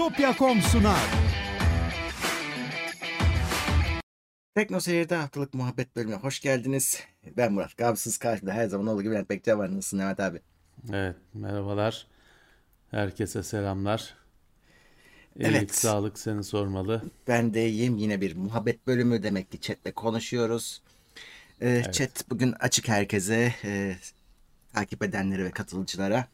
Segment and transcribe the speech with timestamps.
[0.00, 1.00] Bitopya.com sunar.
[4.54, 7.00] Tekno Seyir'de haftalık muhabbet bölümüne hoş geldiniz.
[7.36, 7.76] Ben Murat.
[7.76, 9.68] Gabsız karşımda her zaman olduğu gibi Levent Bekçe var.
[9.68, 10.40] Nasılsın Levent abi?
[10.92, 12.06] Evet, merhabalar.
[12.90, 14.14] Herkese selamlar.
[15.38, 15.74] İyilik, Evet.
[15.74, 17.02] sağlık seni sormalı.
[17.28, 17.96] Ben de iyiyim.
[17.96, 19.22] Yine bir muhabbet bölümü.
[19.22, 20.82] Demek ki chatle konuşuyoruz.
[21.62, 23.54] Ee, Chat bugün açık herkese.
[23.64, 23.96] e,
[24.72, 26.26] takip edenlere ve katılıcılara.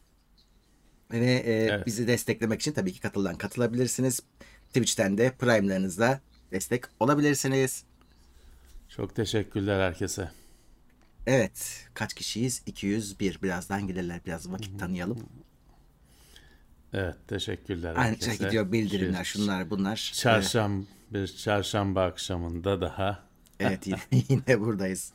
[1.12, 1.86] Ve e, Evet.
[1.86, 4.20] bizi desteklemek için tabii ki katıldan katılabilirsiniz.
[4.68, 6.20] Twitch'ten de Prime'larınızla
[6.52, 7.84] destek olabilirsiniz.
[8.88, 10.30] Çok teşekkürler herkese.
[11.26, 11.88] Evet.
[11.94, 12.62] Kaç kişiyiz?
[12.66, 13.42] 201.
[13.42, 14.20] Birazdan gelirler.
[14.26, 15.18] Biraz vakit tanıyalım.
[16.92, 18.36] Evet, teşekkürler Aynı herkese.
[18.36, 20.12] şey gidiyor bildirimler, Bir şunlar bunlar.
[20.14, 23.26] Çarşamba, bir çarşamba akşamında daha
[23.60, 23.98] Evet yine,
[24.28, 25.12] yine buradayız.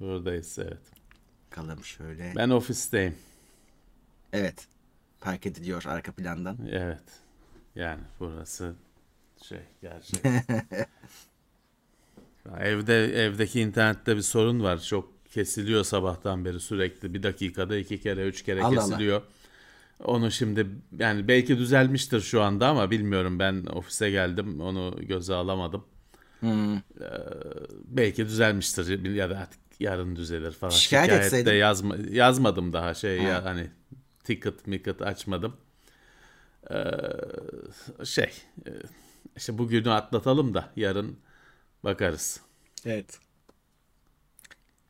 [0.00, 0.58] buradayız.
[0.58, 0.78] Evet.
[1.50, 2.32] Bakalım şöyle.
[2.36, 3.14] Ben ofisteyim.
[4.32, 4.66] Evet.
[5.24, 6.58] Fark ediliyor arka plandan.
[6.72, 7.02] Evet.
[7.74, 8.74] Yani burası
[9.48, 10.20] şey gerçek.
[12.60, 14.80] Evde evdeki internette bir sorun var.
[14.80, 17.14] Çok kesiliyor sabahtan beri sürekli.
[17.14, 18.88] Bir dakikada iki kere, üç kere Allah Allah.
[18.88, 19.22] kesiliyor.
[20.04, 20.66] Onu şimdi
[20.98, 23.38] yani belki düzelmiştir şu anda ama bilmiyorum.
[23.38, 24.60] Ben ofise geldim.
[24.60, 25.84] Onu göze alamadım.
[26.40, 26.76] Hmm.
[26.76, 26.80] Ee,
[27.86, 30.70] belki düzelmiştir ya da artık yarın düzelir falan.
[30.70, 31.58] Şikayet Şikayette etseydin.
[31.58, 33.24] yazma, yazmadım daha şey Ha.
[33.28, 33.70] ya hani
[34.24, 35.56] ticket micket açmadım.
[36.70, 36.84] Ee,
[38.04, 38.30] şey
[38.66, 38.70] e,
[39.36, 41.18] işte bugünü atlatalım da yarın
[41.84, 42.40] bakarız.
[42.86, 43.18] Evet.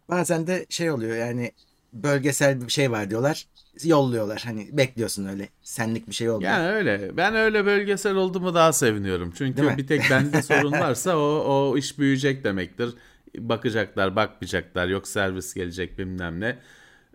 [0.08, 1.52] Bazen de şey oluyor yani
[1.92, 3.46] bölgesel bir şey var diyorlar.
[3.84, 4.42] Yolluyorlar.
[4.44, 5.48] Hani bekliyorsun öyle.
[5.62, 6.52] Senlik bir şey olmuyor.
[6.52, 7.16] Yani öyle.
[7.16, 9.32] Ben öyle bölgesel olduğumu daha seviniyorum.
[9.38, 12.94] Çünkü bir tek bende sorun varsa o, o iş büyüyecek demektir.
[13.38, 14.88] Bakacaklar, bakmayacaklar.
[14.88, 16.58] Yok servis gelecek bilmem ne.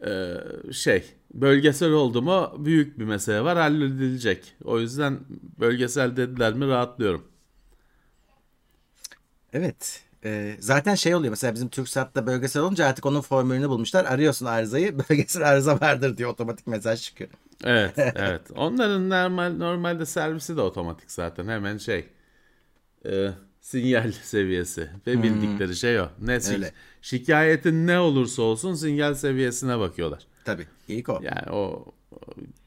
[0.06, 0.38] Ee,
[0.74, 4.56] şey, bölgesel oldu mu büyük bir mesele var halledilecek.
[4.64, 5.20] O yüzden
[5.60, 7.28] bölgesel dediler mi rahatlıyorum.
[9.54, 10.04] Evet.
[10.26, 14.06] Ee, zaten şey oluyor mesela bizim TürkSat'ta bölgesel olunca artık onun formülünü bulmuşlar.
[14.06, 17.30] Arıyorsun arızayı bölgesel arıza vardır diye otomatik mesaj çıkıyor.
[17.64, 18.42] Evet, evet.
[18.56, 21.48] Onların normal normalde servisi de otomatik zaten.
[21.48, 22.06] Hemen şey
[23.06, 23.30] e,
[23.68, 26.10] sinyal seviyesi ve bildikleri şey o.
[26.22, 26.54] Ne Hmm.
[26.54, 26.72] Öyle.
[27.02, 30.28] şikayetin ne olursa olsun sinyal seviyesine bakıyorlar.
[30.46, 30.68] Tabii.
[30.88, 31.20] İlk o.
[31.24, 31.86] Yani o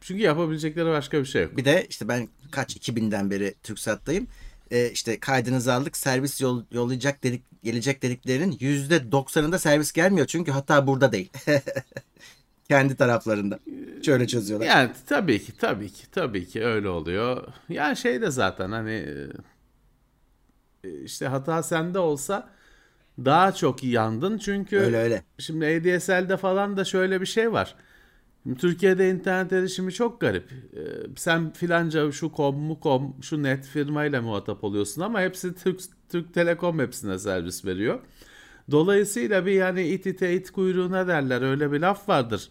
[0.01, 1.57] çünkü yapabilecekleri başka bir şey yok.
[1.57, 4.27] Bir de işte ben kaç 2000'den beri TürkSat'tayım.
[4.71, 10.27] Ee, işte kaydınızı aldık servis yol, yollayacak dedik gelecek dediklerinin %90'ında servis gelmiyor.
[10.27, 11.33] Çünkü hata burada değil.
[12.69, 13.59] Kendi taraflarında.
[14.03, 14.67] Şöyle çözüyorlar.
[14.67, 17.47] Yani tabii ki tabii ki tabii ki öyle oluyor.
[17.69, 19.29] Yani şey de zaten hani e,
[21.05, 22.49] işte hata sende olsa
[23.25, 25.25] daha çok yandın çünkü Öyle öyle.
[25.39, 27.75] Şimdi ADSL'de falan da şöyle bir şey var.
[28.43, 30.53] Şimdi Türkiye'de internet erişimi çok garip.
[30.53, 30.81] Ee,
[31.17, 36.35] sen filanca şu kom mu kom şu net firmayla muhatap oluyorsun ama hepsi Türk, Türk
[36.35, 38.01] Telekom hepsine servis veriyor.
[38.71, 42.49] Dolayısıyla bir yani it ite it kuyruğuna derler öyle bir laf vardır.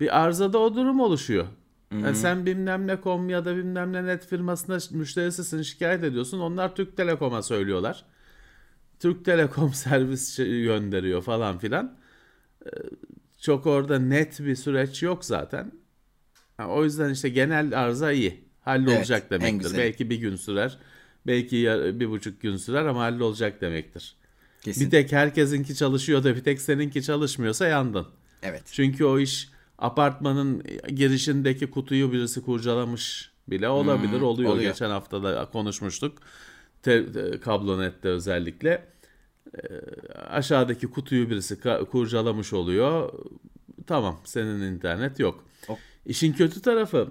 [0.00, 1.46] Bir arzada o durum oluşuyor.
[1.92, 6.40] Yani sen bilmem ne kom ya da bilmem ne net firmasına müşterisisin şikayet ediyorsun.
[6.40, 8.04] Onlar Türk Telekom'a söylüyorlar.
[9.00, 11.98] Türk Telekom servis şey- gönderiyor falan filan.
[12.66, 12.68] Ee,
[13.40, 15.72] Çok orada net bir süreç yok zaten.
[16.68, 18.44] O yüzden işte genel arıza iyi.
[18.60, 19.78] Hallolacak Evet, demektir.
[19.78, 20.78] Belki bir gün sürer.
[21.26, 21.56] Belki
[22.00, 24.16] bir buçuk gün sürer ama hallolacak demektir.
[24.60, 24.86] Kesin.
[24.86, 28.06] Bir tek herkesinki çalışıyor da bir tek seninki çalışmıyorsa yandın.
[28.42, 28.62] Evet.
[28.72, 34.20] Çünkü o iş apartmanın girişindeki kutuyu birisi kurcalamış bile olabilir.
[34.20, 34.50] oluyor.
[34.50, 34.72] oluyor.
[34.72, 36.18] Geçen hafta da konuşmuştuk.
[36.82, 38.86] Te, te- kablonette özellikle.
[39.54, 39.80] Ee,
[40.30, 43.12] aşağıdaki kutuyu birisi kurcalamış oluyor.
[43.86, 45.44] Tamam senin internet yok.
[45.66, 45.78] Hop.
[46.06, 47.08] İşin kötü tarafı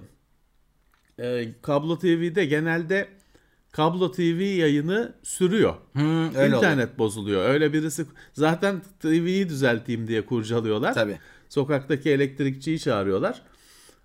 [1.20, 3.08] e, kablo TV'de genelde
[3.74, 5.76] kablo TV yayını sürüyor.
[5.94, 6.56] Hmm, öyle.
[6.56, 7.50] İnternet bozuluyor.
[7.50, 10.94] Öyle birisi zaten TV'yi düzelteyim diye kurcalıyorlar.
[10.94, 11.20] Tabii.
[11.50, 13.42] Sokaktaki elektrikçiyi çağırıyorlar.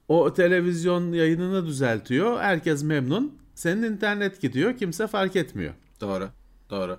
[0.08, 2.40] O televizyon yayınını düzeltiyor.
[2.40, 3.38] Herkes memnun.
[3.54, 4.76] Senin internet gidiyor.
[4.76, 5.74] Kimse fark etmiyor.
[6.00, 6.28] Doğru.
[6.70, 6.98] Doğru.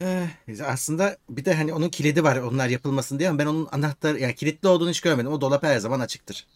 [0.00, 0.28] Ee,
[0.66, 4.34] aslında bir de hani onun kilidi var onlar yapılmasın diye ama ben onun anahtarı yani
[4.34, 5.32] kilitli olduğunu hiç görmedim.
[5.32, 6.46] O dolap her zaman açıktır.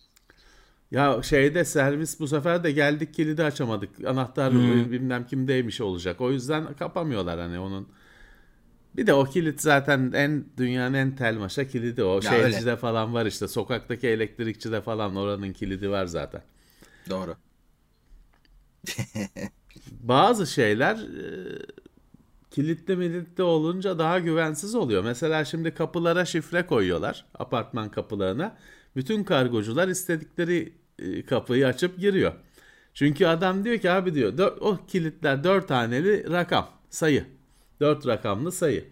[0.91, 4.05] Ya şeyde servis bu sefer de geldik kilidi açamadık.
[4.05, 4.93] Anahtar Hmm.
[4.93, 6.21] bilmem kimdeymiş olacak.
[6.21, 7.89] O yüzden kapamıyorlar hani onun.
[8.97, 12.15] Bir de o kilit zaten en dünyanın en telmaşa kilidi o.
[12.15, 13.49] Ya Şeycide falan var işte.
[13.49, 16.43] Sokaktaki elektrikçide falan oranın kilidi var zaten.
[17.11, 17.37] Doğru.
[20.01, 21.59] Bazı şeyler e,
[22.51, 25.05] kilitli militli olunca daha güvensiz oluyor.
[25.05, 27.27] Mesela şimdi kapılara şifre koyuyorlar.
[27.39, 28.57] Apartman kapılarına.
[28.97, 32.33] Bütün kargocular istedikleri e, kapıyı açıp giriyor.
[32.95, 37.25] Çünkü adam diyor ki abi diyor o kilitler 4 haneli rakam sayı.
[37.81, 38.85] 4 rakamlı sayı.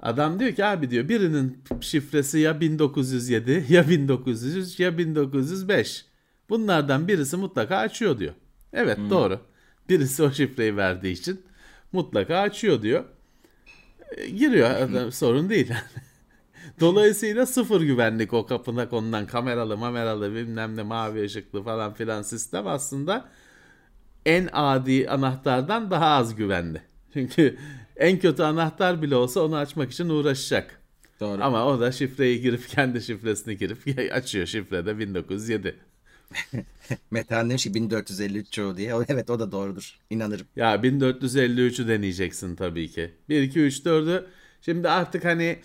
[0.00, 6.04] Adam diyor ki abi diyor birinin şifresi ya 1907 ya 1903 ya 1905.
[6.48, 8.34] Bunlardan birisi mutlaka açıyor diyor.
[8.72, 9.40] Evet doğru.
[9.88, 11.42] Birisi o şifreyi verdiği için
[11.92, 13.04] mutlaka açıyor diyor.
[14.16, 15.72] E, giriyor adam, sorun değil.
[16.80, 22.66] Dolayısıyla sıfır güvenlik o kapına konulan kameralı mameralı bilmem ne mavi ışıklı falan filan sistem
[22.66, 23.28] aslında
[24.26, 26.82] en adi anahtardan daha az güvenli.
[27.12, 27.56] Çünkü
[27.96, 30.80] en kötü anahtar bile olsa onu açmak için uğraşacak.
[31.20, 31.42] Doğru.
[31.44, 35.76] Ama o da şifreyi girip kendi şifresini girip açıyor şifrede 1907.
[37.10, 38.94] Metehan demiş ki 1453 çoğu diye.
[39.08, 39.98] Evet o da doğrudur.
[40.10, 40.46] İnanırım.
[40.56, 43.10] Ya 1453'ü deneyeceksin tabii ki.
[43.28, 44.24] 1 2 3 4'ü
[44.60, 45.58] şimdi artık hani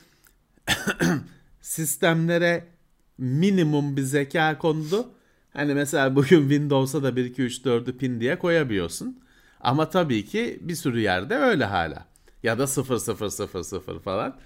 [1.62, 2.68] sistemlere
[3.18, 5.10] minimum bir zeka kondu.
[5.54, 9.20] Hani mesela bugün Windows'a da 1 2 3 4'ü pin diye koyabiliyorsun.
[9.60, 12.06] Ama tabii ki bir sürü yerde öyle hala.
[12.44, 14.40] Ya da 0 0 0 0 falan.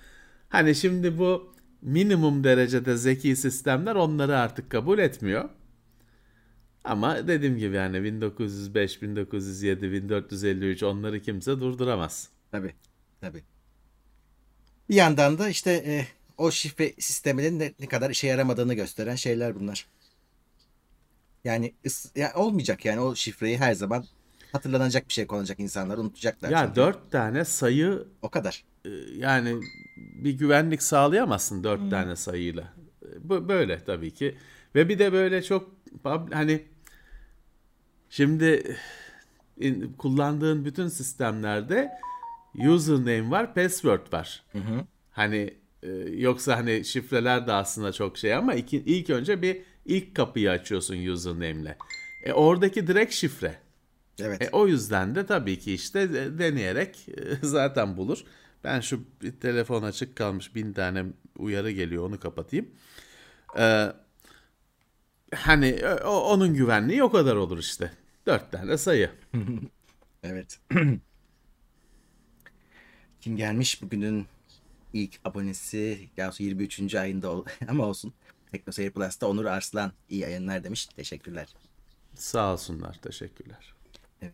[0.49, 5.49] Hani şimdi bu minimum derecede zeki sistemler onları artık kabul etmiyor.
[6.83, 12.29] Ama dediğim gibi yani 1905, 1907, 1453 onları kimse durduramaz.
[12.51, 12.73] Tabii.
[13.21, 13.43] Tabii.
[14.89, 16.05] Bir yandan da işte e,
[16.37, 19.85] o şifre sisteminin ne, ne kadar işe yaramadığını gösteren şeyler bunlar.
[21.43, 24.05] Yani ıs- ya olmayacak yani o şifreyi her zaman
[24.51, 26.49] hatırlanacak bir şey konacak insanlar unutacaklar.
[26.49, 28.63] Ya dört tane sayı O kadar.
[28.85, 29.61] e, yani
[29.97, 32.73] bir güvenlik sağlayamazsın dört tane sayıyla.
[33.19, 34.37] Bu böyle tabii ki.
[34.75, 35.71] Ve bir de böyle çok
[36.31, 36.65] hani
[38.09, 38.77] şimdi
[39.59, 41.91] in- kullandığın bütün sistemlerde
[42.67, 44.43] username var, password var.
[45.11, 45.53] Hani
[45.83, 50.51] e, yoksa hani şifreler de aslında çok şey ama iki, ilk önce bir ilk kapıyı
[50.51, 51.75] açıyorsun username'le.
[52.23, 53.55] E oradaki direkt şifre.
[54.21, 54.41] Evet.
[54.41, 58.23] E, o yüzden de tabii ki işte de- deneyerek e, zaten bulur.
[58.63, 58.99] Ben şu
[59.41, 61.05] telefon açık kalmış bin tane
[61.37, 62.69] uyarı geliyor onu kapatayım.
[63.57, 63.87] Ee,
[65.35, 67.91] hani o, onun güvenliği o kadar olur işte.
[68.25, 69.09] Dört tane sayı.
[70.23, 70.59] Evet.
[73.21, 74.27] Kim gelmiş bugünün
[74.93, 76.95] ilk abonesi ya 23.
[76.95, 78.13] ayında ol ama olsun.
[78.51, 80.85] TeknoSeyir Plus'ta Onur Arslan iyi yayınlar demiş.
[80.85, 81.47] Teşekkürler.
[82.15, 82.99] Sağ olsunlar.
[83.01, 83.73] Teşekkürler.
[84.21, 84.33] Evet.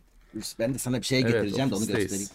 [0.59, 2.29] Ben de sana bir şey Evet, getireceğim de onu göstereyim.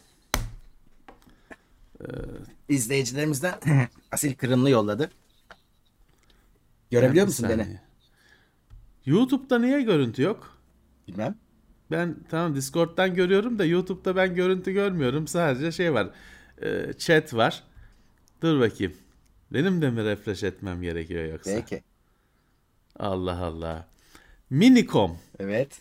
[2.68, 3.54] İzleyicilerimizden
[4.12, 5.10] Asil Kırımlı yolladı.
[6.90, 7.62] Görebiliyor musun beni?
[7.62, 7.80] saniye.
[9.06, 10.58] YouTube'da niye görüntü yok?
[11.08, 11.38] Bilmem.
[11.90, 15.28] Ben tamam Discord'dan görüyorum da YouTube'da ben görüntü görmüyorum.
[15.28, 16.10] Sadece şey var.
[16.62, 17.62] E, chat var.
[18.42, 18.92] Dur bakayım.
[19.52, 21.50] Benim de mi refresh etmem gerekiyor yoksa?
[21.54, 21.82] Peki.
[22.98, 23.86] Allah Allah.
[24.50, 25.18] Minicom.
[25.38, 25.78] Evet.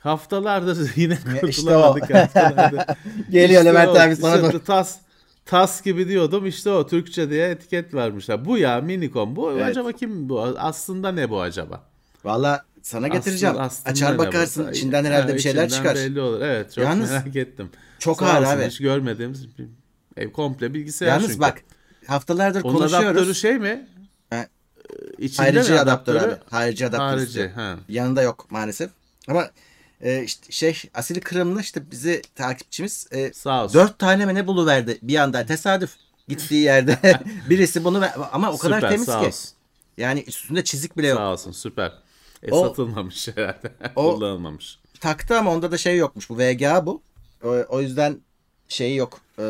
[0.00, 2.10] Haftalardır yine işte kurtulamadık.
[2.10, 2.14] o.
[2.14, 2.80] haftalardır.
[3.30, 4.00] Geliyor İşte Levent o.
[4.00, 4.64] abi sana İşte doğru.
[4.64, 4.98] Tas,
[5.44, 6.46] tas gibi diyordum.
[6.46, 8.44] İşte o Türkçe diye etiket vermişler.
[8.44, 9.36] Bu ya Minicom.
[9.36, 9.62] Bu Evet.
[9.64, 10.40] acaba kim bu?
[10.42, 11.84] Aslında ne bu acaba?
[12.24, 13.54] Valla sana getireceğim.
[13.54, 14.70] Aslında- aslında Açar bakarsın.
[14.72, 15.94] içinden herhalde Ha, bir şeyler çıkar.
[15.94, 16.40] belli olur.
[16.40, 17.70] Evet çok Yalnız merak ettim.
[17.98, 18.66] çok Sağ ağır olsun, abi.
[18.66, 19.46] Hiç görmediğimiz
[20.16, 21.40] ev komple bilgisayar Yalnız çünkü.
[21.40, 21.60] bak
[22.06, 23.38] haftalardır Onun adaptörü konuşuyoruz.
[23.38, 23.86] şey mi?
[24.30, 24.36] Ha.
[24.36, 24.46] Ee,
[25.18, 26.34] İçinde Harici mi adaptör adaptörü?
[26.34, 26.40] abi.
[26.50, 27.48] Harici adaptör Harici.
[27.48, 27.76] Ha.
[27.88, 28.90] Yanında yok maalesef.
[29.28, 29.50] Ama
[30.00, 33.80] e, işte şey Asil Kırımlı işte bizi takipçimiz e, Sağ olsun.
[33.80, 35.90] dört tane mi ne buluverdi bir anda tesadüf
[36.28, 36.98] gittiği yerde
[37.50, 39.12] birisi bunu ver- ama o kadar Süper, temiz ki.
[39.12, 39.50] olsun.
[39.98, 41.18] Yani üstünde çizik bile yok.
[41.18, 41.92] Sağ olsun süper.
[42.44, 43.72] E, O- satılmamış herhalde.
[43.96, 44.78] o- Kullanılmamış.
[45.00, 46.30] Taktı ama onda da şey yokmuş.
[46.30, 47.02] Bu VGA bu.
[47.44, 48.20] O, o yüzden
[48.68, 49.20] şeyi yok.
[49.38, 49.42] Ee,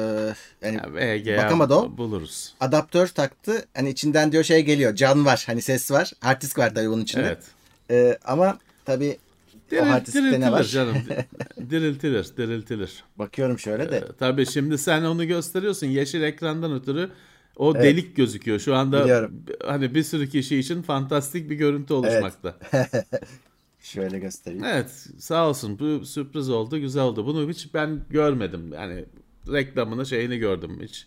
[0.62, 1.96] yani Ya, VGA bakamadı o.
[1.98, 2.54] buluruz.
[2.60, 3.64] adaptör taktı.
[3.74, 4.94] Hani içinden diyor şey geliyor.
[4.94, 5.42] Can var.
[5.46, 6.12] Hani ses var.
[6.20, 7.22] Hard disk var tabii bunun içinde.
[7.26, 7.42] Evet.
[7.90, 9.18] Ee, ama tabii
[9.66, 10.62] o Diril, diskte ne diriltilir var?
[10.64, 10.96] canım.
[11.70, 13.04] diriltilir, diriltilir.
[13.16, 13.96] Bakıyorum şöyle de.
[13.96, 17.10] Ee, tabii şimdi sen onu gösteriyorsun yeşil ekrandan ötürü
[17.56, 18.58] o delik gözüküyor.
[18.58, 19.42] Şu anda Biliyorum.
[19.64, 22.58] hani bir sürü kişi için fantastik bir görüntü oluşmakta.
[23.80, 24.64] Şöyle göstereyim.
[24.64, 25.78] Evet, sağ olsun.
[25.78, 27.26] Bu sürpriz oldu, güzel oldu.
[27.26, 28.72] Bunu hiç ben görmedim.
[28.72, 29.04] Yani
[29.52, 31.06] reklamını şeyini gördüm hiç.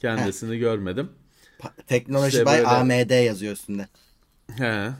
[0.00, 1.08] Kendisini görmedim.
[1.58, 3.88] Pa- Teknoloji İşte by böyle- AMD yazıyor üstünde.
[4.58, 4.90] He.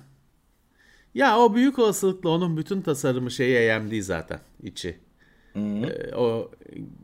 [1.14, 4.98] Ya o büyük olasılıkla onun bütün tasarımı şeye AMD zaten içi.
[5.56, 6.50] Ee, o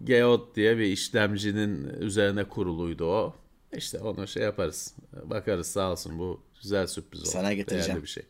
[0.05, 3.35] Geode diye bir işlemcinin üzerine kuruluydu o.
[3.77, 4.95] İşte onu şey yaparız.
[5.25, 7.29] Bakarız sağ olsun bu güzel sürpriz oldu.
[7.29, 7.87] Sana getireceğim.
[7.89, 8.23] Değerli bir şey.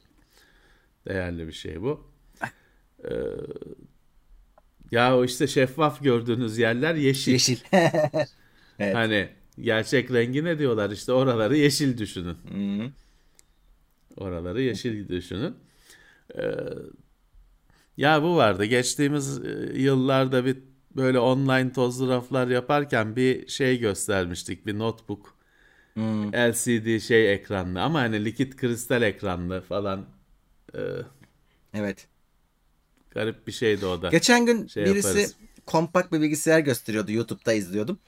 [1.08, 2.10] Değerli bir şey bu.
[3.04, 3.10] Ee,
[4.90, 7.32] ya o işte şeffaf gördüğünüz yerler yeşil.
[7.32, 7.58] Yeşil.
[7.72, 8.94] evet.
[8.94, 9.28] Hani
[9.60, 12.34] gerçek rengi ne diyorlar işte oraları yeşil düşünün.
[12.34, 12.90] Hı.
[14.16, 15.54] Oraları yeşil düşünün.
[16.38, 16.42] Ee,
[17.96, 18.64] Ya bu vardı.
[18.64, 20.58] Geçtiğimiz e, yıllarda bir
[20.96, 24.66] böyle online tozlu raflar yaparken bir şey göstermiştik.
[24.66, 25.34] Bir notebook.
[26.34, 30.06] LCD şey ekranlı ama hani likit kristal ekranlı falan.
[30.74, 30.78] Ee,
[31.74, 32.06] Evet.
[33.10, 34.08] garip bir şeydi o da.
[34.08, 35.34] Geçen gün Şey birisi yaparız.
[35.66, 37.12] kompakt bir bilgisayar gösteriyordu.
[37.12, 37.98] YouTube'da izliyordum.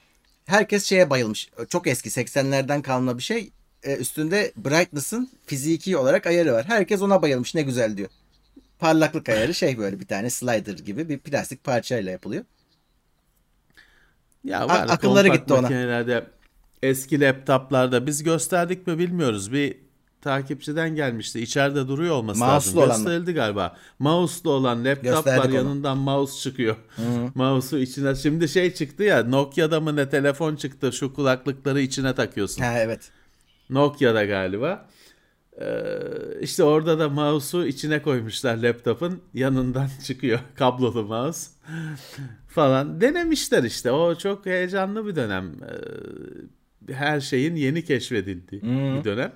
[0.45, 1.49] Herkes şeye bayılmış.
[1.69, 3.51] Çok eski 80'lerden kalma bir şey.
[3.83, 6.65] Ee, üstünde brightness'ın fiziki olarak ayarı var.
[6.65, 7.55] Herkes ona bayılmış.
[7.55, 8.09] Ne güzel diyor.
[8.79, 12.45] Parlaklık ayarı şey böyle bir tane slider gibi bir plastik parçayla yapılıyor.
[14.43, 15.61] Ya var akılları gitti ona.
[15.61, 16.25] makinelerde
[16.83, 19.53] eski laptoplarda biz gösterdik mi bilmiyoruz.
[19.53, 19.77] Bir
[20.21, 21.39] takipçiden gelmişti.
[21.39, 22.77] İçeride duruyor olması Mouse'lu lazım.
[22.77, 22.95] olan mı?
[22.95, 23.75] Gösterildi galiba.
[23.99, 25.55] Mouse'lu olan laptop Gösterdik var onu.
[25.55, 26.75] yanından mouse çıkıyor.
[27.35, 32.61] Mouse'u içine şimdi şey çıktı ya Nokia'da mı ne telefon çıktı şu kulaklıkları içine takıyorsun.
[32.61, 33.11] Ha evet.
[33.69, 34.85] Nokia'da galiba.
[35.61, 35.97] Ee,
[36.41, 41.49] işte orada da mouse'u içine koymuşlar laptopun yanından çıkıyor kablolu mouse
[42.47, 45.51] falan denemişler işte o çok heyecanlı bir dönem
[46.89, 49.33] Ee, her şeyin yeni keşfedildiği bir dönem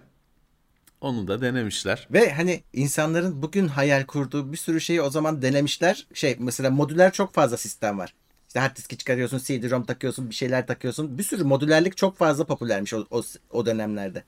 [1.01, 6.07] onu da denemişler Ve hani insanların bugün hayal kurduğu bir sürü şeyi o zaman denemişler.
[6.13, 8.13] Şey mesela modüler çok fazla sistem var.
[8.47, 11.17] İşte hard diski çıkarıyorsun, CD-ROM takıyorsun, bir şeyler takıyorsun.
[11.17, 14.23] Bir sürü modülerlik çok fazla popülermiş o, o, o dönemlerde.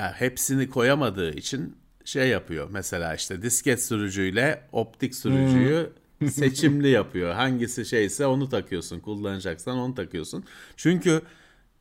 [0.00, 5.90] Ya hepsini koyamadığı için şey yapıyor mesela işte disket sürücüyle optik sürücüyü
[6.30, 7.32] seçimli yapıyor.
[7.34, 9.00] Hangisi şeyse onu takıyorsun.
[9.00, 10.44] Kullanacaksan onu takıyorsun.
[10.76, 11.22] Çünkü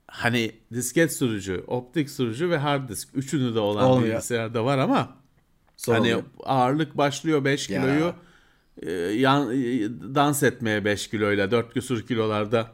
[0.08, 4.14] hani disket sürücü, optik sürücü ve hard disk üçünü de olan Olmuyor.
[4.14, 5.16] bilgisayarda var ama
[5.78, 6.24] Zor hani oluyor.
[6.44, 7.82] ağırlık başlıyor 5 Ya.
[7.82, 8.14] kiloyu
[8.82, 9.56] e, yan, e,
[10.16, 12.72] dans etmeye 5 kiloyla 4 küsur kilolarda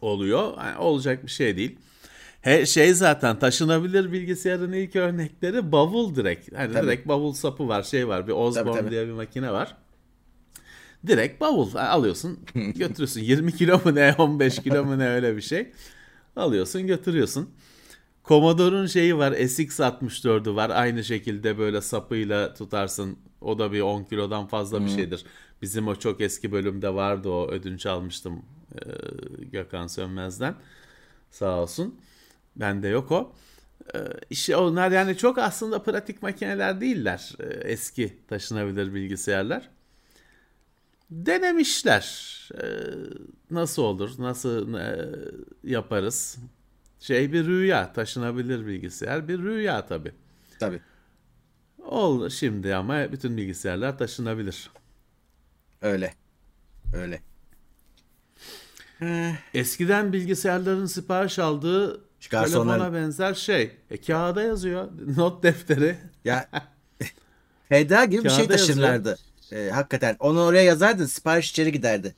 [0.00, 0.56] oluyor.
[0.58, 1.78] Yani olacak bir şey değil.
[2.40, 6.56] He, şey zaten taşınabilir bilgisayarın ilk örnekleri bavul direkt.
[6.56, 6.86] Hani Tabii.
[6.86, 8.26] direkt bavul sapı var, şey var.
[8.26, 8.90] Bir Osborne Tabii, tabii.
[8.90, 9.76] diye bir makine var.
[11.06, 13.20] Direkt bavul alıyorsun, götürüyorsun.
[13.20, 15.72] 20 kilo mu ne, 15 kilo mu ne öyle bir şey.
[16.36, 17.50] Alıyorsun, götürüyorsun.
[18.24, 20.70] Commodore'un şeyi var, SX64'ü var.
[20.70, 23.18] Aynı şekilde böyle sapıyla tutarsın.
[23.40, 25.24] O da bir 10 kilodan fazla bir şeydir.
[25.62, 27.48] Bizim o çok eski bölümde vardı o.
[27.50, 28.42] Ödünç almıştım
[28.74, 28.78] e,
[29.44, 30.54] Gökhan Sönmez'den.
[31.30, 31.94] Sağ olsun.
[32.56, 33.32] Bende yok o.
[33.94, 33.98] Ee,
[34.30, 37.32] işte onlar yani çok aslında pratik makineler değiller.
[37.40, 39.70] Ee, eski taşınabilir bilgisayarlar.
[41.10, 42.30] Denemişler.
[42.54, 42.66] Ee,
[43.50, 44.10] nasıl olur?
[44.18, 45.08] Nasıl e,
[45.64, 46.38] yaparız?
[47.00, 47.92] Şey bir rüya.
[47.92, 50.12] Taşınabilir bilgisayar bir rüya tabii.
[50.60, 50.80] Tabii.
[51.78, 54.70] Ol şimdi ama bütün bilgisayarlar taşınabilir.
[55.82, 56.14] Öyle.
[56.94, 57.20] Öyle.
[59.54, 63.70] Eskiden bilgisayarların sipariş aldığı Garsonların- telefona benzer şey.
[63.90, 64.88] E, kağıda yazıyor.
[65.16, 65.96] Not defteri.
[66.24, 66.48] ya
[67.70, 68.58] HDA gibi bir şey Kağıda yazıyor.
[68.58, 69.18] taşırlardı.
[69.52, 70.16] Ee, hakikaten.
[70.20, 72.14] Onu oraya yazardın sipariş içeri giderdi.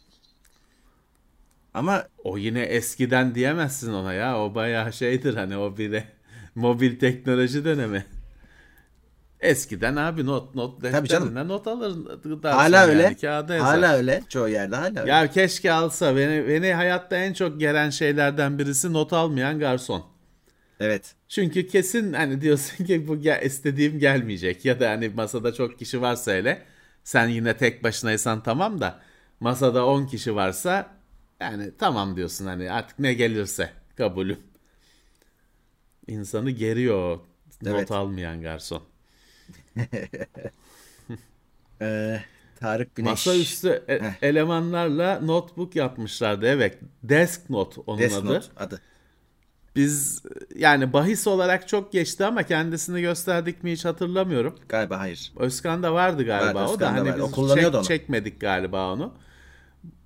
[1.75, 4.41] Ama O yine eskiden diyemezsin ona ya.
[4.41, 6.09] O bayağı şeydir hani o bile
[6.55, 8.05] mobil teknoloji dönemi.
[9.43, 11.49] Eskiden abi not not Tabii canım.
[11.49, 11.97] not alır.
[12.43, 13.03] hala öyle.
[13.03, 13.69] Yani, kağıda yazar.
[13.79, 14.23] hala öyle.
[14.29, 15.11] Çoğu yerde hala öyle.
[15.11, 16.17] Ya keşke alsa.
[16.17, 20.05] Beni, beni hayatta en çok gelen şeylerden birisi not almayan garson.
[20.81, 21.15] Evet.
[21.29, 26.01] Çünkü kesin hani diyorsun ki bu gel, istediğim gelmeyecek ya da hani masada çok kişi
[26.01, 26.63] varsa hele
[27.05, 29.01] sen yine tek başınaysan tamam da
[29.41, 30.91] masada 10 kişi varsa
[31.41, 34.39] yani tamam diyorsun hani artık ne gelirse kabulüm.
[36.07, 37.27] İnsanı geriyor o
[37.63, 37.91] not Evet.
[37.91, 38.83] almayan garson.
[41.83, 42.21] Ee,
[42.61, 43.11] Tarık Güneş.
[43.11, 44.23] Masaüstü e- Heh.
[44.23, 46.79] elemanlarla notebook yapmışlardı evet.
[47.03, 48.27] Desk Note onun Death adı.
[48.27, 48.81] Note adı.
[49.77, 50.23] Biz
[50.57, 54.59] yani bahis olarak çok geçti ama kendisini gösterdik mi hiç hatırlamıyorum.
[54.69, 55.33] Galiba hayır.
[55.37, 56.61] Özkan da vardı galiba.
[56.61, 57.23] Vardı, o da hani vardı.
[57.23, 57.85] O biz kullanıyordu çek- onu.
[57.85, 59.15] çekmedik galiba onu.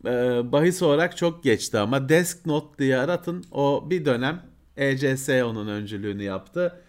[0.06, 3.44] Ee, bahis olarak çok geçti ama Desk Note diye aratın.
[3.52, 4.42] O bir dönem
[4.76, 6.80] ECS onun öncülüğünü yaptı.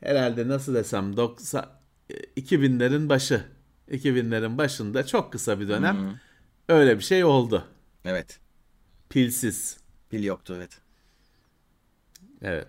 [0.00, 1.77] Herhalde nasıl desem 90
[2.10, 3.44] 2000'lerin başı.
[3.90, 6.20] 2000'lerin başında çok kısa bir dönem
[6.68, 7.64] öyle bir şey oldu.
[8.04, 8.40] Evet.
[9.08, 9.76] Pilsiz.
[10.10, 10.78] Pil yoktu evet.
[12.42, 12.68] Evet.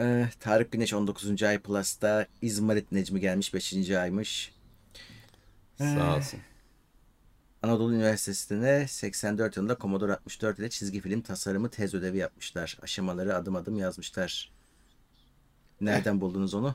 [0.00, 1.42] Ee, Tarık Güneş 19.
[1.42, 3.90] ay Plus'ta İzmarit Necmi gelmiş 5.
[3.90, 4.52] aymış.
[5.78, 6.40] Sağ olsun.
[7.62, 12.78] Anadolu Üniversitesi'nde 84 yılında Commodore 64 ile çizgi film tasarımı tez ödevi yapmışlar.
[12.82, 14.52] Aşamaları adım adım yazmışlar.
[15.80, 16.74] Nereden buldunuz onu?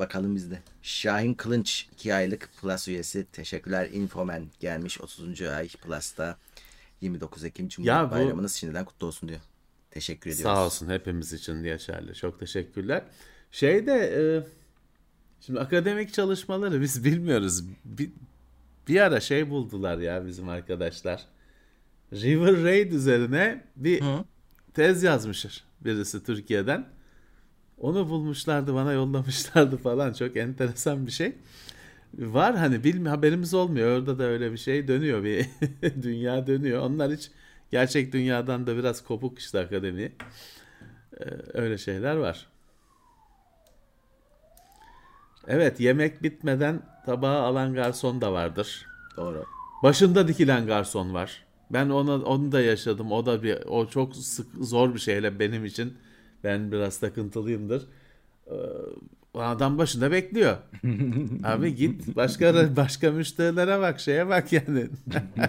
[0.00, 0.58] Bakalım bizde.
[0.82, 3.26] Şahin Kılınç 2 aylık Plus üyesi.
[3.32, 5.42] Teşekkürler Infoman gelmiş 30.
[5.42, 6.36] ay Plus'ta.
[7.00, 9.40] 29 Ekim Cumhuriyet bu- Bayramınız şimdiden kutlu olsun diyor.
[9.90, 10.54] Teşekkür ediyoruz.
[10.56, 12.14] Sağ olsun hepimiz için geçerli.
[12.14, 13.02] Çok teşekkürler.
[13.52, 14.22] Şeyde e,
[15.46, 17.64] Şimdi akademik çalışmaları biz bilmiyoruz.
[17.84, 18.10] Bir,
[18.88, 21.26] bir ara şey buldular ya bizim arkadaşlar.
[22.12, 24.24] River Raid üzerine bir Hı.
[24.74, 26.86] tez yazmışır birisi Türkiye'den.
[27.80, 31.32] Onu bulmuşlardı bana yollamışlardı falan çok enteresan bir şey.
[32.18, 33.98] Var hani bilmi haberimiz olmuyor.
[33.98, 35.46] Orada da öyle bir şey dönüyor bir
[36.02, 36.82] dünya dönüyor.
[36.82, 37.30] Onlar hiç
[37.70, 40.12] gerçek dünyadan da biraz kopuk işte akademi.
[41.20, 42.46] Ee, öyle şeyler var.
[45.48, 48.86] Evet yemek bitmeden tabağı alan garson da vardır.
[49.16, 49.44] Doğru.
[49.82, 51.44] Başında dikilen garson var.
[51.70, 53.12] Ben onu onu da yaşadım.
[53.12, 55.98] O da bir o çok sık, zor bir şeyle benim için.
[56.44, 57.86] Ben biraz takıntılıyımdır.
[58.46, 58.54] Ee,
[59.34, 60.56] adam başında bekliyor.
[61.44, 64.88] Abi git başka başka müşterilere bak şeye bak yani.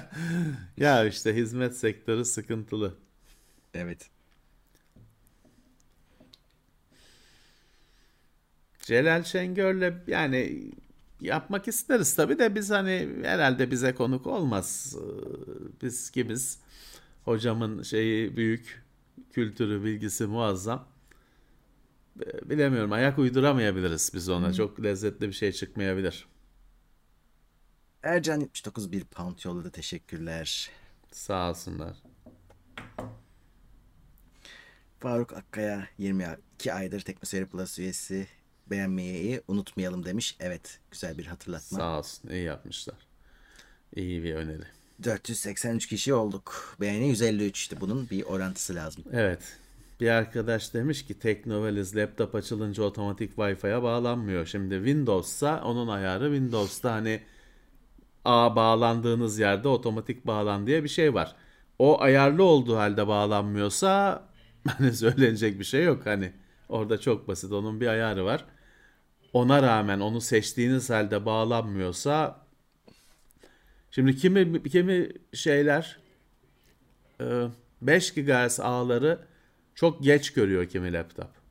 [0.78, 2.94] ya işte hizmet sektörü sıkıntılı.
[3.74, 4.10] Evet.
[8.80, 10.72] Celal Şengör'le yani
[11.22, 14.96] yapmak isteriz tabii de biz hani herhalde bize konuk olmaz.
[14.98, 15.04] Ee,
[15.82, 16.60] biz kimiz?
[17.26, 18.81] Hocamın şeyi büyük,
[19.32, 20.88] kültürü, bilgisi muazzam.
[22.44, 24.48] Bilemiyorum ayak uyduramayabiliriz biz ona.
[24.48, 24.54] Hmm.
[24.54, 26.26] Çok lezzetli bir şey çıkmayabilir.
[28.04, 29.72] Ercan 79 bir pound yolladı.
[29.72, 30.70] Teşekkürler.
[31.12, 31.98] Sağ olsunlar.
[35.00, 38.28] Faruk Akkaya 22 aydır Teknoseyir Plus üyesi
[38.68, 40.38] beğenmeyi unutmayalım demiş.
[40.40, 41.78] Evet güzel bir hatırlatma.
[41.78, 43.08] Sağ olsun iyi yapmışlar.
[43.96, 44.81] İyi bir öneri.
[45.04, 46.76] 483 kişi olduk.
[46.82, 49.04] Beğeni 153 işte bunun bir orantısı lazım.
[49.14, 49.58] Evet.
[50.00, 54.46] Bir arkadaş demiş ki Teknovaliz laptop açılınca otomatik Wi-Fi'ye bağlanmıyor.
[54.46, 57.22] Şimdi Windows'sa onun ayarı Windows'ta hani
[58.26, 61.36] A bağlandığınız yerde otomatik bağlan diye bir şey var.
[61.80, 64.24] O ayarlı olduğu halde bağlanmıyorsa
[64.68, 66.32] hani söylenecek bir şey yok hani.
[66.70, 68.46] Orada çok basit onun bir ayarı var
[69.34, 72.41] ona rağmen onu seçtiğiniz halde bağlanmıyorsa
[73.92, 76.00] şimdi kimi kimi şeyler
[77.82, 79.20] 5 e, GHz ağları
[79.76, 81.42] çok geç görüyor kimi laptop.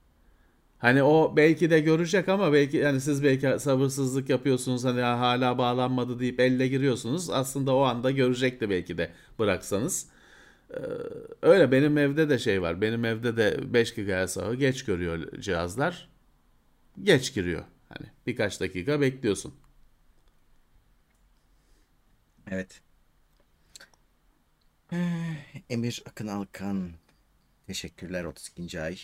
[0.78, 6.20] Hani o belki de görecek ama belki yani siz belki sabırsızlık yapıyorsunuz hani hala bağlanmadı
[6.20, 7.30] deyip elle giriyorsunuz.
[7.30, 10.06] Aslında o anda görecekti belki de bıraksanız.
[10.70, 10.76] Ee,
[11.42, 12.80] öyle benim evde de şey var.
[12.80, 16.08] Benim evde de 5 GHz ağı geç görüyor cihazlar
[17.02, 17.64] geç giriyor.
[17.88, 19.54] Hani birkaç dakika bekliyorsun.
[22.50, 22.80] Evet.
[24.92, 26.90] Eh, Emir Akın Alkan.
[27.66, 28.80] Teşekkürler 32.
[28.80, 28.98] ay.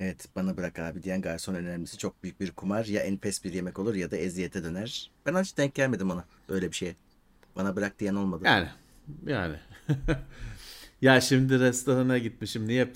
[0.00, 2.84] Evet bana bırak abi diyen garson önermesi çok büyük bir kumar.
[2.84, 5.10] Ya enfes bir yemek olur ya da eziyete döner.
[5.26, 6.96] Ben hiç denk gelmedim ona böyle bir şeye.
[7.56, 8.44] Bana bırak diyen olmadı.
[8.46, 8.68] Yani
[9.26, 9.56] yani.
[11.02, 12.68] ya şimdi restorana gitmişim.
[12.68, 12.92] Niye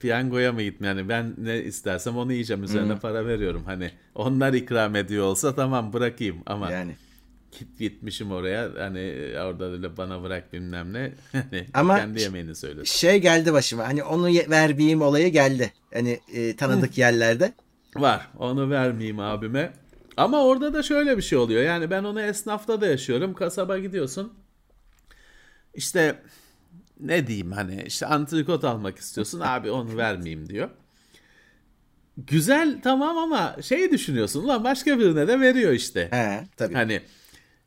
[0.00, 3.00] piyangoya mı gitme yani ben ne istersem onu yiyeceğim üzerine hmm.
[3.00, 6.96] para veriyorum hani onlar ikram ediyor olsa tamam bırakayım ama yani
[7.58, 8.70] git gitmişim oraya.
[8.78, 11.12] Hani orada öyle bana bırak bilmem ne.
[11.32, 12.84] Hani ama kendi yemeğini söyle.
[12.84, 13.88] Şey geldi başıma.
[13.88, 15.72] Hani onu vermeyeyim olayı geldi.
[15.94, 17.52] Hani e, tanıdık yerlerde.
[17.96, 18.28] Var.
[18.38, 19.72] Onu vermeyeyim abime.
[20.16, 21.62] Ama orada da şöyle bir şey oluyor.
[21.62, 23.34] Yani ben onu esnafta da yaşıyorum.
[23.34, 24.32] Kasaba gidiyorsun.
[25.74, 26.22] İşte
[27.00, 29.40] ne diyeyim hani işte antrikot almak istiyorsun.
[29.44, 30.70] Abi onu vermeyeyim diyor.
[32.16, 34.48] Güzel tamam ama şey düşünüyorsun.
[34.48, 36.08] Lan başka birine de veriyor işte.
[36.10, 36.74] He tabii.
[36.74, 37.00] Hani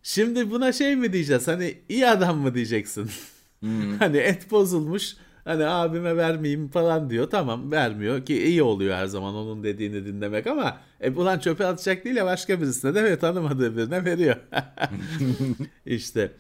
[0.06, 3.10] şimdi buna şey mi diyeceğiz hani iyi adam mı diyeceksin?
[3.60, 3.98] Hmm.
[4.00, 7.30] hani et bozulmuş hani abime vermeyeyim falan diyor.
[7.30, 12.06] Tamam vermiyor ki iyi oluyor her zaman onun dediğini dinlemek ama e ulan çöpe atacak
[12.06, 14.36] değil ya başka birisine de ve tanımadığı birine veriyor.
[15.86, 16.32] işte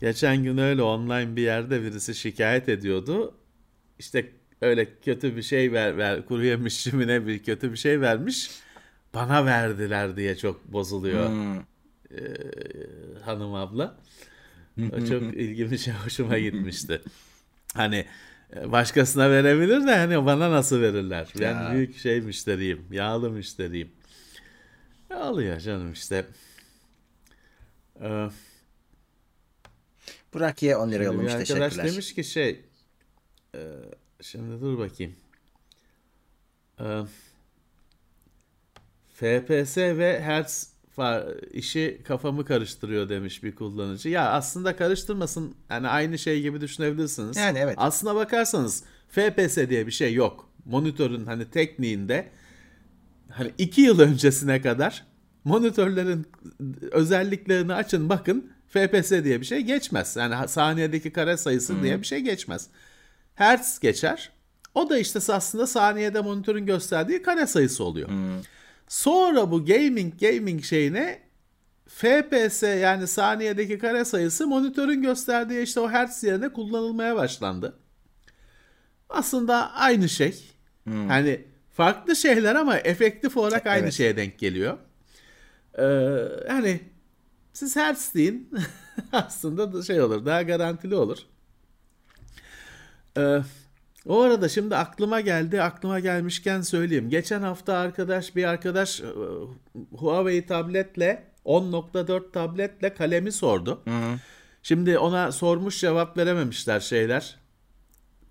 [0.00, 3.34] Geçen gün öyle online bir yerde birisi şikayet ediyordu.
[3.98, 8.50] İşte öyle kötü bir şey ver, ver kuru yemişçimine bir kötü bir şey vermiş.
[9.16, 11.58] Bana verdiler diye çok bozuluyor hmm.
[11.58, 12.34] ee,
[13.24, 13.98] hanım abla.
[14.78, 17.02] O çok ilgimi şey hoşuma gitmişti.
[17.74, 18.06] Hani
[18.56, 21.32] e, başkasına verebilir de hani bana nasıl verirler?
[21.40, 21.72] Ben ya.
[21.72, 22.86] büyük şey müşteriyim.
[22.90, 23.92] Yağlı müşteriyim.
[25.10, 26.26] Alıyor canım işte.
[28.00, 28.28] Ee,
[30.34, 31.26] Burak Ye 10 lira yollamış.
[31.26, 31.92] Bir arkadaş Teşekkürler.
[31.92, 32.64] demiş ki şey
[33.54, 33.60] e,
[34.20, 35.16] şimdi dur bakayım.
[36.80, 36.84] E,
[39.16, 40.76] FPS ve Hertz
[41.52, 44.08] işi kafamı karıştırıyor demiş bir kullanıcı.
[44.08, 45.54] Ya aslında karıştırmasın.
[45.70, 47.36] Yani aynı şey gibi düşünebilirsiniz.
[47.36, 47.74] Yani evet.
[47.76, 50.50] Aslına bakarsanız FPS diye bir şey yok.
[50.64, 52.28] Monitörün hani tekniğinde
[53.30, 55.04] hani iki yıl öncesine kadar
[55.44, 56.26] monitörlerin
[56.92, 60.16] özelliklerini açın bakın FPS diye bir şey geçmez.
[60.16, 61.82] Yani saniyedeki kare sayısı hmm.
[61.82, 62.66] diye bir şey geçmez.
[63.34, 64.32] Hertz geçer.
[64.74, 68.08] O da işte aslında saniyede monitörün gösterdiği kare sayısı oluyor.
[68.88, 71.22] Sonra bu gaming gaming şeyine
[71.88, 77.78] FPS yani saniyedeki kare sayısı monitörün gösterdiği işte o hertz yerine kullanılmaya başlandı.
[79.08, 80.44] Aslında aynı şey.
[81.08, 83.92] Hani farklı şeyler ama efektif olarak aynı Evet.
[83.92, 84.78] şeye denk geliyor.
[85.78, 85.84] Ee,
[86.48, 86.80] yani
[87.52, 88.50] siz hertz deyin
[89.12, 91.18] aslında da şey olur daha garantili olur.
[93.18, 93.38] Ee,
[94.06, 95.62] o arada şimdi aklıma geldi.
[95.62, 97.10] Aklıma gelmişken söyleyeyim.
[97.10, 99.04] Geçen hafta arkadaş bir arkadaş e,
[99.96, 103.82] Huawei tabletle 10.4 tabletle kalemi sordu.
[104.62, 107.36] Şimdi ona sormuş cevap verememişler şeyler.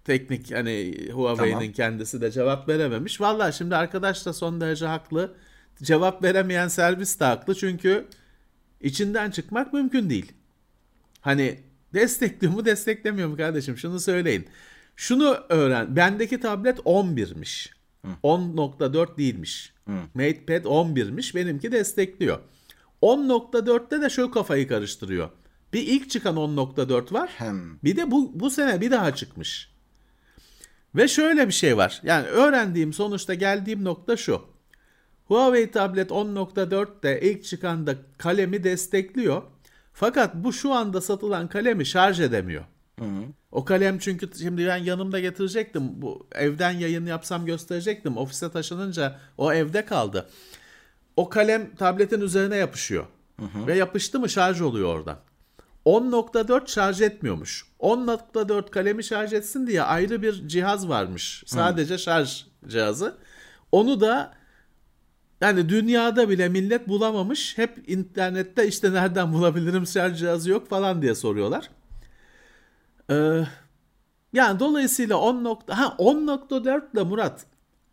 [0.05, 1.71] Teknik hani Huawei'nin Tamam.
[1.71, 3.21] kendisi de cevap verememiş.
[3.21, 5.35] Vallahi şimdi arkadaş da son derece haklı.
[5.83, 7.55] Cevap veremeyen servis de haklı.
[7.55, 8.07] Çünkü
[8.81, 10.31] içinden çıkmak mümkün değil.
[11.21, 11.59] Hani
[11.93, 14.47] destekliyor mu desteklemiyor mu kardeşim şunu söyleyin.
[14.95, 15.95] Şunu öğren.
[15.95, 17.69] Bendeki tablet 11'miş.
[18.23, 19.73] 10.4 değilmiş.
[20.13, 21.35] MatePad 11'miş.
[21.35, 22.39] Benimki destekliyor.
[23.01, 25.29] 10.4'te de şu kafayı karıştırıyor.
[25.73, 27.29] Bir ilk çıkan 10.4 var.
[27.37, 27.79] Hem.
[27.83, 29.71] Bir de bu, bu sene bir daha çıkmış.
[30.95, 32.01] Ve şöyle bir şey var.
[32.03, 34.41] Yani öğrendiğim sonuçta geldiğim nokta şu.
[35.25, 39.41] Huawei tablet 10.4'te ilk çıkan da kalemi destekliyor.
[39.93, 42.63] Fakat bu şu anda satılan kalemi şarj edemiyor.
[43.51, 46.01] O kalem çünkü şimdi ben yanımda getirecektim.
[46.01, 48.17] Bu evden yayın yapsam gösterecektim.
[48.17, 50.29] Ofise taşınınca o evde kaldı.
[51.17, 53.05] O kalem tabletin üzerine yapışıyor.
[53.67, 55.19] Ve yapıştı mı şarj oluyor oradan.
[55.85, 57.65] 10.4 şarj etmiyormuş.
[57.79, 61.43] 10.4 kalemi şarj etsin diye ayrı bir cihaz varmış.
[61.45, 63.17] Sadece şarj cihazı.
[63.71, 64.33] Onu da
[65.41, 67.57] yani dünyada bile millet bulamamış.
[67.57, 71.69] Hep internette işte nereden bulabilirim şarj cihazı yok falan diye soruyorlar.
[73.11, 73.43] Ee,
[74.33, 77.45] yani dolayısıyla 10 nokta, ha 10.4 ile Murat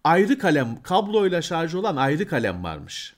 [0.04, 3.16] ayrı kalem kabloyla şarj olan ayrı kalem varmış.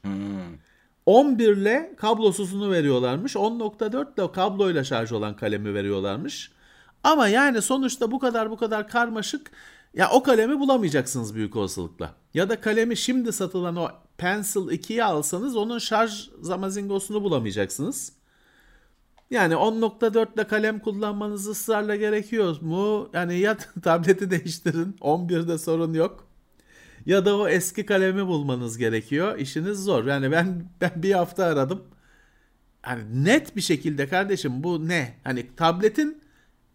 [1.07, 3.37] 11 ile kablosuzunu veriyorlarmış.
[3.37, 6.51] 10.4 ile kabloyla şarj olan kalemi veriyorlarmış.
[7.05, 9.51] Ama yani sonuçta bu kadar bu kadar karmaşık
[9.95, 12.15] ya o kalemi bulamayacaksınız büyük olasılıkla.
[12.35, 18.13] Ya da kalemi şimdi satılan o Pencil 2'yi alsanız onun şarj zamazingosunu bulamayacaksınız.
[19.35, 23.11] Yani 10.4 ile kalem kullanmanız ısrarla gerekiyor mu?
[23.13, 26.29] Yani ya tableti değiştirin 11'de sorun yok.
[27.07, 29.39] Ya da o eski kalemi bulmanız gerekiyor.
[29.39, 30.05] İşiniz zor.
[30.07, 31.83] Yani ben ben bir hafta aradım.
[32.83, 35.15] Hani net bir şekilde kardeşim bu ne?
[35.25, 36.23] Hani tabletin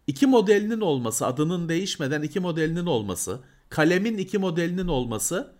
[0.06, 5.52] iki modelinin olması, adının değişmeden iki modelinin olması, kalemin iki modelinin olması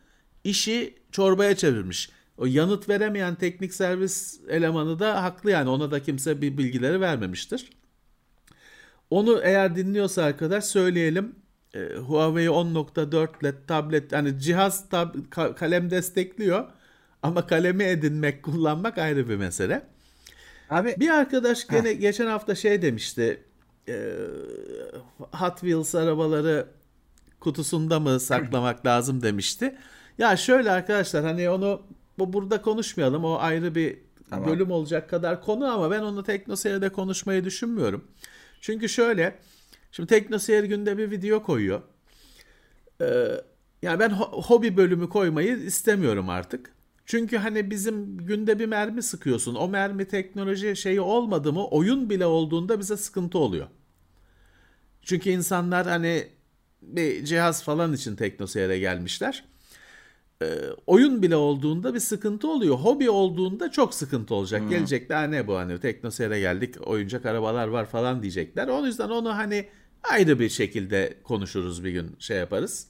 [0.45, 2.11] işi çorbaya çevirmiş.
[2.41, 7.71] O yanıt veremeyen teknik servis elemanı da haklı yani ona da kimse bir bilgileri vermemiştir.
[9.11, 11.35] Onu eğer dinliyorsa arkadaş söyleyelim.
[11.75, 16.65] E, Huawei 10.4 ile tablet hani cihaz tab- ka- kalem destekliyor
[17.23, 19.83] ama kalemi edinmek kullanmak ayrı bir mesele.
[20.71, 23.43] Abi Bir arkadaş gene geçen hafta şey demişti.
[23.89, 24.17] e,
[25.33, 26.67] Hot Wheels arabaları
[27.41, 29.77] kutusunda mı saklamak lazım demişti.
[30.19, 31.83] Ya şöyle arkadaşlar hani onu
[32.21, 33.25] bu burada konuşmayalım.
[33.25, 33.99] O ayrı bir
[34.31, 34.49] Tamam.
[34.49, 38.05] bölüm olacak kadar konu ama ben onu TeknoSeyir'de konuşmayı düşünmüyorum.
[38.61, 39.39] Çünkü şöyle
[39.93, 41.83] şimdi TeknoSeyir günde bir video koyuyor.
[43.01, 43.29] Ee,
[43.83, 46.73] yani ben ho- hobi bölümü koymayı istemiyorum artık.
[47.07, 49.55] Çünkü hani bizim günde bir mermi sıkıyorsun.
[49.55, 53.67] O mermi teknoloji şeyi olmadı mı oyun bile olduğunda bize sıkıntı oluyor.
[55.03, 56.29] Çünkü insanlar hani
[56.83, 59.45] bir cihaz falan için teknoseyre gelmişler.
[60.43, 60.47] Ee,
[60.87, 62.77] oyun bile olduğunda bir sıkıntı oluyor.
[62.77, 64.63] Hobi olduğunda çok sıkıntı olacak.
[64.71, 68.69] Gelecekler ne bu hani teknoseyre geldik oyuncak arabalar var falan diyecekler.
[68.69, 69.69] O yüzden onu hani
[70.03, 72.87] ayrı bir şekilde konuşuruz bir gün şey yaparız.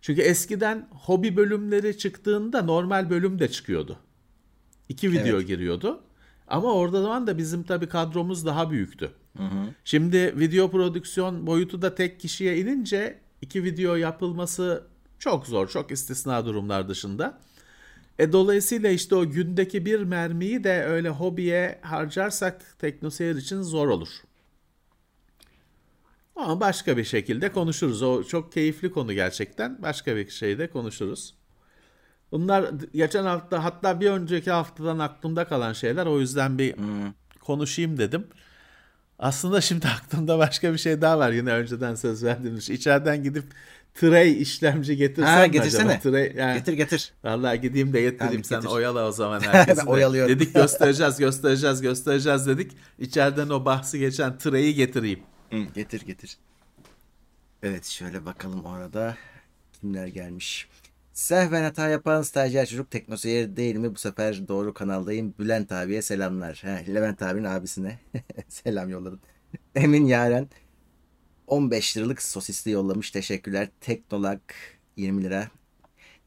[0.00, 3.98] Çünkü eskiden hobi bölümleri çıktığında normal bölüm de çıkıyordu.
[4.88, 5.48] İki video Evet.
[5.48, 6.00] giriyordu.
[6.48, 9.10] Ama orada zaman da bizim tabii kadromuz daha büyüktü.
[9.84, 14.86] Şimdi video prodüksiyon boyutu da tek kişiye inince iki video yapılması
[15.24, 17.38] çok zor, çok istisna durumlar dışında.
[18.18, 24.08] E dolayısıyla işte o gündeki bir mermiyi de öyle hobiye harcarsak teknoseyir için zor olur.
[26.36, 28.02] Ama başka bir şekilde konuşuruz.
[28.02, 29.82] O çok keyifli konu gerçekten.
[29.82, 31.34] Başka bir şeyde konuşuruz.
[32.32, 36.06] Bunlar geçen hafta hatta bir önceki haftadan aklımda kalan şeyler.
[36.06, 36.74] O yüzden bir
[37.40, 38.26] konuşayım dedim.
[39.18, 41.30] Aslında şimdi aklımda başka bir şey daha var.
[41.30, 42.76] Yine önceden söz verdiğim şey.
[42.76, 43.44] İçeriden gidip
[43.94, 45.52] tray işlemci getirsem ha mi acaba?
[45.64, 46.00] getirsene.
[46.00, 47.12] Tray, yani, Getir getir.
[47.24, 48.74] Vallahi gideyim de getireyim Hadi sen getir.
[48.74, 49.80] oyala o zaman herkesi.
[49.80, 50.34] Ben oyalıyorum.
[50.34, 52.72] Dedik göstereceğiz göstereceğiz göstereceğiz dedik.
[52.98, 55.20] İçeriden o bahsi geçen tray'i getireyim.
[55.50, 56.36] Hı, getir getir.
[57.62, 59.16] Evet şöyle bakalım orada
[59.80, 60.68] kimler gelmiş.
[61.12, 63.94] Sehven hata yapan stajyer çocuk teknoseyir değil mi?
[63.94, 65.34] Bu sefer doğru kanaldayım.
[65.38, 66.60] Bülent abiye selamlar.
[66.64, 67.98] He, Levent abinin abisine
[68.48, 69.20] selam yolladım.
[69.74, 70.48] Emin Yaren
[71.46, 73.10] 15 liralık sosisli yollamış.
[73.10, 73.68] Teşekkürler.
[73.80, 74.54] Teknolak
[74.96, 75.50] 20 lira.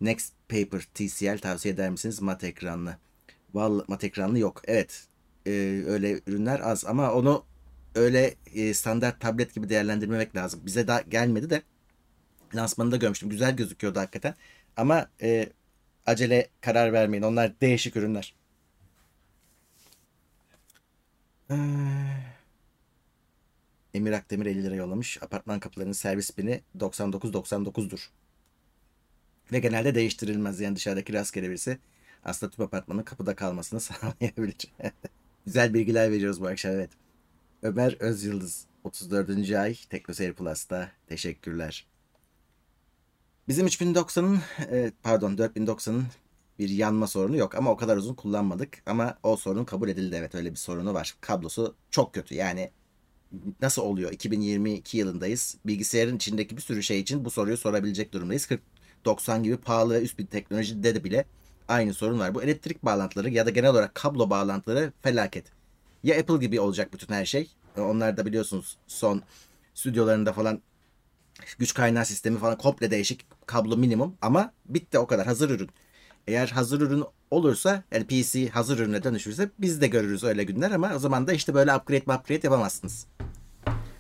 [0.02, 2.22] Next Paper TCL tavsiye eder misiniz?
[2.22, 2.98] Mat ekranlı.
[3.54, 4.62] Vallahi mat ekranlı yok.
[4.68, 5.08] Evet.
[5.46, 7.46] Ee, öyle ürünler az ama onu
[7.96, 10.62] öyle e, standart tablet gibi değerlendirmemek lazım.
[10.66, 11.62] Bize daha gelmedi de
[12.56, 13.30] lansmanında görmüştüm.
[13.30, 14.36] Güzel gözüküyordu hakikaten.
[14.78, 15.50] Ama e,
[16.06, 17.24] acele karar vermeyin.
[17.24, 18.34] Onlar değişik ürünler.
[21.50, 22.37] Ee,
[23.98, 25.24] Emir Akdemir 50 lira yollamış.
[25.24, 28.10] Apartman kapılarının servis bini 99.99'dur.
[29.52, 30.60] Ve genelde değiştirilmez.
[30.60, 31.78] Yani dışarıdaki rastgele birisi
[32.24, 34.56] aslında tüm apartmanın kapıda kalmasını sağlayabilir.
[35.46, 36.90] Güzel bilgiler veriyoruz bu akşam evet.
[37.62, 39.52] Ömer Özyıldız 34.
[39.52, 40.92] ay Teknoseyir Plus'ta.
[41.08, 41.88] Teşekkürler.
[43.48, 44.40] Bizim 3090'ın
[44.72, 46.06] e, pardon 4090'ın
[46.60, 48.84] bir yanma sorunu yok ama o kadar uzun kullanmadık.
[48.86, 51.16] Ama o sorun kabul edildi evet öyle bir sorunu var.
[51.22, 52.72] Kablosu çok kötü yani
[53.62, 55.58] nasıl oluyor 2022 yılındayız.
[55.66, 58.48] Bilgisayarın içindeki bir sürü şey için bu soruyu sorabilecek durumdayız.
[59.06, 61.26] 40-90 gibi pahalı ve üst bir teknolojide de bile
[61.68, 62.36] aynı sorun var.
[62.36, 65.46] Bu elektrik bağlantıları ya da genel olarak kablo bağlantıları felaket.
[66.04, 67.52] Ya Apple gibi olacak bütün her şey.
[67.78, 69.22] Onlar da biliyorsunuz son
[69.74, 70.62] stüdyolarında falan
[71.58, 73.26] güç kaynağı sistemi falan komple değişik.
[73.46, 75.70] Kablo minimum ama bitti o kadar hazır ürün.
[76.28, 80.96] Eğer hazır ürün olursa yani PC hazır ürüne dönüşürse biz de görürüz öyle günler ama
[80.96, 83.08] o zaman da işte böyle upgrade upgrade yapamazsınız.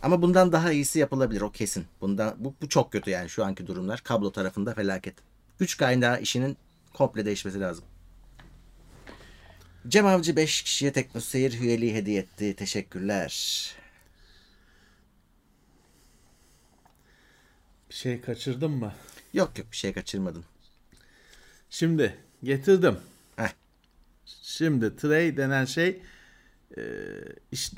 [0.01, 1.85] Ama bundan daha iyisi yapılabilir o kesin.
[2.01, 4.01] Bundan bu, bu çok kötü yani şu anki durumlar.
[4.03, 5.15] Kablo tarafında felaket.
[5.59, 6.57] Güç kaynağı işinin
[6.93, 7.85] komple değişmesi lazım.
[9.87, 12.55] Cem Avcı 5 kişiye teknoseyir üyeliği hediye etti.
[12.55, 13.71] Teşekkürler.
[17.89, 18.93] Bir şey kaçırdım mı?
[19.33, 20.45] Yok yok bir şey kaçırmadın.
[21.69, 22.97] Şimdi getirdim.
[23.35, 23.49] Heh.
[24.25, 26.01] Şimdi tray denen şey
[26.77, 26.81] e,
[27.51, 27.71] iş,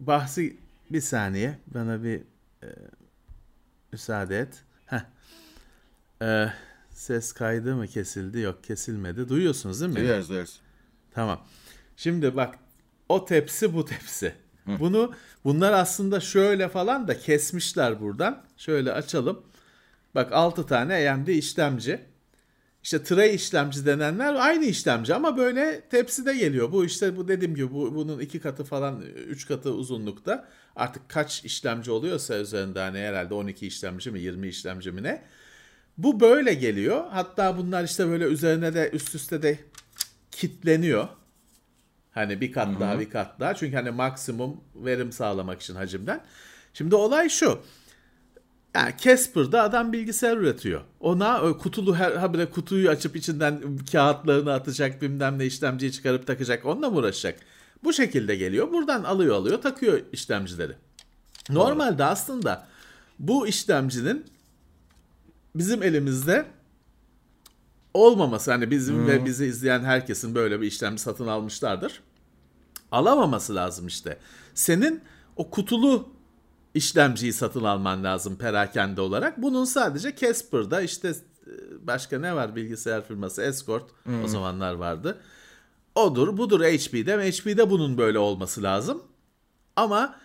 [0.00, 0.56] bahsi
[0.90, 2.20] bir saniye bana bir
[2.62, 2.68] e,
[3.92, 4.64] müsaade et.
[4.86, 5.04] Heh.
[6.22, 6.52] E,
[6.90, 8.40] ses kaydı mı kesildi?
[8.40, 9.28] Yok kesilmedi.
[9.28, 9.96] Duyuyorsunuz değil mi?
[9.96, 10.60] Duyuyoruz duyuyoruz.
[11.14, 11.46] Tamam.
[11.96, 12.58] Şimdi bak
[13.08, 14.34] o tepsi bu tepsi.
[14.66, 18.42] Bunu bunlar aslında şöyle falan da kesmişler buradan.
[18.56, 19.42] Şöyle açalım.
[20.14, 22.00] Bak 6 tane AMD işlemci.
[22.84, 26.72] İşte tray işlemci denenler aynı işlemci ama böyle tepside geliyor.
[26.72, 30.48] Bu işte bu dediğim gibi bu, bunun iki katı falan üç katı uzunlukta.
[30.76, 35.22] Artık kaç işlemci oluyorsa üzerinde hani herhalde 12 işlemci mi 20 işlemci mi ne.
[35.98, 37.04] Bu böyle geliyor.
[37.10, 39.58] Hatta bunlar işte böyle üzerine de üst üste de
[40.30, 41.08] kitleniyor.
[42.10, 43.54] Hani bir kat daha bir kat daha.
[43.54, 46.20] Çünkü hani maksimum verim sağlamak için hacimden.
[46.74, 47.60] Şimdi olay şu.
[48.74, 50.80] Yani Casper'da adam bilgisayar üretiyor.
[51.00, 56.64] Ona o kutulu her habire kutuyu açıp içinden kağıtlarını atacak bilmem ne işlemciyi çıkarıp takacak.
[56.64, 57.40] Onunla mı uğraşacak?
[57.84, 58.72] Bu şekilde geliyor.
[58.72, 60.72] Buradan alıyor alıyor takıyor işlemcileri.
[61.50, 62.66] Normalde aslında
[63.18, 64.24] bu işlemcinin
[65.54, 66.46] bizim elimizde
[67.94, 72.00] olmaması hani bizim ve bizi izleyen herkesin böyle bir işlemci satın almışlardır.
[72.92, 74.18] Alamaması lazım işte.
[74.54, 75.00] Senin
[75.36, 76.13] o kutulu
[76.74, 79.42] işlemciyi satın alman lazım perakende olarak.
[79.42, 81.16] Bunun sadece Casper'da işte e,
[81.86, 83.90] başka ne var bilgisayar firması Escort
[84.24, 85.20] o zamanlar vardı.
[85.94, 89.02] Odur budur HP'de HP'de bunun böyle olması lazım.
[89.76, 90.16] Ama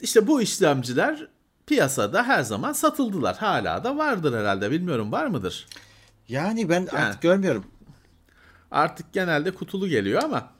[0.00, 1.28] işte bu işlemciler
[1.66, 3.36] piyasada her zaman satıldılar.
[3.36, 5.66] Hala da vardır herhalde bilmiyorum var mıdır?
[6.28, 7.64] Yani ben artık görmüyorum.
[8.70, 10.50] Artık genelde kutulu geliyor ama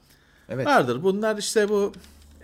[0.49, 0.67] Evet.
[0.67, 1.03] vardır.
[1.03, 1.93] Bunlar işte bu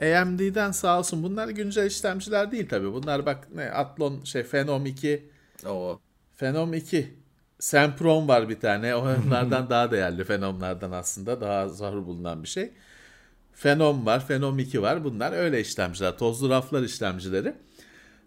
[0.02, 2.94] AMD'den sağ olsun bunlar güncel işlemciler değil tabii.
[2.94, 5.30] Bunlar bak ne Athlon şey Phenom 2
[5.66, 6.00] O
[6.38, 7.14] Phenom 2
[7.60, 8.96] Sempron var bir tane.
[8.96, 11.42] Onlardan daha değerli Phenom'lardan aslında.
[11.42, 12.72] Daha zor bulunan bir şey.
[13.54, 15.04] Phenom var, Phenom 2 var.
[15.04, 16.18] Bunlar öyle işlemciler.
[16.18, 17.54] Tozlu raflar işlemcileri.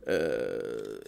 [0.09, 0.31] Ee,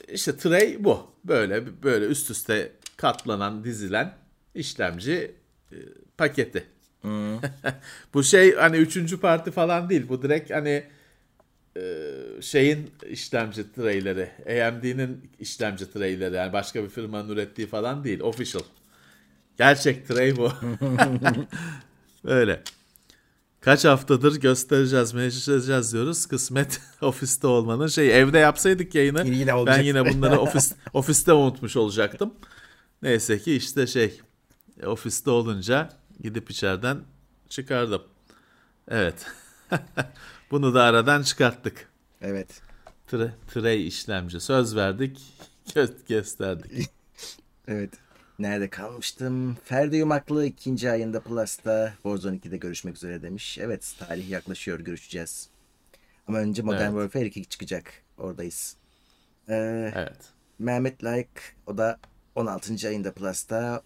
[0.08, 1.10] işte tray bu.
[1.24, 4.14] Böyle böyle üst üste katlanan, dizilen
[4.54, 5.34] işlemci
[5.72, 5.76] e,
[6.18, 6.66] paketi.
[8.14, 10.08] bu şey hani üçüncü parti falan değil.
[10.08, 10.84] Bu direkt hani
[11.76, 11.82] e,
[12.40, 18.20] şeyin işlemci trayleri, AMD'nin işlemci trayleri yani başka bir firmanın ürettiği falan değil.
[18.20, 18.62] Official.
[19.58, 20.52] Gerçek tray bu.
[22.24, 22.62] Öyle.
[23.60, 26.26] Kaç haftadır göstereceğiz, meclis diyoruz.
[26.26, 32.34] Kısmet ofiste olmanın şey evde yapsaydık yayını Yine- ben yine bunları ofis ofiste unutmuş olacaktım.
[33.02, 34.20] Neyse ki işte şey
[34.86, 35.88] ofiste olunca
[36.20, 37.00] gidip içeriden
[37.48, 38.02] çıkardım.
[38.88, 39.26] Evet.
[40.50, 41.88] Bunu da aradan çıkarttık.
[42.22, 42.60] evet.
[43.06, 44.40] Tre, tray işlemci.
[44.40, 45.20] Söz verdik.
[45.66, 46.90] gö- gösterdik.
[47.70, 47.90] Evet.
[48.38, 49.56] Nerede kalmıştım?
[49.64, 53.58] Ferdi Yumaklı ikinci ayında Plus'ta Warzone 2'de görüşmek üzere demiş.
[53.58, 55.48] Evet tarih yaklaşıyor görüşeceğiz.
[56.28, 57.02] Ama önce Modern Evet.
[57.02, 57.92] Warfare 2 çıkacak.
[58.18, 58.76] Oradayız.
[59.48, 60.16] Ee, Evet.
[60.58, 61.30] Mehmet Like
[61.66, 61.98] o da
[62.34, 62.88] 16.
[62.88, 63.82] ayında Plus'ta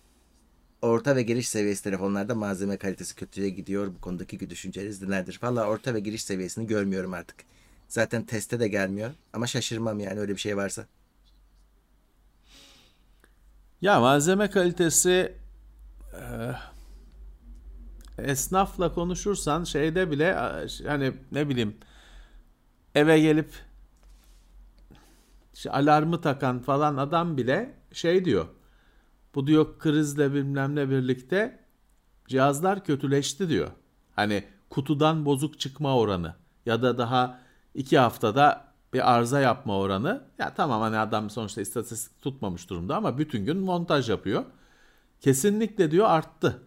[0.82, 3.86] orta ve giriş seviyesi telefonlarda malzeme kalitesi kötüye gidiyor.
[3.94, 5.38] Bu konudaki düşünceniz nelerdir?
[5.42, 7.36] Valla orta ve giriş seviyesini görmüyorum artık.
[7.88, 9.10] Zaten teste de gelmiyor.
[9.32, 10.86] Ama şaşırmam yani öyle bir şey varsa.
[13.80, 15.32] Ya malzeme kalitesi
[16.12, 16.52] e,
[18.18, 20.34] esnafla konuşursan şeyde bile
[20.86, 21.76] hani ne bileyim
[22.94, 23.52] eve gelip
[25.54, 28.46] işte alarmı takan falan adam bile şey diyor.
[29.34, 31.58] Bu diyor krizle bilmem birlikte
[32.28, 33.70] cihazlar kötüleşti diyor.
[34.16, 36.34] Hani kutudan bozuk çıkma oranı
[36.66, 37.40] ya da daha
[37.74, 40.24] iki haftada bir arıza yapma oranı.
[40.38, 44.44] Ya tamam hani adam sonuçta istatistik tutmamış durumda ama bütün gün montaj yapıyor.
[45.20, 46.62] Kesinlikle diyor arttı.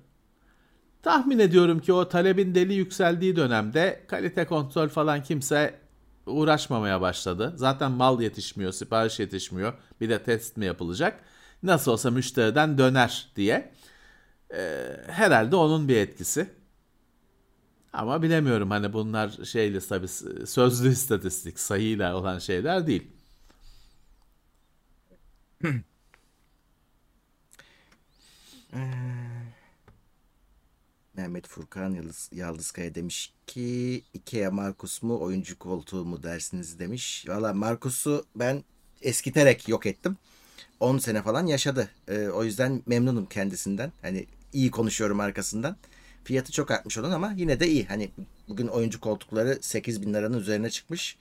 [1.03, 5.79] Tahmin ediyorum ki o talebin deli yükseldiği dönemde kalite kontrol falan kimse
[6.25, 7.53] uğraşmamaya başladı.
[7.55, 9.73] Zaten mal yetişmiyor, sipariş yetişmiyor.
[10.01, 11.19] Bir de test mi yapılacak?
[11.65, 13.71] Nasıl olsa müşteriden döner diye.
[14.53, 16.49] Ee, herhalde onun bir etkisi.
[17.93, 20.07] Ama bilemiyorum hani bunlar şeyle tabii
[20.47, 23.07] sözlü istatistik sayıyla olan şeyler değil.
[31.13, 37.25] Mehmet Furkan Yıldız, Yaldızkaya demiş ki Ikea Markus mu oyuncu koltuğu mu dersiniz demiş.
[37.27, 38.63] Valla Markus'u ben
[39.01, 40.17] eskiterek yok ettim.
[40.79, 41.89] 10 sene falan yaşadı.
[42.07, 43.91] Ee, o yüzden memnunum kendisinden.
[44.01, 45.77] Hani iyi konuşuyorum arkasından.
[46.23, 47.85] Fiyatı çok artmış onun ama yine de iyi.
[47.85, 48.09] Hani
[48.47, 51.17] bugün oyuncu koltukları 8 bin liranın üzerine çıkmış.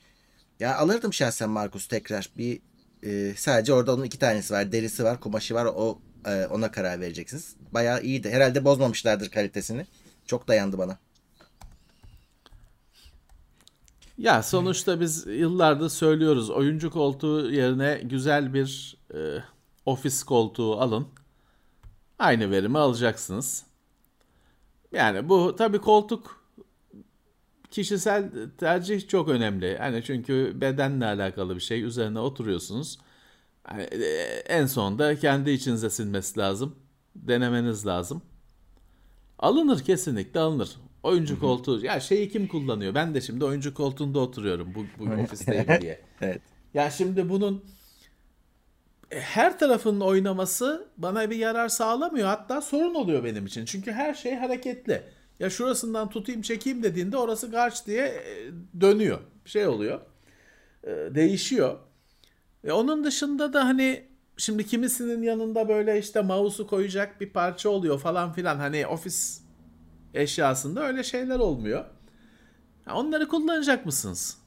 [0.61, 2.31] Ya alırdım şahsen Markus tekrar.
[2.39, 2.61] Bir
[3.03, 4.73] e, sadece orada onun iki tanesi var.
[4.73, 5.65] Derisi var, kumaşı var.
[5.65, 7.57] O e, ona karar vereceksiniz.
[7.73, 8.31] Bayağı iyiydi.
[8.31, 9.87] Herhalde bozmamışlardır kalitesini.
[10.27, 10.99] Çok dayandı bana.
[14.19, 19.39] Ya sonuçta biz yıllardır söylüyoruz oyuncu koltuğu yerine güzel bir e,
[19.87, 21.07] ofis koltuğu alın.
[22.19, 23.67] Aynı verimi alacaksınız.
[24.93, 26.45] Yani bu tabii koltuk
[27.71, 29.79] kişisel tercih çok önemli.
[29.79, 31.83] Hani çünkü bedenle alakalı bir şey.
[31.83, 32.99] Üzerine oturuyorsunuz.
[33.71, 34.07] Yani e,
[34.49, 36.77] en sonunda kendi içinize sinmesi lazım.
[37.17, 38.23] Denemeniz lazım.
[39.39, 40.77] Alınır kesinlikle alınır.
[41.03, 41.85] Oyuncu koltuğu.
[41.85, 42.95] Ya şeyi kim kullanıyor?
[42.95, 46.01] Ben de şimdi oyuncu koltuğunda oturuyorum bu, bu ofisteyim diye.
[46.21, 46.43] Evet.
[46.75, 47.65] Ya şimdi bunun
[49.11, 52.27] her tarafının oynaması bana bir yarar sağlamıyor.
[52.29, 53.65] Hatta sorun oluyor benim için.
[53.65, 55.03] Çünkü her şey hareketli.
[55.41, 59.19] Ya şurasından tutayım çekeyim dediğinde orası garç diye e, dönüyor.
[59.45, 60.01] Şey oluyor.
[60.85, 61.79] E, Değişiyor.
[62.65, 64.05] E, onun dışında da hani
[64.37, 68.57] şimdi kimisinin yanında böyle işte mouse'u koyacak bir parça oluyor falan filan.
[68.57, 69.43] Hani ofis
[70.15, 71.85] eşyasında öyle şeyler olmuyor.
[72.93, 74.39] Onları kullanacak mısınız?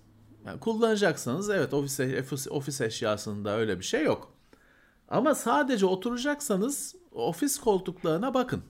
[0.45, 4.36] Yani kullanacaksanız evet ofis, ofis, ofis eşyasında öyle bir şey yok.
[5.07, 8.63] Ama sadece oturacaksanız ofis koltuklarına bakın.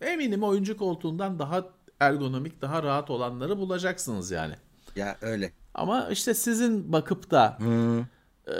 [0.00, 1.64] Eminim oyuncu koltuğundan daha
[2.00, 4.54] ergonomik, daha rahat olanları bulacaksınız yani.
[4.96, 5.52] Ya öyle.
[5.74, 8.54] Ama işte sizin bakıp da Hmm, e,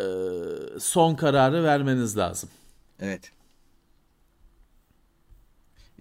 [0.81, 2.51] son kararı vermeniz lazım.
[3.01, 3.33] evet.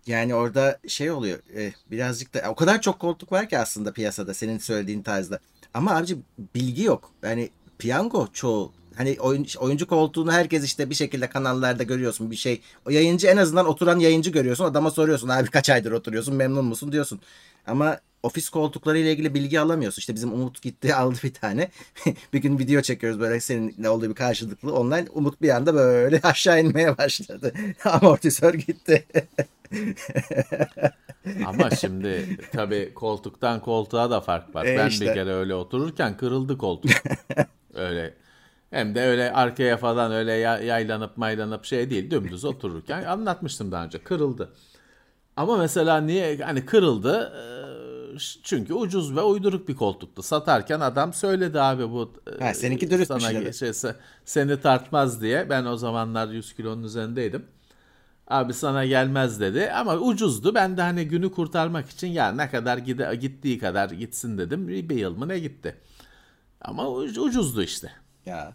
[0.07, 1.39] Yani orada şey oluyor.
[1.55, 5.39] e, birazcık da o kadar çok koltuk var ki aslında piyasada senin söylediğin tarzda.
[5.73, 6.17] Ama abici
[6.55, 7.11] bilgi yok.
[7.23, 8.73] Yani piyango çoğu.
[8.97, 12.61] Hani oyun, oyuncu koltuğunu herkes işte bir şekilde kanallarda görüyorsun bir şey.
[12.87, 14.65] O yayıncı en azından oturan yayıncı görüyorsun.
[14.65, 17.19] Adama soruyorsun abi kaç aydır oturuyorsun memnun musun diyorsun.
[17.67, 19.99] Ama ofis koltukları ile ilgili bilgi alamıyorsun.
[19.99, 21.71] İşte bizim Umut gitti aldı bir tane.
[22.33, 25.07] bir gün video çekiyoruz böyle seninle olduğu bir karşılıklı online.
[25.13, 27.53] Umut bir anda böyle aşağı inmeye başladı.
[27.85, 29.05] Amortisör gitti.
[31.45, 34.65] Ama şimdi tabii koltuktan koltuğa da fark var.
[34.65, 35.05] E ben işte.
[35.05, 36.91] bir kere öyle otururken kırıldı koltuk.
[37.73, 38.13] öyle
[38.71, 42.11] hem de öyle arkaya falan öyle ya- yaylanıp maylanıp şey değil.
[42.11, 44.53] Dümdüz otururken anlatmıştım daha önce kırıldı.
[45.37, 47.33] Ama mesela niye hani kırıldı?
[48.15, 50.21] Ee, Çünkü ucuz ve uyduruk bir koltuktu.
[50.23, 53.95] Satarken adam söyledi abi bu e, Ha, seninki dürüstmüş sana şey, se-
[54.25, 55.49] seni tartmaz diye.
[55.49, 57.45] Ben o zamanlar 100 kilonun üzerindeydim.
[58.27, 60.55] Abi sana gelmez dedi ama ucuzdu.
[60.55, 64.67] Ben de hani günü kurtarmak için ya ne kadar gide, gittiği kadar gitsin dedim.
[64.67, 65.75] Bir, yıl mı ne gitti.
[66.61, 67.91] Ama uc- ucuzdu işte.
[68.27, 68.53] Ya.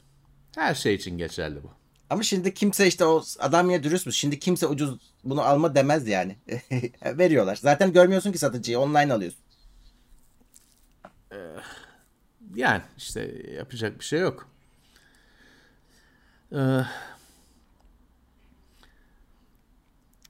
[0.54, 1.70] Her şey için geçerli bu.
[2.10, 4.16] Ama şimdi kimse işte o adam ya dürüstmüş.
[4.16, 6.36] Şimdi kimse ucuz bunu alma demez yani.
[7.04, 7.56] Veriyorlar.
[7.56, 8.78] Zaten görmüyorsun ki satıcıyı.
[8.78, 9.42] Online alıyorsun.
[12.54, 14.48] yani işte yapacak bir şey yok.
[16.52, 16.80] Ee,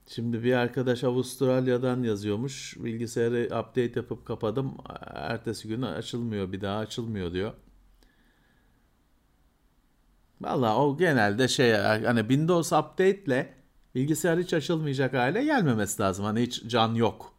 [0.07, 2.75] şimdi bir arkadaş Avustralya'dan yazıyormuş.
[2.77, 4.77] Bilgisayarı update yapıp kapadım.
[5.05, 6.51] Ertesi gün açılmıyor.
[6.51, 7.53] Bir daha açılmıyor diyor.
[10.43, 13.53] Valla o genelde şey hani Windows Update ile
[13.95, 16.25] bilgisayar hiç açılmayacak hale gelmemesi lazım.
[16.25, 17.33] Hani hiç can yok.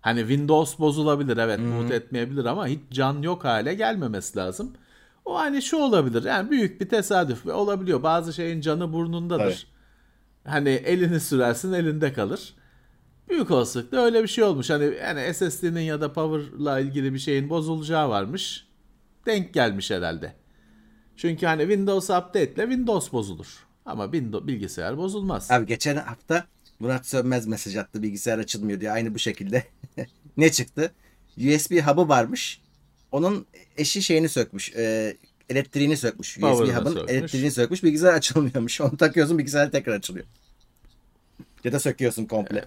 [0.00, 4.72] Hani Windows bozulabilir evet boot etmeyebilir ama hiç can yok hale gelmemesi lazım.
[5.24, 8.02] O hani şu olabilir yani büyük bir tesadüf olabiliyor.
[8.02, 9.66] Bazı şeyin canı burnundadır.
[10.44, 10.52] Tabii.
[10.52, 12.54] Hani elini sürersin elinde kalır.
[13.28, 14.70] Büyük olasılıkla öyle bir şey olmuş.
[14.70, 18.66] Hani yani SSD'nin ya da power'la ilgili bir şeyin bozulacağı varmış.
[19.26, 20.39] Denk gelmiş herhalde.
[21.20, 23.66] Çünkü hani Windows Update ile Windows bozulur.
[23.86, 25.50] Ama Windows bilgisayar bozulmaz.
[25.50, 26.46] Abi geçen hafta
[26.78, 29.64] Murat Sönmez mesaj attı bilgisayar açılmıyor diye aynı bu şekilde.
[30.36, 30.92] ne çıktı?
[31.36, 32.60] USB hub'ı varmış.
[33.12, 33.46] Onun
[33.76, 34.72] eşi şeyini sökmüş.
[34.76, 35.16] e,
[35.48, 36.36] elektriğini sökmüş.
[36.36, 37.10] USB Power'ını hub'ın sökmüş.
[37.12, 37.82] elektriğini sökmüş.
[37.84, 38.80] Bilgisayar açılmıyormuş.
[38.80, 40.26] Onu takıyorsun bilgisayar tekrar açılıyor.
[41.64, 42.64] Ya da söküyorsun komple.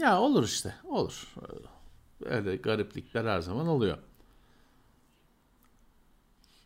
[0.00, 0.74] Ya olur işte.
[0.84, 1.26] Olur.
[2.24, 3.98] Öyle gariplikler her zaman oluyor.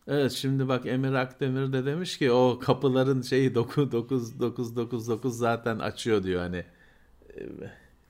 [0.06, 6.40] Evet şimdi bak Emir Akdemir de demiş ki o kapıların şeyi 9999 zaten açıyor diyor
[6.40, 6.64] hani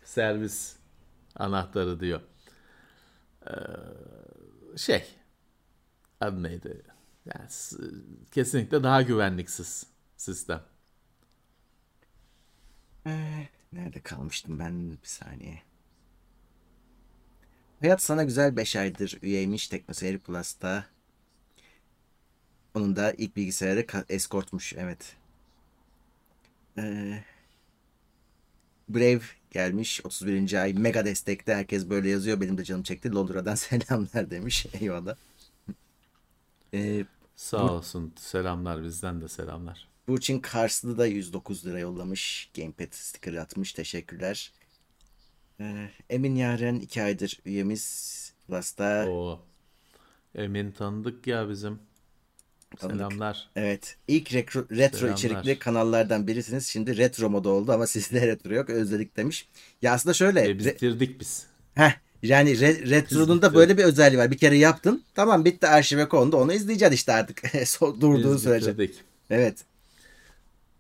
[0.04, 0.76] servis
[1.36, 2.20] anahtarı diyor.
[3.46, 5.04] Ee, şey
[6.20, 6.82] adı neydi?
[7.34, 7.48] Yani
[8.32, 9.86] kesinlikle daha güvenliksiz
[10.16, 10.62] sistem.
[13.06, 15.62] Eh, Nerede kalmıştım ben bir saniye.
[17.80, 20.84] Hayat sana güzel 5 aydır üyeymiş Teknoseyir Plus'ta.
[22.74, 25.16] Onun da ilk bilgisayarı escortmuş evet.
[26.78, 27.24] Ee,
[28.88, 30.62] Brave gelmiş 31.
[30.62, 35.16] ay mega destekte herkes böyle yazıyor benim de canım çekti Londra'dan selamlar demiş eyvallah.
[36.74, 37.04] Ee,
[37.36, 38.12] Sağ olsun.
[38.16, 39.88] Selamlar bizden de selamlar.
[40.08, 42.50] Burçin Karslı da 109 lira yollamış.
[42.56, 43.72] Gamepad sticker atmış.
[43.72, 44.52] Teşekkürler.
[45.60, 48.32] Ee, Emin Yaren 2 aydır üyemiz.
[48.46, 49.06] Plus'ta.
[49.08, 49.40] O
[50.34, 51.78] Emin tanıdık ya bizim.
[52.78, 53.48] Selamlar.
[53.56, 53.96] Evet.
[54.08, 55.16] İlk retro, retro Selamlar.
[55.18, 56.66] içerikli kanallardan birisiniz.
[56.66, 58.70] Şimdi retro moda oldu ama sizde retro yok.
[58.70, 59.48] Özledik demiş.
[59.82, 60.48] Ya aslında şöyle.
[60.50, 61.46] E, bitirdik biz.
[61.74, 61.92] Heh,
[62.22, 64.30] yani re- retro'nun da böyle bir özelliği var.
[64.30, 65.02] Bir kere yaptın.
[65.14, 66.36] Tamam bitti arşive kondu.
[66.36, 67.38] Onu izleyeceksin işte artık.
[67.44, 68.72] So- Durduğu Biz sürece.
[68.78, 69.00] bitirdik.
[69.30, 69.64] Evet.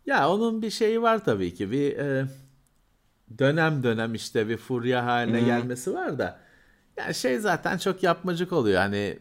[0.06, 1.70] Ya onun bir şeyi var tabii ki.
[1.70, 2.26] Bir e,
[3.38, 6.38] dönem dönem işte bir furya haline gelmesi var da.
[6.96, 8.78] Yani şey zaten çok yapmacık oluyor.
[8.80, 9.18] Hani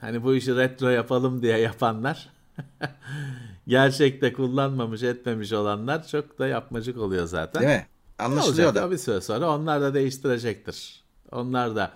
[0.00, 2.28] hani bu işi retro yapalım diye yapanlar
[3.68, 7.62] gerçekte kullanmamış etmemiş olanlar çok da yapmacık oluyor zaten.
[7.62, 7.86] Değil mi?
[8.18, 8.90] Anlaşılıyor da.
[8.90, 11.04] bir süre sonra onlar da değiştirecektir.
[11.32, 11.92] Onlar da.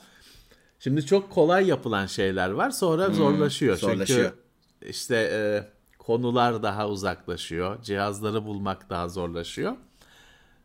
[0.79, 3.75] Şimdi çok kolay yapılan şeyler var sonra zorlaşıyor.
[3.75, 4.19] Hmm, zorlaşıyor.
[4.19, 5.41] Çünkü işte e,
[5.99, 7.83] konular daha uzaklaşıyor.
[7.83, 9.77] Cihazları bulmak daha zorlaşıyor.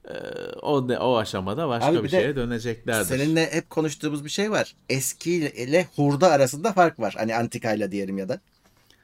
[0.07, 0.13] E,
[0.61, 3.17] o de, o aşamada başka Abi bir, şeye döneceklerdir.
[3.17, 4.75] Seninle hep konuştuğumuz bir şey var.
[4.89, 7.13] Eski ile hurda arasında fark var.
[7.17, 8.39] Hani antikayla diyelim ya da.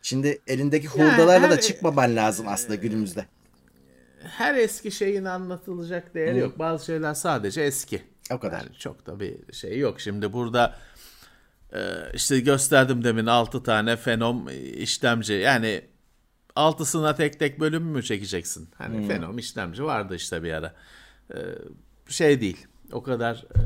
[0.02, 3.26] Şimdi elindeki hurdalarla da çıkmaman lazım aslında günümüzde.
[4.24, 6.60] Her eski şeyin anlatılacak değeri yok.
[6.60, 8.02] Bazı şeyler sadece eski.
[8.32, 8.60] O kadar.
[8.60, 10.02] Yani çok da bir şey yok.
[10.02, 10.76] Şimdi burada
[11.74, 11.80] e,
[12.14, 15.34] işte gösterdim demin 6 tane fenom işlemci.
[15.34, 15.82] Yani
[16.56, 18.70] altısına tek tek bölüm mü çekeceksin?
[18.78, 20.76] Hani fenom işlemci vardı işte bir ara.
[21.34, 21.38] E,
[22.08, 22.68] şey değil.
[22.92, 23.60] O kadar e,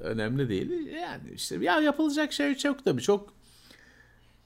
[0.00, 0.86] önemli değil.
[0.86, 3.02] Yani işte ya yapılacak şey çok tabii.
[3.02, 3.32] Çok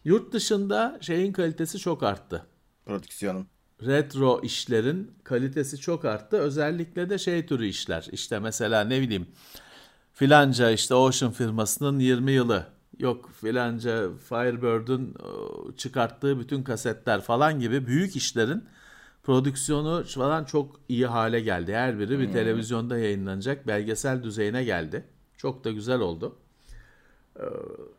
[0.04, 2.46] yurt dışında şeyin kalitesi çok arttı
[2.86, 3.46] Prodüksiyonun.
[3.86, 6.36] retro işlerin kalitesi çok arttı.
[6.36, 8.08] Özellikle de şey türü işler.
[8.12, 9.26] İşte mesela ne bileyim
[10.12, 12.66] filanca işte Ocean firmasının 20 yılı.
[13.00, 18.64] Yok filanca Firebird'ün o, çıkarttığı bütün kasetler falan gibi büyük işlerin
[19.22, 21.74] prodüksiyonu falan çok iyi hale geldi.
[21.74, 25.04] Her biri bir televizyonda yayınlanacak belgesel düzeyine geldi.
[25.36, 26.38] Çok da güzel oldu.
[27.36, 27.42] Ee,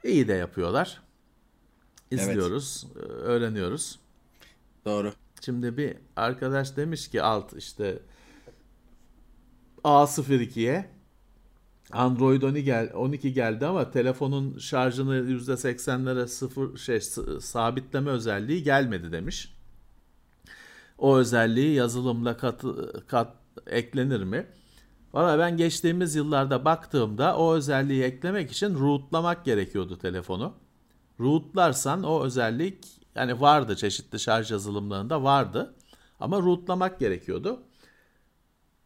[0.03, 1.01] iyi de yapıyorlar.
[2.11, 3.99] İzliyoruz, e, öğreniyoruz.
[4.85, 5.13] Doğru.
[5.41, 7.99] Şimdi bir arkadaş demiş ki alt işte
[9.83, 10.89] A02'ye
[11.91, 17.01] Android 12 gel 12 geldi ama telefonun şarjını %80'lere sıfır şey
[17.41, 19.53] sabitleme özelliği gelmedi demiş.
[20.97, 22.63] O özelliği yazılımla kat,
[23.07, 23.33] kat
[23.67, 24.47] eklenir mi?
[25.13, 30.53] Valla ben geçtiğimiz yıllarda baktığımda o özelliği eklemek için rootlamak gerekiyordu telefonu.
[31.19, 32.85] Rootlarsan o özellik
[33.15, 35.75] yani vardı çeşitli şarj yazılımlarında vardı
[36.19, 37.63] ama rootlamak gerekiyordu.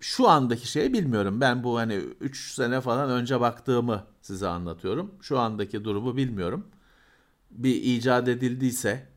[0.05, 1.41] Şu andaki şeyi bilmiyorum.
[1.41, 5.11] Ben bu hani 3 sene falan önce baktığımı size anlatıyorum.
[5.21, 6.67] Şu andaki durumu bilmiyorum.
[7.51, 9.07] Bir icat edildiyse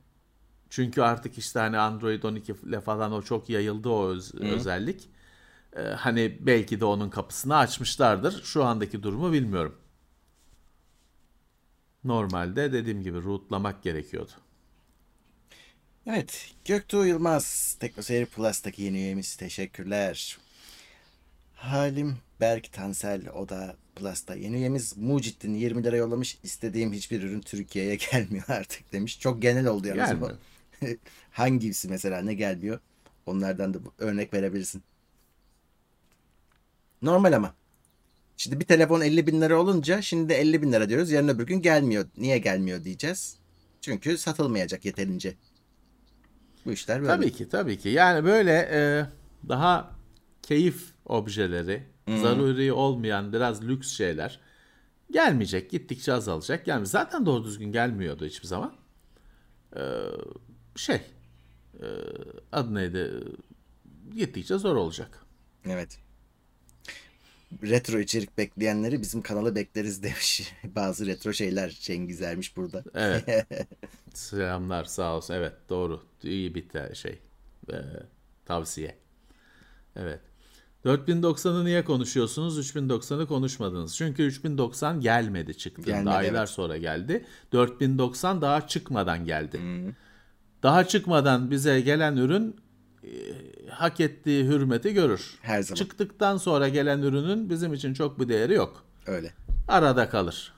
[0.70, 5.08] çünkü artık işte hani Android 12 ile falan o çok yayıldı o öz- özellik.
[5.76, 8.42] Ee, hani belki de onun kapısını açmışlardır.
[8.44, 9.76] Şu andaki durumu bilmiyorum.
[12.04, 14.32] Normalde dediğim gibi rootlamak gerekiyordu.
[16.06, 16.54] Evet.
[16.64, 17.76] Göktuğ Yılmaz.
[17.80, 19.36] TeknoSeyir Plus'taki yeni üyemiz.
[19.36, 20.38] Teşekkürler.
[21.58, 23.30] Halim Berk Tansel.
[23.34, 24.96] O da Plus'ta yeni üyemiz.
[24.96, 26.38] Mucittin 20 lira yollamış.
[26.42, 29.20] İstediğim hiçbir ürün Türkiye'ye gelmiyor artık demiş.
[29.20, 30.30] Çok genel oldu yalnız bu.
[31.30, 32.80] Hangisi mesela ne gelmiyor?
[33.26, 34.82] Onlardan da örnek verebilirsin.
[37.02, 37.54] Normal ama.
[38.36, 41.10] Şimdi bir telefon 50 bin lira olunca şimdi de 50 bin lira diyoruz.
[41.10, 42.06] Yarın öbür gün gelmiyor.
[42.16, 43.36] Niye gelmiyor diyeceğiz.
[43.80, 45.34] Çünkü satılmayacak yeterince.
[46.66, 47.12] Bu işler böyle.
[47.12, 47.88] Tabii ki tabii ki.
[47.88, 49.06] Yani böyle e,
[49.48, 49.90] daha
[50.42, 54.40] keyif objeleri, zaruri olmayan biraz lüks şeyler
[55.10, 55.70] gelmeyecek.
[55.70, 56.68] Gittikçe azalacak.
[56.68, 58.74] Yani zaten doğru düzgün gelmiyordu hiçbir zaman.
[59.76, 59.82] E,
[60.76, 61.00] şey
[61.80, 61.86] e,
[62.52, 63.10] adı neydi?
[64.16, 65.26] Gittikçe zor olacak.
[65.66, 65.98] Evet.
[67.62, 70.52] Retro içerik bekleyenleri bizim kanalı bekleriz demiş.
[70.64, 72.84] Bazı retro şeyler Cengizermiş burada.
[72.94, 73.46] Evet.
[74.14, 75.34] Selamlar sağ olsun.
[75.34, 76.02] Evet doğru.
[76.22, 77.18] İyi bir şey.
[77.72, 77.74] Ee,
[78.44, 78.96] tavsiye.
[79.96, 80.20] Evet.
[80.84, 82.70] 4090'ı niye konuşuyorsunuz?
[82.70, 83.96] 3090'ı konuşmadınız.
[83.96, 85.86] Çünkü 3090 gelmedi çıktığında.
[85.86, 86.48] Gelmedi, Aylar evet.
[86.48, 87.24] sonra geldi.
[87.52, 89.60] 4090 daha çıkmadan geldi.
[90.62, 92.56] Daha çıkmadan bize gelen ürün
[93.04, 93.10] e,
[93.70, 95.38] hak ettiği hürmeti görür.
[95.42, 95.76] Her zaman.
[95.76, 98.84] Çıktıktan sonra gelen ürünün bizim için çok bir değeri yok.
[99.06, 99.32] Öyle.
[99.68, 100.52] Arada kalır.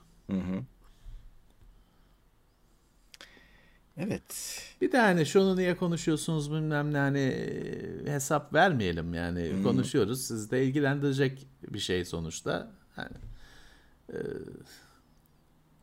[3.97, 4.61] Evet.
[4.81, 10.21] Bir de hani şunu niye konuşuyorsunuz bilmem ne hani e, hesap vermeyelim yani konuşuyoruz.
[10.25, 12.71] Sizi de ilgilendirecek bir şey sonuçta.
[12.95, 13.15] Hani,
[14.13, 14.17] e,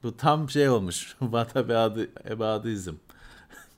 [0.02, 1.16] bu tam şey olmuş.
[1.20, 2.94] Vata ebadı, ebadizm.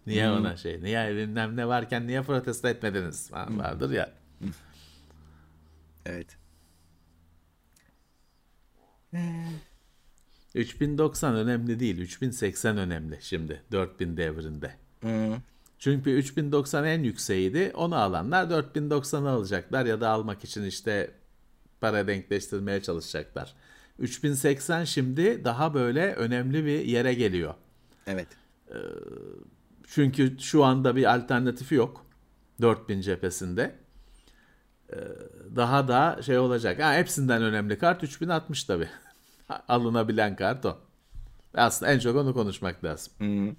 [0.07, 0.83] Niye ona şey?
[0.83, 3.33] Niye bilmem ne varken niye protesto etmediniz?
[3.33, 4.11] Var- Vardır ya.
[6.07, 6.37] Evet.
[10.55, 11.99] 3090 önemli değil.
[11.99, 14.75] 3080 önemli şimdi 4000 devrinde.
[15.03, 15.37] Hı.
[15.79, 17.73] Çünkü 3090 en yükseğiydi.
[17.75, 21.11] Onu alanlar 4090'ı alacaklar ya da almak için işte
[21.81, 23.55] para denkleştirmeye çalışacaklar.
[23.99, 27.55] 3080 şimdi daha böyle önemli bir yere geliyor.
[28.07, 28.29] Evet.
[29.87, 32.07] Çünkü şu anda bir alternatifi yok
[32.61, 33.75] 4000 cephesinde.
[34.93, 34.97] Ee,
[35.57, 36.83] Daha da şey olacak.
[36.83, 38.89] Ha, hepsinden önemli kart 3060 tabii.
[39.69, 40.79] Alınabilen kart o.
[41.55, 43.13] Aslında en çok onu konuşmak lazım.
[43.19, 43.55] Hı.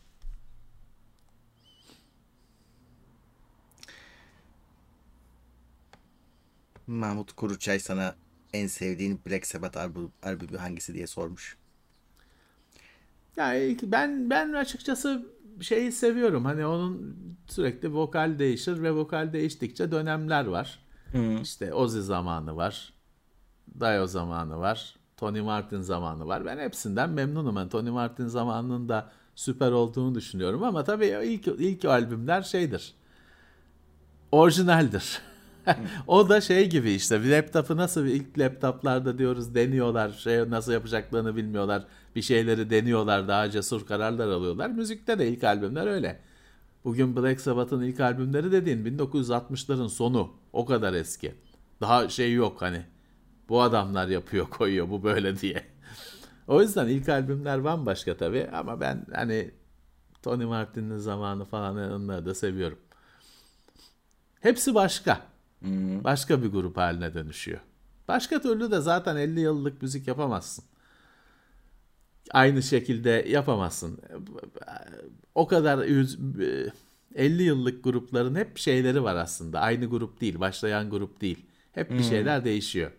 [6.87, 8.15] Mahmut Kuruçay sana
[8.53, 11.57] en sevdiğin Black Sabbath albüm, albümü hangisi diye sormuş.
[13.37, 15.25] Yani ilk- ben ben açıkçası
[15.61, 16.45] şeyi seviyorum.
[16.45, 17.17] Hani onun
[17.47, 20.79] sürekli vokal değişir ve vokal değiştikçe dönemler var.
[21.41, 22.93] İşte Ozzy zamanı var.
[23.79, 24.95] Dio zamanı var.
[25.21, 26.45] Tony Martin zamanı var.
[26.45, 27.55] Ben hepsinden memnunum.
[27.55, 32.93] Ben Tony Martin zamanının da süper olduğunu düşünüyorum ama tabii ilk ilk albümler şeydir.
[34.31, 35.21] Orijinaldir.
[36.07, 41.35] o da şey gibi işte bir laptopu nasıl ilk laptoplarda diyoruz deniyorlar şey nasıl yapacaklarını
[41.35, 46.19] bilmiyorlar bir şeyleri deniyorlar daha cesur kararlar alıyorlar müzikte de ilk albümler öyle
[46.83, 51.35] bugün Black Sabbath'ın ilk albümleri dediğin 1960'ların sonu o kadar eski
[51.81, 52.85] daha şey yok hani
[53.51, 55.63] bu adamlar yapıyor koyuyor bu böyle diye
[56.47, 59.51] o yüzden ilk albümler bambaşka tabii ama ben hani
[60.23, 62.79] Tony Martin'in zamanı falan onları da seviyorum
[64.41, 65.21] hepsi başka
[66.03, 67.59] Başka bir grup haline dönüşüyor.
[68.07, 70.65] Başka türlü de zaten 50 yıllık müzik yapamazsın.
[72.31, 73.99] Aynı şekilde yapamazsın.
[75.35, 76.19] O kadar yüz-
[77.15, 79.59] 50 yıllık grupların hep şeyleri var aslında.
[79.59, 81.45] Aynı grup değil, başlayan grup değil.
[81.71, 82.91] Hep bir şeyler değişiyor.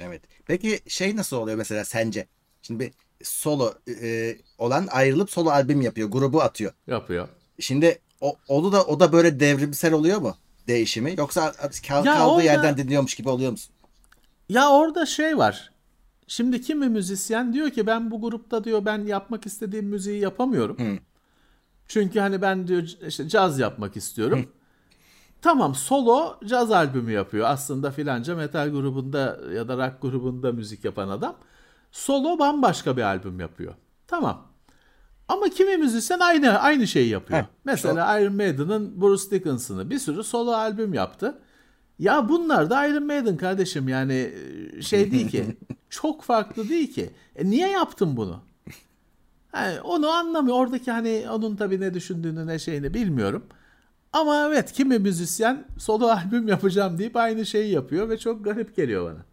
[0.00, 0.22] Evet.
[0.46, 2.26] Peki şey nasıl oluyor mesela sence?
[2.62, 2.92] Şimdi bir
[3.24, 6.72] solo e, olan ayrılıp solo albüm yapıyor, grubu atıyor.
[6.86, 7.28] Yapıyor.
[7.60, 10.36] Şimdi o, onu da o da böyle devrimsel oluyor mu?
[10.68, 11.52] Değişimi yoksa
[11.88, 13.74] kal- Ya kaldığı orada- yerden dinliyormuş gibi oluyor musun?
[14.48, 15.72] Ya orada şey var.
[16.26, 21.00] Şimdi kimi müzisyen diyor ki ben bu grupta diyor ben yapmak istediğim müziği yapamıyorum.
[21.88, 24.52] Çünkü hani ben diyor işte caz yapmak istiyorum.
[25.42, 27.46] Tamam solo caz albümü yapıyor.
[27.50, 31.36] Aslında filanca metal grubunda ya da rock grubunda müzik yapan adam.
[31.92, 33.74] Solo bambaşka bir albüm yapıyor.
[34.06, 34.46] Tamam.
[35.28, 37.40] Ama kimi müzisyen aynı aynı şeyi yapıyor.
[37.40, 41.38] Heh, Mesela Iron Maiden'ın Bruce Dickinson'ı bir sürü solo albüm yaptı.
[41.98, 44.32] Ya bunlar da Iron Maiden kardeşim yani
[44.76, 45.56] e, şey değil ki.
[45.90, 47.10] çok farklı değil ki.
[47.36, 48.40] E niye yaptın bunu?
[49.54, 50.56] Yani onu anlamıyor.
[50.56, 53.46] Oradaki hani onun tabii ne düşündüğünü ne şeyini bilmiyorum.
[54.12, 59.04] Ama evet kimi müzisyen solo albüm yapacağım deyip aynı şeyi yapıyor ve çok garip geliyor
[59.14, 59.24] bana.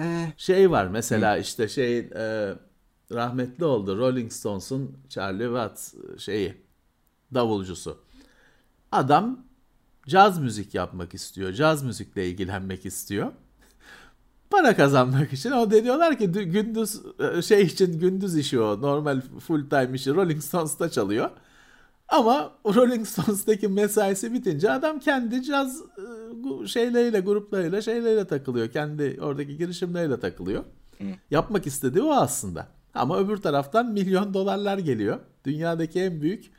[0.00, 2.54] Ee, Şey var mesela işte şey e,
[3.12, 6.56] rahmetli oldu Rolling Stones'un Charlie Watts e, şeyi
[7.34, 7.98] davulcusu.
[8.92, 9.44] Adam
[10.08, 11.52] caz müzik yapmak istiyor.
[11.52, 13.32] Caz müzikle ilgilenmek istiyor.
[14.50, 17.00] Para kazanmak için o da diyorlar ki dü- gündüz
[17.36, 18.80] e, şey için gündüz işi o.
[18.82, 21.30] Normal full time işi Rolling Stones'ta çalıyor.
[22.08, 25.82] Ama Rolling Stones'taki mesaisi bitince adam kendi caz
[26.62, 28.68] e, şeyleriyle, gruplarıyla, şeyleriyle takılıyor.
[28.70, 30.64] Kendi oradaki girişimleriyle takılıyor.
[31.30, 32.66] Yapmak istediği o aslında.
[32.94, 35.18] Ama öbür taraftan milyon dolarlar geliyor.
[35.44, 36.50] Dünyadaki en büyük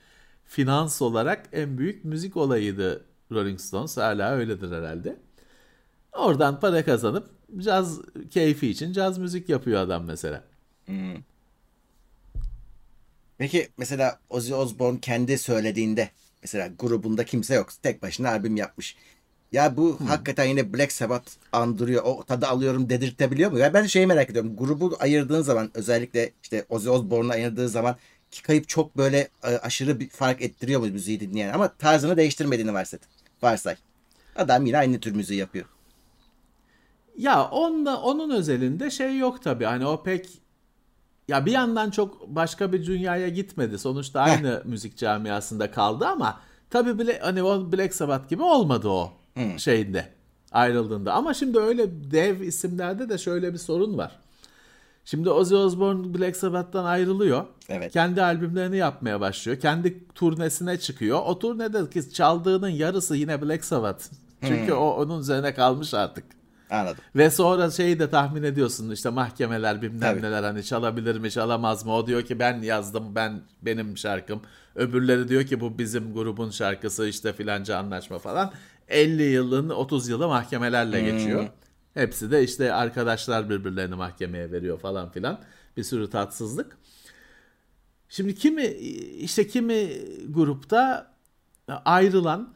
[0.45, 3.97] finans olarak en büyük müzik olayıydı Rolling Stones.
[3.97, 5.17] Hala öyledir herhalde.
[6.13, 7.27] Oradan para kazanıp
[7.57, 7.99] caz
[8.31, 10.43] keyfi için caz müzik yapıyor adam mesela.
[13.37, 16.09] peki mesela Ozzy Osbourne kendi söylediğinde
[16.41, 17.69] mesela grubunda kimse yok.
[17.83, 18.95] Tek başına albüm yapmış.
[19.51, 22.03] Ya bu hakikaten yine Black Sabbath andırıyor.
[22.03, 23.59] O tadı alıyorum dedirtebiliyor mu?
[23.59, 24.55] Ya ben şeyi merak ediyorum.
[24.55, 27.95] Grubu ayırdığın zaman özellikle işte Ozzy Osbourne'u ayırdığı zaman
[28.31, 31.53] ki kayıp çok böyle e, aşırı bir fark ettiriyor mu müziği dinleyen?
[31.53, 32.99] Ama tarzını değiştirmediğini varsay.
[33.41, 33.75] Varsay.
[34.35, 35.65] Adam yine aynı tür müziği yapıyor.
[37.17, 39.65] Ya onunla, onun özelinde şey yok tabii.
[39.65, 40.29] Hani o pek
[41.27, 43.79] ya bir yandan çok başka bir dünyaya gitmedi.
[43.79, 46.39] Sonuçta aynı müzik camiasında kaldı ama
[46.69, 49.11] tabii bile hani o Black Sabbath gibi olmadı o
[49.57, 50.07] şeyinde
[50.51, 51.13] ayrıldığında.
[51.13, 54.19] Ama şimdi öyle dev isimlerde de şöyle bir sorun var.
[55.05, 57.45] Şimdi Ozzy Osbourne Black Sabbath'tan ayrılıyor.
[57.69, 57.93] Evet.
[57.93, 59.59] Kendi albümlerini yapmaya başlıyor.
[59.59, 61.19] Kendi turnesine çıkıyor.
[61.25, 64.03] O turnede ki çaldığının yarısı yine Black Sabbath.
[64.47, 66.23] Çünkü o onun üzerine kalmış artık.
[66.71, 67.03] Anladım.
[67.15, 70.21] Ve sonra şeyi de tahmin ediyorsun işte mahkemeler bilmem Tabii.
[70.21, 71.93] neler hani çalabilir mi çalamaz mı?
[71.95, 74.41] O diyor ki ben yazdım ben benim şarkım.
[74.75, 78.53] Öbürleri diyor ki bu bizim grubun şarkısı işte filanca anlaşma falan.
[78.87, 81.47] 50 yılın 30 yılı mahkemelerle geçiyor.
[81.93, 85.39] Hepsi de işte arkadaşlar birbirlerini mahkemeye veriyor falan filan.
[85.77, 86.77] Bir sürü tatsızlık.
[88.09, 88.65] Şimdi kimi
[89.19, 89.89] işte kimi
[90.29, 91.11] grupta
[91.85, 92.53] ayrılan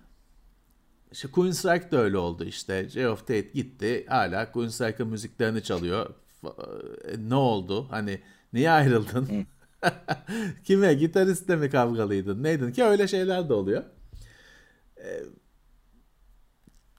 [1.15, 2.87] işte Queensryche de öyle oldu işte.
[2.93, 4.05] Geoff Tate gitti.
[4.09, 6.09] Hala Queensryche'ın müziklerini çalıyor.
[6.45, 7.87] E, Ne oldu?
[7.89, 8.21] Hani
[8.53, 9.27] niye ayrıldın?
[10.63, 10.93] Kime?
[10.93, 12.43] Gitaristle mi kavgalıydın?
[12.43, 12.71] Neydin?
[12.71, 13.83] Ki öyle şeyler de oluyor.
[14.97, 15.23] Ee,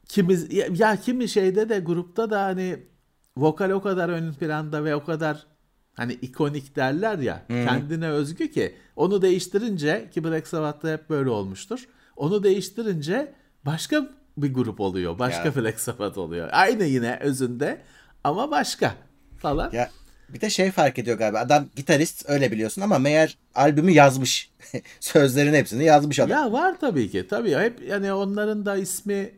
[0.09, 2.87] Kimi, ya, ya kimi şeyde de grupta da hani
[3.37, 5.47] vokal o kadar ön planda ve o kadar
[5.95, 11.89] hani ikonik derler ya kendine özgü ki onu değiştirince ki Black Sabbath'ta hep böyle olmuştur.
[12.17, 13.35] Onu değiştirince
[13.67, 15.19] başka bir grup oluyor.
[15.19, 15.57] Başka Ya.
[15.57, 16.49] Black oluyor.
[16.53, 17.83] Aynı yine özünde
[18.25, 18.95] ama başka
[19.39, 19.71] falan.
[19.73, 19.91] Ya
[20.29, 21.39] bir de şey fark ediyor galiba.
[21.39, 24.51] Adam gitarist öyle biliyorsun ama meğer albümü yazmış.
[25.01, 26.31] Sözlerin hepsini yazmış adam.
[26.31, 27.27] Ya var tabii ki.
[27.31, 29.31] Tabii hep yani onların da ismi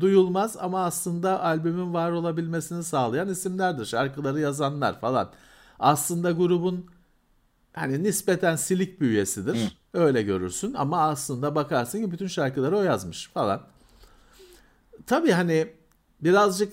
[0.00, 3.84] duyulmaz ama aslında albümün var olabilmesini sağlayan isimlerdir.
[3.84, 5.30] Şarkıları yazanlar falan.
[5.78, 6.86] Aslında grubun
[7.72, 9.78] hani nispeten silik bir üyesidir.
[9.94, 13.71] Öyle görürsün ama aslında bakarsın ki bütün şarkıları o yazmış falan.
[15.06, 15.68] Tabii hani
[16.20, 16.72] birazcık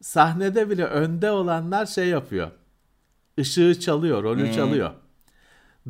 [0.00, 2.50] sahnede bile önde olanlar şey yapıyor.
[3.36, 4.90] Işığı çalıyor, rolü çalıyor.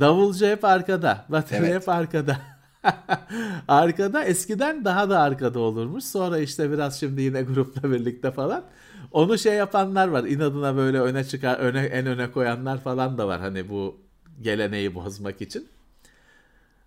[0.00, 1.82] Davulcu hep arkada, bateri Evet.
[1.82, 2.38] hep arkada.
[3.68, 6.04] arkada eskiden daha da arkada olurmuş.
[6.04, 8.64] Sonra işte biraz şimdi yine grupla birlikte falan.
[9.12, 10.24] Onu şey yapanlar var.
[10.24, 13.40] İnadına böyle öne çıkar, öne en öne koyanlar falan da var.
[13.40, 14.00] Hani bu
[14.42, 15.68] geleneği bozmak için.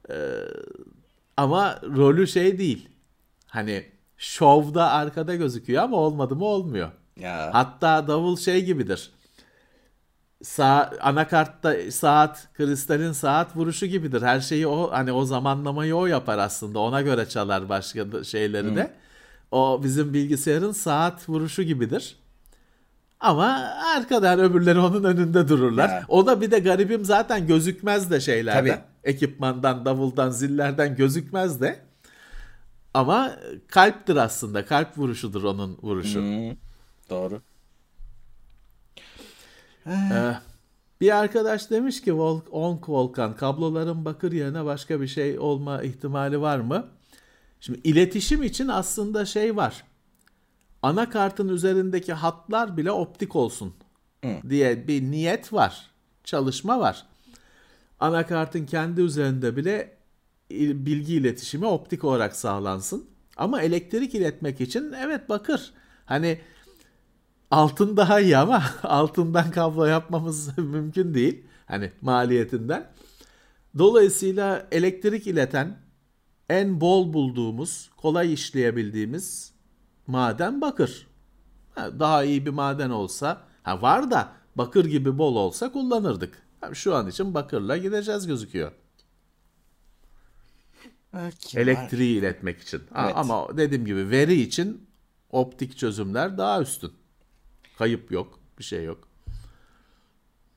[0.09, 0.13] Ee,
[1.37, 2.89] ama rolü şey değil.
[3.47, 3.85] Hani
[4.21, 6.91] şovda arkada gözüküyor ama olmadı mı olmuyor.
[7.19, 7.49] Ya.
[7.53, 9.11] Hatta davul şey gibidir.
[10.43, 14.21] Sağ, anakartta saat, kristalin saat vuruşu gibidir.
[14.21, 16.79] Her şeyi o hani o zamanlamayı o yapar aslında.
[16.79, 18.93] Ona göre çalar başka şeyleri de.
[19.51, 22.15] O bizim bilgisayarın saat vuruşu gibidir.
[23.19, 25.89] Ama arkadan öbürleri onun önünde dururlar.
[25.89, 26.05] Ya.
[26.07, 28.75] O da bir de garibim zaten gözükmez de şeylerden.
[28.75, 28.81] Tabii.
[29.03, 31.90] Ekipmandan, davuldan, zillerden gözükmez de.
[32.93, 33.35] Ama
[33.67, 34.65] kalptir aslında.
[34.65, 36.21] Kalp vuruşudur onun vuruşu.
[36.21, 36.55] Hı,
[37.09, 37.41] Doğru.
[39.87, 40.35] Ee,
[41.01, 46.41] bir arkadaş demiş ki Vol Onk Volkan kabloların bakır yerine başka bir şey olma ihtimali
[46.41, 46.87] var mı?
[47.59, 49.83] Şimdi iletişim için aslında şey var.
[50.81, 53.73] Anakartın üzerindeki hatlar bile optik olsun
[54.49, 55.91] diye bir niyet var.
[56.23, 57.05] Çalışma var.
[57.99, 60.00] Anakartın kendi üzerinde bile il-
[60.85, 63.05] bilgi iletişimi optik olarak sağlansın.
[63.37, 65.73] Ama elektrik iletmek için evet bakır.
[66.05, 66.41] Hani
[67.51, 71.43] altın daha iyi ama altından kablo yapmamız mümkün değil.
[71.65, 72.91] Hani maliyetinden.
[73.77, 75.77] Dolayısıyla elektrik ileten
[76.49, 79.53] en bol bulduğumuz, kolay işleyebildiğimiz
[80.07, 81.07] maden bakır.
[81.75, 86.41] Ha, Daha iyi bir maden olsa, ha var da bakır gibi bol olsa kullanırdık.
[86.73, 88.71] Şu an için bakırla gideceğiz gözüküyor.
[91.39, 91.65] Kim var?
[91.65, 92.81] Elektriği iletmek için.
[92.93, 93.13] Ha, Evet.
[93.17, 94.87] Ama dediğim gibi veri için
[95.31, 96.93] optik çözümler daha üstün.
[97.77, 99.07] Kayıp yok, bir şey yok.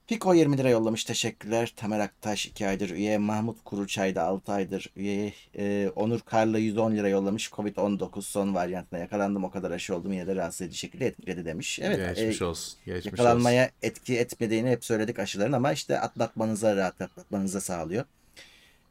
[0.06, 1.04] Piko 20 lira yollamış.
[1.04, 1.72] Teşekkürler.
[1.76, 3.18] Tamer Aktaş 2 aydır üye.
[3.18, 5.32] Mahmut Kuruçay da 6 aydır üye.
[5.58, 7.48] Ee, Onur Karlı 110 lira yollamış.
[7.48, 9.44] Covid-19 son varyantına yakalandım.
[9.44, 10.12] O kadar aşı oldum.
[10.12, 11.78] Yine de rahatsız edici şekilde etkiledi demiş.
[11.82, 12.16] Evet.
[12.16, 12.78] Geçmiş e, olsun.
[12.86, 13.22] Geçmiş olsun.
[13.22, 18.04] yakalanmaya etki etmediğini hep söyledik aşıların ama işte atlatmanıza rahat atlatmanıza sağlıyor.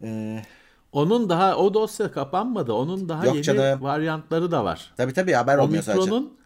[0.03, 0.41] Ee,
[0.93, 2.73] Onun daha o dosya kapanmadı.
[2.73, 3.81] Onun daha Yok yeni canım.
[3.81, 4.93] varyantları da var.
[4.97, 6.01] tabii tabii haber olmuyor sadece.
[6.01, 6.37] Omikron'un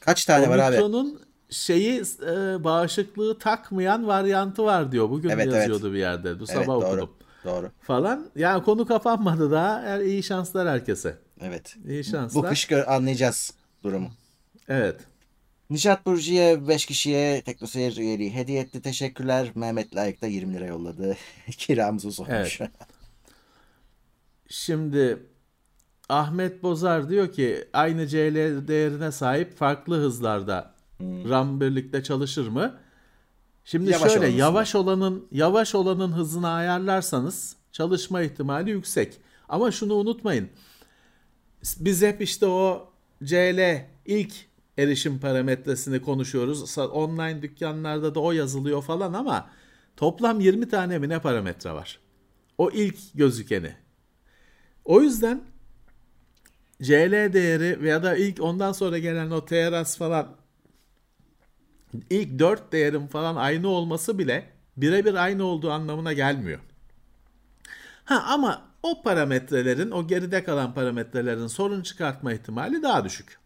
[0.00, 0.82] Kaç tane var abi?
[0.82, 5.10] Omikron'un şeyi e, bağışıklığı takmayan varyantı var diyor.
[5.10, 5.54] Bugün Evet, evet.
[5.54, 6.40] yazıyordu bir yerde.
[6.40, 6.86] Bu Evet sabah doğru.
[6.86, 7.10] okudum.
[7.44, 7.70] Doğru.
[7.80, 8.26] Falan.
[8.36, 9.80] Yani konu kapanmadı daha.
[9.82, 11.18] Er, iyi şanslar herkese.
[11.40, 11.76] Evet.
[11.88, 12.42] İyi şanslar.
[12.44, 14.10] Bu kış anlayacağız durumu.
[14.68, 14.96] Evet.
[15.70, 18.82] Nişat Burcu'ya 5 kişiye Teknoseyir üyeliği hediye etti.
[18.82, 19.48] Teşekkürler.
[19.54, 21.16] Mehmet Layık da 20 lira yolladı.
[21.50, 22.60] Kiramızı sormuş.
[22.60, 22.70] Evet.
[24.48, 25.26] Şimdi
[26.08, 32.78] Ahmet Bozar diyor ki aynı CL değerine sahip farklı hızlarda RAM birlikte çalışır mı?
[33.64, 33.92] Şimdi Hmm.
[33.92, 39.18] Yavaş şöyle olanın yavaş olanın yavaş olanın hızını ayarlarsanız çalışma ihtimali yüksek.
[39.48, 40.48] Ama şunu unutmayın.
[41.80, 42.88] Biz hep işte o
[43.24, 44.32] CL ilk
[44.78, 46.78] erişim parametresini konuşuyoruz.
[46.78, 49.50] Online dükkanlarda da o yazılıyor falan ama
[49.96, 51.98] toplam 20 tane mi ne parametre var?
[52.58, 53.74] O ilk gözükeni.
[54.84, 55.44] O yüzden
[56.82, 60.36] CL değeri veya da ilk ondan sonra gelen o TRS falan
[62.10, 66.60] ilk 4 değerin falan aynı olması bile birebir aynı olduğu anlamına gelmiyor.
[68.04, 73.38] Ha ama o parametrelerin, o geride kalan parametrelerin sorun çıkartma ihtimali daha düşük.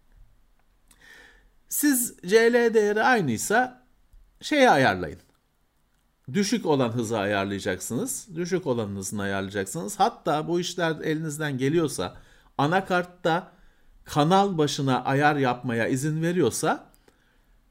[1.69, 3.87] Siz CL değeri aynıysa
[4.41, 5.26] şeyi ayarlayın.
[6.33, 8.29] Düşük olan hızı ayarlayacaksınız.
[8.37, 10.01] Düşük olan hızını ayarlayacaksınız.
[10.01, 12.17] Hatta bu işler elinizden geliyorsa
[12.59, 13.53] anakartta
[14.05, 16.91] kanal başına ayar yapmaya izin veriyorsa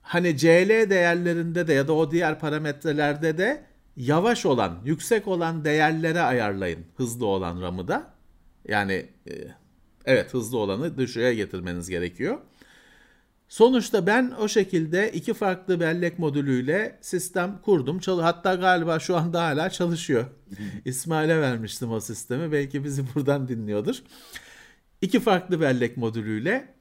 [0.02, 3.66] hani CL değerlerinde de ya da o diğer parametrelerde de
[3.98, 8.14] yavaş olan, yüksek olan değerlere ayarlayın hızlı olan RAM'ı da.
[8.68, 9.34] Yani e,
[10.06, 12.38] evet hızlı olanı düşüğe getirmeniz gerekiyor.
[13.50, 18.00] Sonuçta ben o şekilde iki farklı bellek modülüyle sistem kurdum.
[18.00, 20.26] Çal- Hatta galiba şu anda hala çalışıyor.
[20.86, 22.52] İsmail'e vermiştim o sistemi.
[22.52, 23.96] Belki bizi buradan dinliyordur.
[25.02, 26.76] İki farklı bellek modülüyle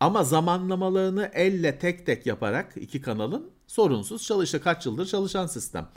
[0.00, 4.60] ama zamanlamalarını elle tek tek yaparak iki kanalın sorunsuz çalıştı.
[4.62, 5.88] Kaç yıldır çalışan sistem.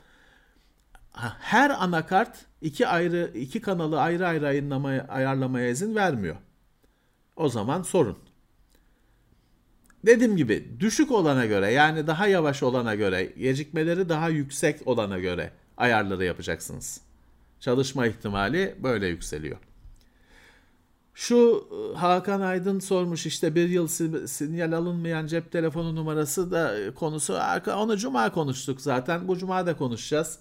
[1.39, 6.35] Her anakart iki ayrı iki kanalı ayrı ayrı ayarlamaya, ayarlamaya izin vermiyor.
[7.35, 8.17] O zaman sorun.
[10.05, 15.51] Dediğim gibi düşük olana göre yani daha yavaş olana göre gecikmeleri daha yüksek olana göre
[15.77, 17.01] ayarları yapacaksınız.
[17.59, 19.57] Çalışma ihtimali böyle yükseliyor.
[21.13, 26.79] Şu e, Hakan Aydın sormuş işte bir yıl si- sinyal alınmayan cep telefonu numarası da
[26.79, 27.39] e, konusu.
[27.77, 29.27] Onu cuma konuştuk zaten.
[29.27, 30.39] Bu cuma da konuşacağız.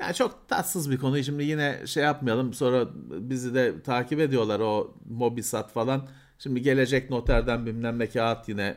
[0.00, 1.22] Yani çok tatsız bir konu.
[1.24, 2.54] Şimdi yine şey yapmayalım.
[2.54, 6.08] Sonra bizi de takip ediyorlar o Mobisat falan.
[6.38, 8.76] Şimdi gelecek noterden bilmem ne kağıt yine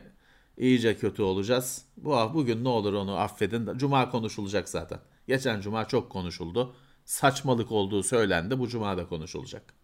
[0.60, 1.84] iyice kötü olacağız.
[1.96, 3.78] Bu bugün ne olur onu affedin.
[3.78, 4.98] Cuma konuşulacak zaten.
[5.28, 6.74] Geçen cuma çok konuşuldu.
[7.04, 8.58] Saçmalık olduğu söylendi.
[8.58, 9.74] Bu cuma da konuşulacak.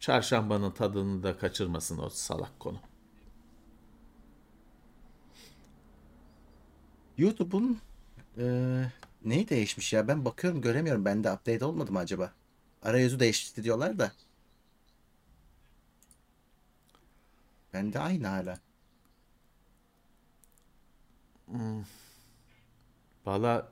[0.00, 2.78] Çarşambanın tadını da kaçırmasın o salak konu.
[7.18, 7.78] YouTube'un
[8.38, 8.92] eee
[9.24, 10.08] neyi değişmiş ya?
[10.08, 11.04] Ben bakıyorum göremiyorum.
[11.04, 12.32] Bende update olmadı mı acaba?
[12.82, 14.12] Arayüzü değişti diyorlar da.
[17.72, 18.58] Bende aynı hala.
[23.26, 23.68] Valla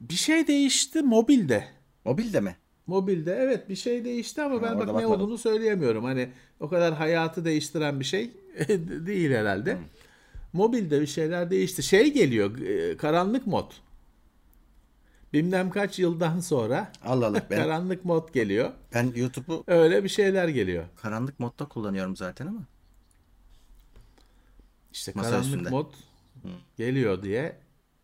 [0.00, 1.68] bir şey değişti mobilde.
[2.04, 2.56] Mobilde mi?
[2.86, 6.04] Mobilde evet bir şey değişti ama Ha, ben bak ne olduğunu söyleyemiyorum.
[6.04, 8.30] Hani o kadar hayatı değiştiren bir şey
[9.06, 9.78] değil herhalde.
[10.52, 11.82] Mobilde bir şeyler değişti.
[11.82, 13.70] Şey geliyor e, karanlık mod.
[15.32, 17.42] Bilmem kaç yıldan sonra Allah Allah.
[17.50, 18.70] Ben, karanlık mod geliyor.
[18.94, 20.84] ben YouTube'u Öyle bir şeyler geliyor.
[20.96, 22.60] karanlık modda kullanıyorum zaten ama.
[24.92, 25.70] İşte Masa karanlık üstünde.
[25.70, 25.92] mod
[26.76, 27.56] geliyor diye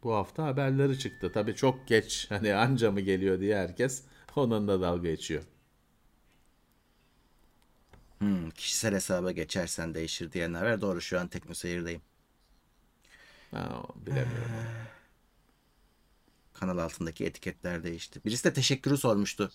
[0.02, 1.32] bu hafta haberleri çıktı.
[1.34, 4.02] Tabii çok geç hani anca mı geliyor diye herkes
[4.36, 5.42] Onunla dalga geçiyor.
[8.18, 10.80] Hmm, kişisel hesaba geçersen değişir diyenler var.
[10.80, 12.00] Doğru şu an TeknoSeyir'deyim.
[13.50, 14.32] Ha, bilemiyorum.
[16.54, 18.20] Kanal altındaki etiketler değişti.
[18.24, 19.50] Birisi de teşekkürü sormuştu.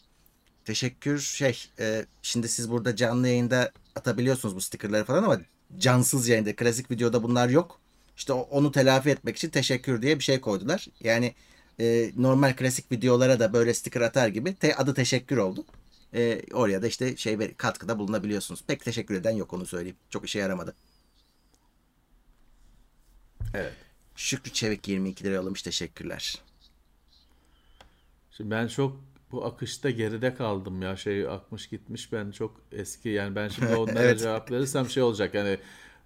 [0.65, 5.41] Teşekkür şey e, şimdi siz burada canlı yayında atabiliyorsunuz bu stickerları falan ama
[5.77, 7.79] cansız yayında klasik videoda bunlar yok.
[8.17, 10.87] İşte onu telafi etmek için teşekkür diye bir şey koydular.
[10.99, 11.35] Yani
[11.79, 15.65] e, normal klasik videolara da böyle sticker atar gibi te, adı teşekkür oldu.
[16.13, 18.63] E, oraya da işte şey katkıda bulunabiliyorsunuz.
[18.67, 19.97] Pek teşekkür eden yok onu söyleyeyim.
[20.09, 20.75] Çok işe yaramadı.
[23.53, 23.73] Evet.
[24.15, 26.35] Şükrü Çevik 22 lira yollamış teşekkürler.
[28.31, 33.35] Şimdi ben çok bu akışta geride kaldım ya şey akmış gitmiş ben çok eski yani
[33.35, 34.19] ben şimdi onlara Evet.
[34.19, 35.57] cevap verirsem şey olacak yani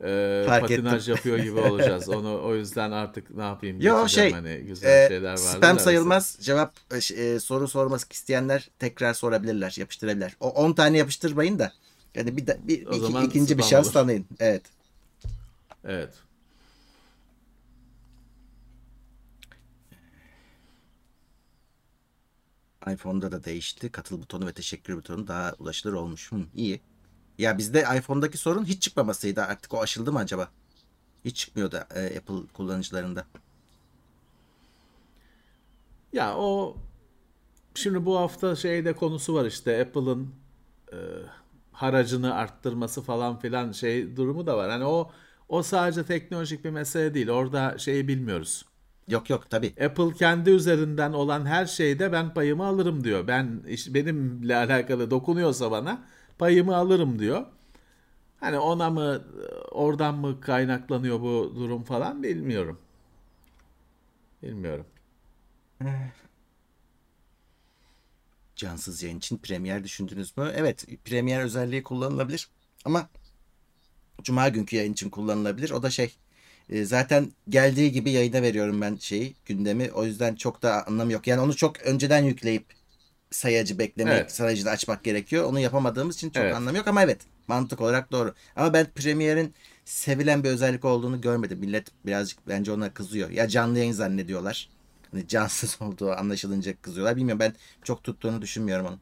[0.03, 1.15] e, Fark patinaj ettim.
[1.15, 5.31] yapıyor gibi olacağız onu o yüzden artık ne yapayım Yo şey hani güzel e, şeyler
[5.31, 6.37] vardı spam sayılmaz.
[6.41, 10.35] Cevap e, e, soru sormak isteyenler tekrar sorabilirler, yapıştırabilirler.
[10.39, 11.73] O 10 tane yapıştırmayın da
[12.15, 13.93] yani bir, bir O iki- ikinci bir şans olur.
[13.93, 14.25] tanıyın.
[14.39, 14.63] Evet.
[15.83, 16.13] Evet.
[22.93, 23.89] iPhone'da da değişti.
[23.91, 26.31] Katıl butonu ve teşekkür butonu daha ulaşılır olmuş.
[26.31, 26.81] Hı, iyi.
[27.37, 29.41] Ya bizde iPhone'daki sorun hiç çıkmamasıydı.
[29.41, 30.51] Artık o aşıldı mı acaba?
[31.25, 33.25] Hiç çıkmıyordu e, Apple kullanıcılarında.
[36.13, 36.77] Ya o
[37.75, 40.35] şimdi bu hafta şeyde konusu var işte Apple'ın
[40.93, 40.97] e,
[41.71, 44.71] haracını arttırması falan filan şey durumu da var.
[44.71, 45.11] Hani o
[45.49, 47.29] o sadece teknolojik bir mesele değil.
[47.29, 48.65] Orada şeyi bilmiyoruz.
[49.07, 49.75] Yok yok tabii.
[49.85, 53.27] Apple kendi üzerinden olan her şeyde ben payımı alırım diyor.
[53.27, 56.03] Ben iş- benimle alakalı dokunuyorsa bana
[56.39, 57.45] payımı alırım diyor.
[58.39, 59.23] Hani ona mı
[59.71, 62.79] oradan mı kaynaklanıyor bu durum falan bilmiyorum.
[64.43, 64.85] Bilmiyorum.
[68.55, 70.51] Cansız yayın için Premiere düşündünüz mü?
[70.55, 72.49] Evet, Premiere özelliği kullanılabilir.
[72.85, 73.09] Ama
[74.23, 75.71] Cuma günkü yayın için kullanılabilir.
[75.71, 76.15] O da şey,
[76.69, 79.91] e, zaten geldiği gibi yayına veriyorum ben şeyi, gündemi.
[79.91, 81.27] O yüzden çok da anlamı yok.
[81.27, 82.65] Yani onu çok önceden yükleyip
[83.31, 84.31] sayacı beklemek, Evet.
[84.31, 85.43] sayacı da açmak gerekiyor.
[85.45, 86.55] Onu yapamadığımız için çok Evet.
[86.55, 88.33] anlamı yok ama evet, mantık olarak doğru.
[88.55, 89.53] Ama ben Premiere'in
[89.85, 91.59] sevilen bir özellik olduğunu görmedim.
[91.59, 93.29] Millet birazcık bence ona kızıyor.
[93.29, 94.69] Ya canlı yayın zannediyorlar.
[95.11, 97.15] Hani cansız olduğu anlaşılınca kızıyorlar.
[97.17, 98.99] Bilmiyorum ben çok tuttuğunu düşünmüyorum onu.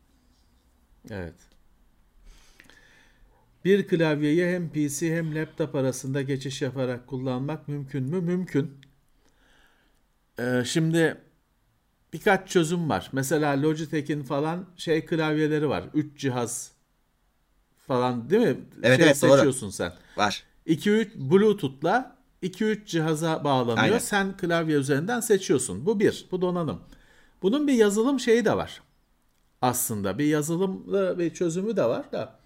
[1.10, 1.36] Evet.
[3.66, 8.22] Bir klavyeyi hem PC hem laptop arasında geçiş yaparak kullanmak mümkün mü?
[8.22, 8.82] Mümkün.
[10.40, 11.23] Ee, şimdi
[12.14, 13.10] birkaç çözüm var.
[13.12, 15.84] Mesela Logitech'in falan şey klavyeleri var.
[15.94, 16.72] 3 cihaz
[17.88, 18.58] falan değil mi?
[18.84, 19.32] Evet, şey evet, doğru.
[19.32, 19.94] seçiyorsun sen.
[20.18, 20.44] Var.
[20.68, 23.78] 2-3 Bluetooth'la 2-3 cihaza bağlanıyor.
[23.78, 23.98] Aynen.
[23.98, 25.86] Sen klavye üzerinden seçiyorsun.
[25.86, 26.28] Bu bir.
[26.32, 26.82] Bu donanım.
[27.42, 28.82] Bunun bir yazılım şeyi de var.
[29.62, 32.40] Aslında bir yazılımlı bir çözümü de var da.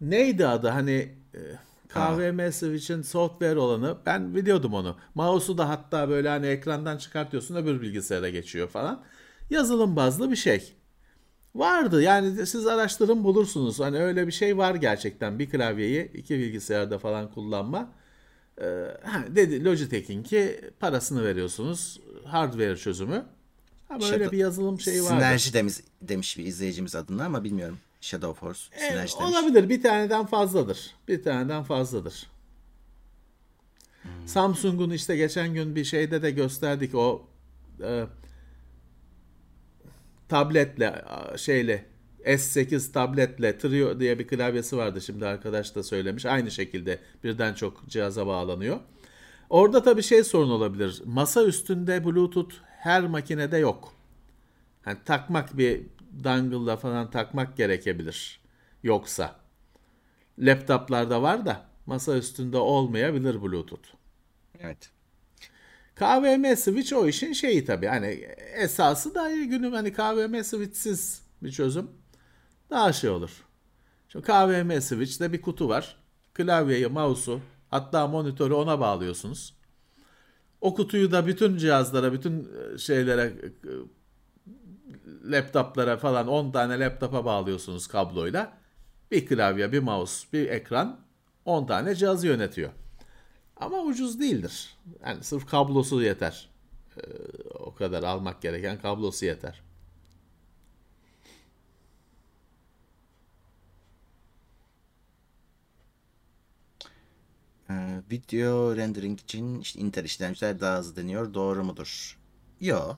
[0.00, 0.68] Neydi adı?
[0.68, 1.40] Hani e,
[1.88, 3.96] KVM Switch'in software olanı.
[4.06, 4.96] Ben biliyordum onu.
[5.14, 9.02] Mouse'u da hatta böyle hani ekrandan çıkartıyorsun öbür bilgisayara geçiyor falan.
[9.50, 10.72] Yazılım bazlı bir şey.
[11.54, 13.80] Vardı yani siz araştırın bulursunuz.
[13.80, 15.38] Hani öyle bir şey var gerçekten.
[15.38, 17.92] Bir klavyeyi iki bilgisayarda falan kullanma.
[18.60, 18.64] Ee,
[19.02, 22.00] ha, dedi Logitech'in ki parasını veriyorsunuz.
[22.24, 23.24] Hardware çözümü.
[23.90, 25.08] Ama Shadow- öyle bir yazılım şeyi var.
[25.08, 27.78] Sinerji demiş, demiş bir izleyicimiz adına ama bilmiyorum.
[28.00, 28.60] Shadow Force.
[28.76, 29.14] Sinerji demiş.
[29.20, 29.68] E, olabilir.
[29.68, 30.94] Bir taneden fazladır.
[31.08, 32.26] Bir taneden fazladır.
[34.26, 37.26] Samsung'un işte geçen gün bir şeyde de gösterdik o
[37.82, 38.04] e,
[40.28, 41.04] tabletle
[41.36, 41.84] şeyle
[42.24, 46.26] S8 tabletle Trio diye bir klavyesi vardı şimdi arkadaş da söylemiş.
[46.26, 48.80] Aynı şekilde birden çok cihaza bağlanıyor.
[49.50, 51.02] Orada tabii şey sorun olabilir.
[51.04, 53.92] Masa üstünde Bluetooth her makinede yok.
[54.82, 55.82] Hani takmak bir
[56.24, 58.40] dongle'la falan takmak gerekebilir.
[58.82, 59.36] Yoksa.
[60.38, 63.88] Laptoplarda var da masa üstünde olmayabilir Bluetooth.
[64.60, 64.90] Evet.
[65.96, 67.86] KVM switch o işin şeyi tabii.
[67.86, 68.06] Hani
[68.54, 71.90] esası da günüm hani KVM switchsiz bir çözüm
[72.70, 73.44] daha şey olur.
[74.08, 75.96] Şimdi KVM switch'te bir kutu var.
[76.34, 77.40] Klavyeyi, mouse'u
[77.70, 79.54] hatta monitörü ona bağlıyorsunuz.
[80.60, 83.70] O kutuyu da bütün cihazlara, bütün e, şeylere e,
[85.28, 88.58] laptoplara falan 10 tane laptopa bağlıyorsunuz kabloyla.
[89.10, 91.00] Bir klavye, bir mouse, bir ekran
[91.44, 92.70] 10 tane cihazı yönetiyor.
[93.56, 94.76] Ama ucuz değildir.
[95.06, 96.48] Yani sırf kablosu yeter.
[96.96, 97.00] Ee,
[97.54, 99.62] o kadar almak gereken kablosu yeter.
[107.70, 111.34] Ee, video rendering için işte Intel işlemciler daha hızlı deniyor.
[111.34, 112.18] Doğru mudur?
[112.60, 112.96] Yo.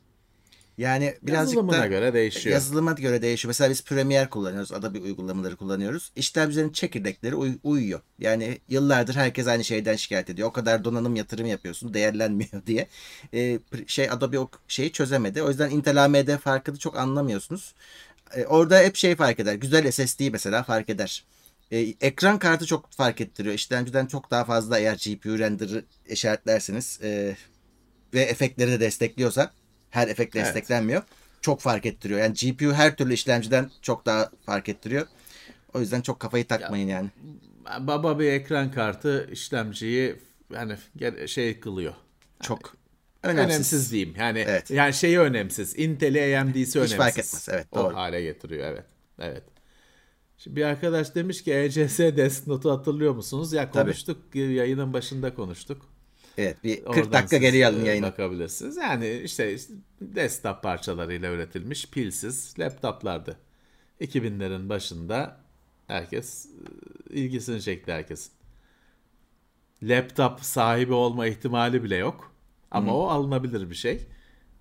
[0.80, 2.54] Yani birazcık Yazılımına da göre değişiyor.
[2.54, 3.48] yazılıma göre değişiyor.
[3.50, 4.72] Mesela biz Premiere kullanıyoruz.
[4.72, 6.12] Adobe uygulamaları kullanıyoruz.
[6.16, 8.00] İşlemcilerin çekirdekleri uy- uyuyor.
[8.18, 10.48] Yani yıllardır herkes aynı şeyden şikayet ediyor.
[10.48, 12.88] O kadar donanım yatırım yapıyorsun değerlenmiyor diye.
[13.34, 15.42] Ee, şey Adobe o şeyi çözemedi.
[15.42, 17.74] O yüzden Intel AMD farkını çok anlamıyorsunuz.
[18.34, 19.54] Ee, orada hep şey fark eder.
[19.54, 21.24] Güzel SSD mesela fark eder.
[21.72, 23.54] Ee, ekran kartı çok fark ettiriyor.
[23.54, 27.36] İşlemciden çok daha fazla eğer GPU render'ı işaretlerseniz e,
[28.14, 29.52] ve efektleri de destekliyorsa
[29.90, 30.46] her efekt Evet.
[30.46, 31.02] desteklenmiyor.
[31.40, 32.20] Çok fark ettiriyor.
[32.20, 35.06] Yani GPU her türlü işlemciden çok daha fark ettiriyor.
[35.74, 37.08] O yüzden çok kafayı takmayın yani.
[37.80, 40.16] Baba bir ekran kartı işlemciyi
[40.54, 40.76] yani
[41.28, 41.94] şey kılıyor.
[42.42, 42.74] Çok
[43.22, 43.92] Önemsiz, önemsiz.
[43.92, 44.14] diyeyim.
[44.18, 44.70] Yani Evet.
[44.70, 45.78] yani şeyi önemsiz.
[45.78, 46.96] Intel'i AMD'si önemsiz.
[46.96, 47.96] fark etmez, evet, O doğru.
[47.96, 48.84] hale getiriyor evet.
[49.18, 49.42] Evet.
[50.38, 53.52] Şimdi bir arkadaş demiş ki ECS Desk Note'u hatırlıyor musunuz?
[53.52, 53.84] Ya Tabii.
[53.84, 55.82] konuştuk yayının başında konuştuk.
[56.38, 58.06] Evet bir 40 Oradan dakika geri alın e, yayını.
[58.06, 58.76] Bakabilirsiniz.
[58.76, 59.56] Yani işte
[60.00, 63.36] desktop parçalarıyla üretilmiş pilsiz laptoplardı.
[64.00, 65.40] 2000'lerin başında
[65.86, 68.32] herkes e, ilgisini çekti herkesin.
[69.82, 72.32] Laptop sahibi olma ihtimali bile yok.
[72.70, 74.06] Ama o alınabilir bir şey.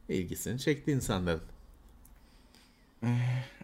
[0.09, 1.41] İlgisini çekti insanların.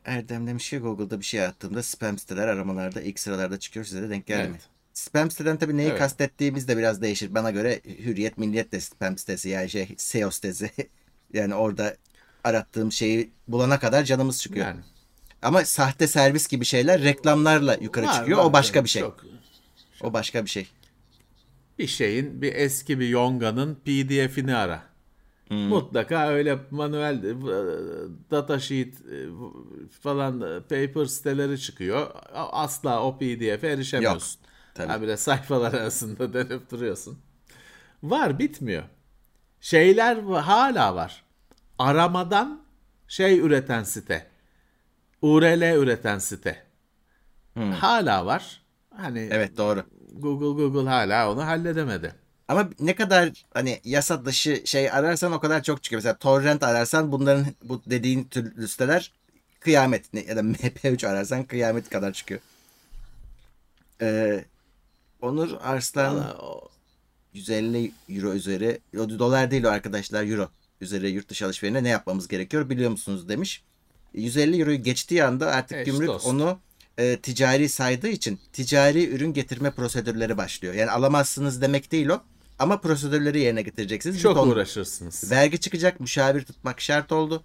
[0.05, 4.09] Erdem demiş ki Google'da bir şey attığımda spam siteler aramalarda ilk sıralarda çıkıyor size de
[4.09, 4.57] denk geldi mi?
[4.95, 5.99] Spam siteden tabii neyi Evet.
[5.99, 7.35] kastettiğimiz de biraz değişir.
[7.35, 10.71] Bana göre Hürriyet Milliyet de spam sitesi yani şey SEO sitesi.
[11.33, 11.95] yani orada
[12.43, 14.65] arattığım şeyi bulana kadar canımız çıkıyor.
[14.65, 14.79] Yani
[15.41, 18.37] Ama sahte servis gibi şeyler reklamlarla yukarı var, çıkıyor.
[18.39, 19.01] var o başka bir şey.
[19.01, 19.25] çok.
[20.01, 20.67] O başka bir şey.
[21.79, 24.83] bir şeyin bir eski bir yonganın PDF'ini ara.
[25.49, 27.33] Mutlaka öyle manuel e,
[28.31, 29.27] data sheet e,
[30.01, 32.11] falan e, paper siteleri çıkıyor.
[32.33, 34.41] Asla o PDF'e erişemiyorsun.
[34.75, 35.03] Tabii.
[35.03, 37.19] Bile sayfalar arasında dönüp duruyorsun.
[38.03, 38.83] Var bitmiyor.
[39.61, 41.23] Şeyler hala var.
[41.79, 42.61] Aramadan
[43.07, 44.27] şey üreten site.
[45.21, 46.63] URL üreten site.
[47.55, 48.61] Hala var.
[48.97, 49.83] Hani Evet doğru.
[50.13, 52.15] Google Google hala onu halledemedi.
[52.47, 55.97] Ama ne kadar hani yasa dışı şey ararsan o kadar çok çıkıyor.
[55.97, 59.11] Mesela torrent ararsan bunların bu dediğin tür siteler
[59.59, 62.39] kıyamet ya da MP3 ararsan kıyamet kadar çıkıyor.
[64.01, 64.45] Ee,
[65.25, 66.69] Onur Arslan Valla o-
[67.33, 70.49] 150 euro üzeri o dolar değil o arkadaşlar euro
[70.81, 73.63] üzeri yurt dışı alışverişine ne yapmamız gerekiyor biliyor musunuz demiş.
[74.13, 76.25] 150 euroyu geçtiği anda artık Eş gümrük dost.
[76.25, 76.59] onu
[76.97, 80.73] e, ticari saydığı için ticari ürün getirme prosedürleri başlıyor.
[80.73, 82.21] Yani alamazsınız demek değil o
[82.59, 84.15] ama prosedürleri yerine getireceksiniz.
[84.15, 85.31] Bir çok ton uğraşırsınız.
[85.31, 87.43] Vergi çıkacak, müşavir tutmak şart oldu.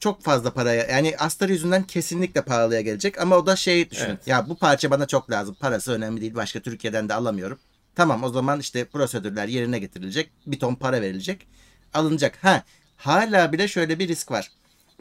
[0.00, 4.08] Çok fazla paraya yani astar yüzünden kesinlikle pahalıya gelecek ama o da şey düşünün.
[4.08, 4.26] Evet.
[4.26, 5.56] Ya bu parça bana çok lazım.
[5.60, 6.34] Parası önemli değil.
[6.34, 7.58] Başka Türkiye'den de alamıyorum.
[7.94, 10.30] Tamam o zaman işte prosedürler yerine getirilecek.
[10.46, 11.46] Bir ton para verilecek.
[11.94, 12.38] Alınacak.
[12.42, 12.62] Ha
[12.96, 14.50] hala bile şöyle bir risk var.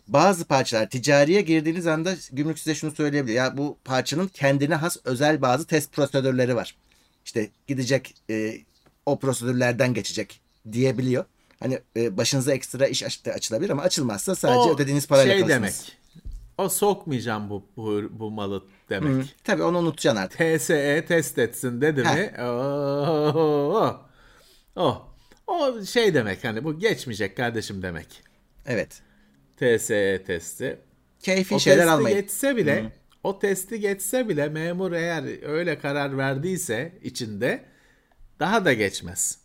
[0.08, 3.34] Bazı parçalar ticariye girdiğiniz anda gümrük size şunu söyleyebilir.
[3.34, 6.76] Ya bu parçanın kendine has özel bazı test prosedürleri var.
[7.26, 8.58] İşte gidecek e,
[9.06, 10.42] o prosedürlerden geçecek
[10.72, 11.26] diyebiliyor.
[11.60, 15.62] Hani e, başınıza ekstra iş aç- açılabilir ama açılmazsa sadece O ödediğiniz parayla şey kalırsınız.
[15.64, 15.98] demek.
[16.58, 19.12] O sokmayacağım bu, bu, bu malı demek.
[19.26, 20.38] Hı, Tabii onu unutacaksın artık.
[20.60, 22.34] TSE test etsin dedi mi?
[22.44, 24.02] Oo,
[24.76, 25.08] o.
[25.48, 28.24] O şey demek hani bu geçmeyecek kardeşim demek.
[28.66, 29.02] Evet.
[29.58, 30.80] TSE testi.
[31.20, 32.22] Keyfi O şeyler testi almayın.
[32.22, 32.92] geçse bile
[33.24, 37.66] o testi geçse bile memur eğer öyle karar verdiyse içinde
[38.40, 39.38] daha da geçmez.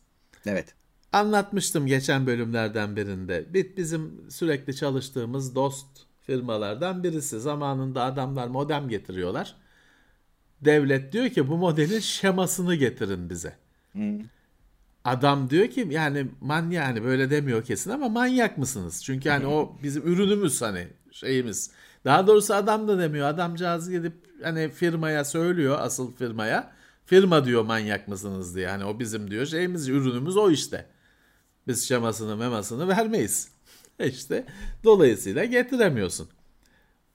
[0.47, 0.75] Evet.
[1.13, 3.55] Anlatmıştım geçen bölümlerden birinde.
[3.55, 5.87] Bi- Bizim sürekli çalıştığımız dost
[6.21, 7.41] firmalardan birisi.
[7.41, 9.55] Zamanında adamlar modem getiriyorlar.
[10.61, 13.57] Devlet diyor ki bu modelin şemasını getirin bize.
[15.05, 19.05] Adam diyor ki yani manyak hani böyle demiyor kesin ama manyak mısınız?
[19.05, 21.71] Çünkü hani o bizim ürünümüz hani şeyimiz.
[22.05, 23.29] Daha doğrusu adam da demiyor.
[23.29, 26.73] Adamcağız gidip hani firmaya söylüyor asıl firmaya.
[27.07, 28.69] Firma diyor manyak mısınız diye.
[28.69, 30.87] Hani o bizim diyor şeyimiz ürünümüz o işte.
[31.67, 33.49] Biz şemasını memasını vermeyiz.
[34.01, 34.47] İşte
[34.85, 36.29] dolayısıyla getiremiyorsun.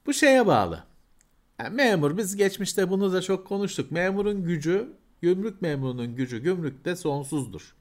[0.06, 0.84] Bu şeye bağlı.
[1.60, 3.92] Yani memur biz geçmişte bunu da çok konuştuk.
[3.92, 4.90] Memurun gücü,
[5.22, 7.76] gümrük memurunun gücü gümrükte sonsuzdur.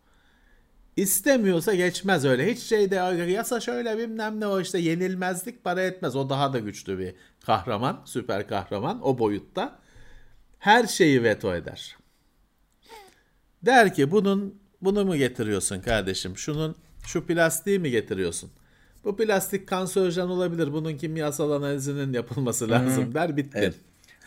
[0.96, 2.52] İstemiyorsa geçmez öyle.
[2.52, 2.94] Hiç şeyde
[3.30, 6.16] yasa şöyle bilmem ne o işte yenilmezlik para etmez.
[6.16, 7.14] O daha da güçlü bir
[7.46, 9.78] kahraman, süper kahraman o boyutta.
[10.58, 11.96] Her şeyi veto eder.
[13.62, 16.36] Der ki bunun bunu mu getiriyorsun kardeşim?
[16.36, 18.50] Şunun şu plastiği mi getiriyorsun?
[19.04, 20.72] Bu plastik kanserojen olabilir.
[20.72, 23.58] Bunun kimyasal analizinin yapılması lazım der bittin.
[23.58, 23.74] Evet.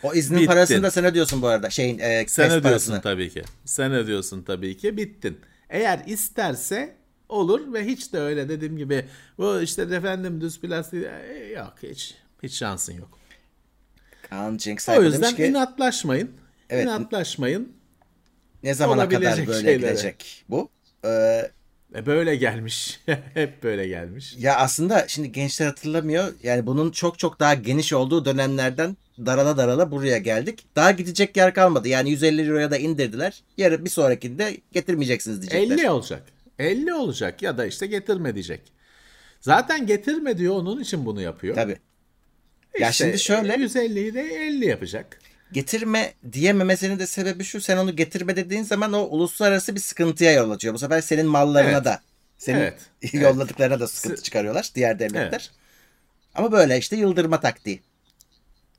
[0.02, 0.46] O iznin Bittin.
[0.46, 1.70] parasını da sen ödüyorsun bu arada.
[1.70, 3.00] Şeyin e, Sen ödüyorsun parasını.
[3.00, 3.42] tabii ki.
[3.64, 4.96] Sen ödüyorsun tabii ki.
[4.96, 5.38] Bittin.
[5.70, 6.96] Eğer isterse
[7.28, 9.04] olur ve hiç de öyle dediğim gibi
[9.38, 13.18] bu işte efendim düz plastik e, yok hiç hiç şansın yok.
[14.30, 16.30] Kaan Cenk O yüzden ki inatlaşmayın.
[16.70, 16.84] Evet.
[16.84, 17.72] İnatlaşmayın.
[18.62, 19.76] Ne zamana kadar böyle şeylere.
[19.76, 20.70] gidecek bu?
[21.04, 21.50] Ee,
[21.94, 23.00] E böyle gelmiş.
[23.34, 24.34] Hep böyle gelmiş.
[24.38, 26.32] ya aslında şimdi gençler hatırlamıyor.
[26.42, 30.66] Yani bunun çok çok daha geniş olduğu dönemlerden darala darala buraya geldik.
[30.76, 31.88] Daha gidecek yer kalmadı.
[31.88, 33.42] Yani 150 liraya da indirdiler.
[33.56, 35.76] Yarın bir sonrakinde getirmeyeceksiniz diyecekler.
[35.78, 36.22] 50 olacak.
[36.58, 38.60] 50 olacak ya da işte getirme diyecek.
[39.40, 41.54] Zaten getirme diyor onun için bunu yapıyor.
[41.54, 41.76] Tabii.
[42.80, 45.20] Ya İşte şimdi şöyle 150'yi de 50 yapacak.
[45.52, 47.60] Getirme diyememesinin de sebebi şu.
[47.60, 50.74] Sen onu getirme dediğin zaman o uluslararası bir sıkıntıya yol açıyor.
[50.74, 51.84] Bu sefer senin mallarına Evet.
[51.84, 52.00] da
[52.38, 52.90] senin Evet.
[53.12, 55.30] yolladıklarına da sıkıntı çıkarıyorlar diğer devletler.
[55.30, 55.50] Evet.
[56.34, 57.80] Ama böyle işte yıldırma taktiği.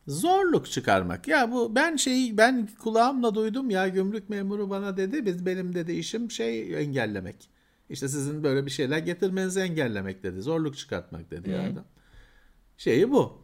[0.08, 1.28] Zorluk çıkarmak.
[1.28, 5.92] Ya bu ben şeyi ben kulağımla duydum ya gümrük memuru bana dedi biz benim dedi
[5.92, 7.36] işim şey engellemek.
[7.90, 10.42] İşte sizin böyle bir şeyler getirmenizi engellemek dedi.
[10.42, 11.86] Zorluk çıkartmak dedi ya adam.
[12.78, 13.41] Şeyi bu.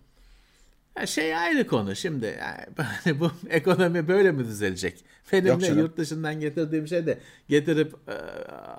[1.06, 2.38] Şey ayrı konu şimdi.
[2.40, 5.06] Yani bu ekonomi böyle mi düzelecek?
[5.34, 7.20] Benim de yurt dışından getirdiğim şey de
[7.50, 8.14] getirip e,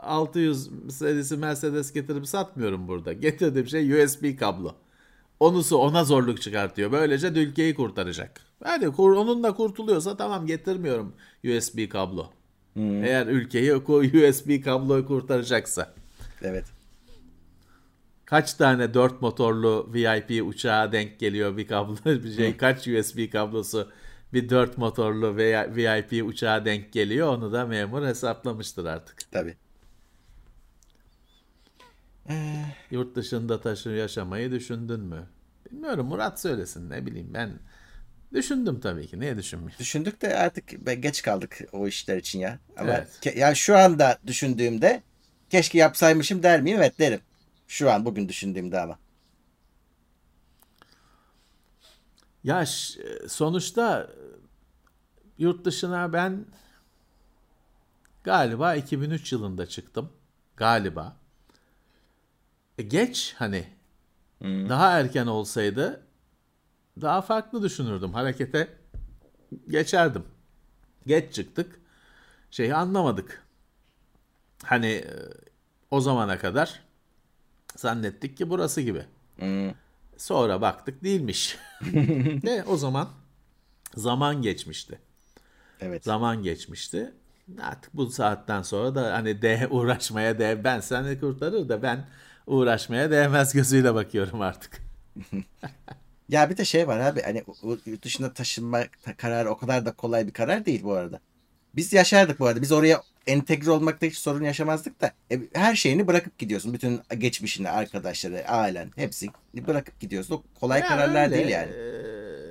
[0.03, 3.13] 600 serisi Mercedes getirip satmıyorum burada.
[3.13, 4.75] Getirdiğim şey USB kablo.
[5.41, 6.93] Onusu ona zorluk çıkartıyor.
[6.93, 8.41] Böylece de ülkeyi kurtaracak.
[8.65, 11.13] Hadi kur, onunla kurtuluyorsa tamam getirmiyorum
[11.45, 12.31] USB kablo.
[12.77, 15.95] Eğer ülkeyi o USB kabloyu kurtaracaksa.
[16.43, 16.65] Evet.
[18.29, 23.93] Kaç tane 4 motorlu VIP uçağa denk geliyor bir kablo bir şey kaç USB kablosu
[24.33, 29.33] bir 4 motorlu veya VIP uçağa denk geliyor onu da memur hesaplamıştır artık.
[29.33, 29.57] Tabii.
[32.91, 35.27] Yurt dışında taşı yaşamayı düşündün mü?
[35.71, 37.51] Bilmiyorum Murat söylesin ne bileyim ben
[38.35, 39.79] düşündüm tabii ki niye düşünmeyeyim.
[39.79, 42.59] Düşündük de artık geç kaldık o işler için ya.
[42.77, 43.37] Ama Evet.
[43.37, 45.03] yani şu anda düşündüğümde
[45.51, 46.79] keşke yapsaymışım der miyim?
[46.79, 47.21] Evet derim.
[47.69, 48.99] Şu an bugün düşündüğümde ama.
[52.45, 52.65] Ya
[53.29, 54.11] sonuçta
[55.39, 56.47] yurt dışına ben
[58.25, 60.13] galiba 2003 yılında çıktım.
[60.57, 61.17] Galiba.
[62.79, 63.69] E geç hani.
[64.43, 66.03] Daha erken olsaydı
[67.01, 68.13] daha farklı düşünürdüm.
[68.13, 68.69] Harekete
[69.69, 70.25] geçerdim.
[71.07, 71.81] Geç çıktık.
[72.51, 73.47] Şeyi anlamadık.
[74.65, 75.15] Hani e,
[75.91, 76.88] o zamana kadar
[77.81, 79.05] zannettik ki burası gibi.
[79.39, 79.71] Hmm.
[80.17, 81.57] Sonra baktık değilmiş.
[82.45, 83.09] Ve o zaman
[83.97, 84.99] zaman geçmişti.
[85.81, 86.05] Evet.
[86.05, 87.13] Zaman geçmişti.
[87.63, 92.07] Artık bu saatten sonra da hani de uğraşmaya de ben seni kurtarır da ben
[92.47, 94.83] uğraşmaya değmez gözüyle bakıyorum artık.
[96.29, 97.45] Ya bir de şey var abi hani
[97.87, 101.21] yurt dışına taşınma ta- kararı o kadar da kolay bir karar değil bu arada.
[101.77, 102.63] Biz yaşardık bu arada.
[102.63, 106.75] Biz oraya entegre olmakta hiç sorun yaşamazdık da e, her şeyini bırakıp gidiyorsun.
[106.75, 109.29] Bütün geçmişini, arkadaşları, ailen hepsi
[109.67, 110.35] bırakıp gidiyorsun.
[110.35, 111.71] O kolay Ya kararlar öyle, değil yani.
[111.73, 111.77] e,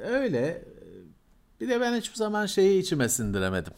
[0.08, 0.62] öyle.
[1.62, 3.74] Bir de ben hiçbir zaman şeyi içime sindiremedim.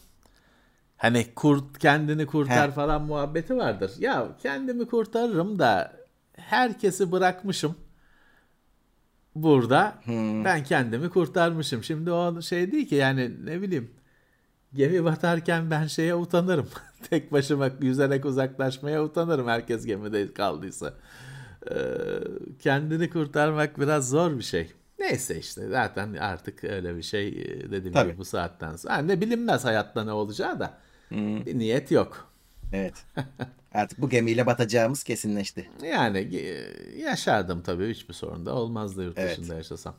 [0.98, 2.74] Hani kurt kendini kurtar He.
[2.74, 3.92] falan muhabbeti vardır.
[4.00, 5.94] Ya kendimi kurtarırım da
[6.36, 7.76] herkesi bırakmışım.
[9.36, 10.46] Burada Hmm.
[10.46, 11.84] ben kendimi kurtarmışım.
[11.84, 13.92] Şimdi o şey değil ki yani ne bileyim
[14.74, 16.70] gemi batarken ben şeye utanırım.
[17.10, 20.94] Tek başıma yüzerek uzaklaşmaya utanırım herkes gemide kaldıysa.
[21.72, 21.76] Ee,
[22.60, 24.72] kendini kurtarmak biraz zor bir şey.
[25.00, 28.10] Neyse işte zaten artık öyle bir şey e, dediğim Tabii.
[28.10, 28.94] gibi bu saatten sonra.
[28.94, 30.78] Ha, ne bilinmez hayatta ne olacağı da
[31.10, 31.46] Hmm.
[31.46, 32.32] bir niyet yok.
[32.74, 32.94] Evet.
[33.74, 35.70] Artık bu gemiyle batacağımız kesinleşti.
[35.84, 36.66] Yani e,
[37.02, 39.38] yaşardım tabii hiçbir sorun da olmazdı yurt Evet.
[39.38, 39.96] dışında yaşasam.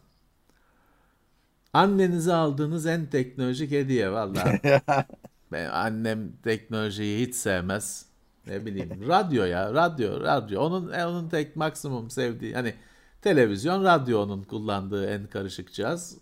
[1.72, 4.60] Annenize aldığınız en teknolojik hediye vallahi.
[5.52, 8.06] Ben annem teknolojiyi hiç sevmez.
[8.46, 12.74] Ne bileyim radyo ya radyo radyo onun e, onun tek maksimum sevdiği hani
[13.22, 16.16] televizyon radyo onun kullandığı en karışık cihaz.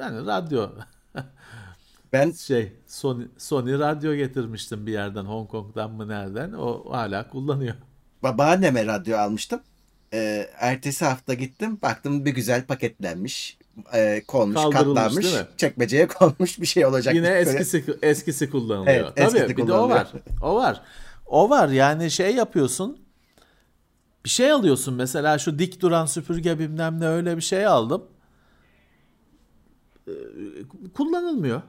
[0.00, 0.70] Yani radyo
[2.12, 7.74] Ben şey Sony, Sony radyo getirmiştim bir yerden Hong Kong'dan mı nereden o hala kullanıyor.
[8.22, 9.60] babaanneme radyo almıştım.
[10.14, 11.78] Ee, ertesi hafta gittim.
[11.82, 13.58] Baktım bir güzel paketlenmiş.
[13.94, 15.26] Ee, konmuş, katlanmış.
[15.56, 17.14] Çekmeceye konmuş bir şey olacak.
[17.14, 18.96] Yine Böyle- eskisi eskisi kullanılıyor.
[18.96, 19.96] Evet, Tabii eskisi bir de o kullanılıyor.
[19.98, 20.12] var.
[20.42, 20.80] O var.
[21.26, 22.98] O var yani şey yapıyorsun.
[24.24, 28.04] Bir şey alıyorsun mesela şu dik duran süpürge bilmem ne öyle bir şey aldım.
[30.08, 30.12] Ee,
[30.94, 31.62] Kullanılmıyor.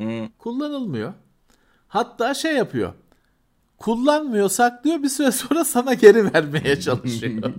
[0.00, 0.28] Hı.
[0.38, 1.12] Kullanılmıyor.
[1.88, 2.92] Hatta şey yapıyor.
[3.78, 7.52] Kullanmıyor, saklıyor bir süre sonra sana geri vermeye çalışıyor.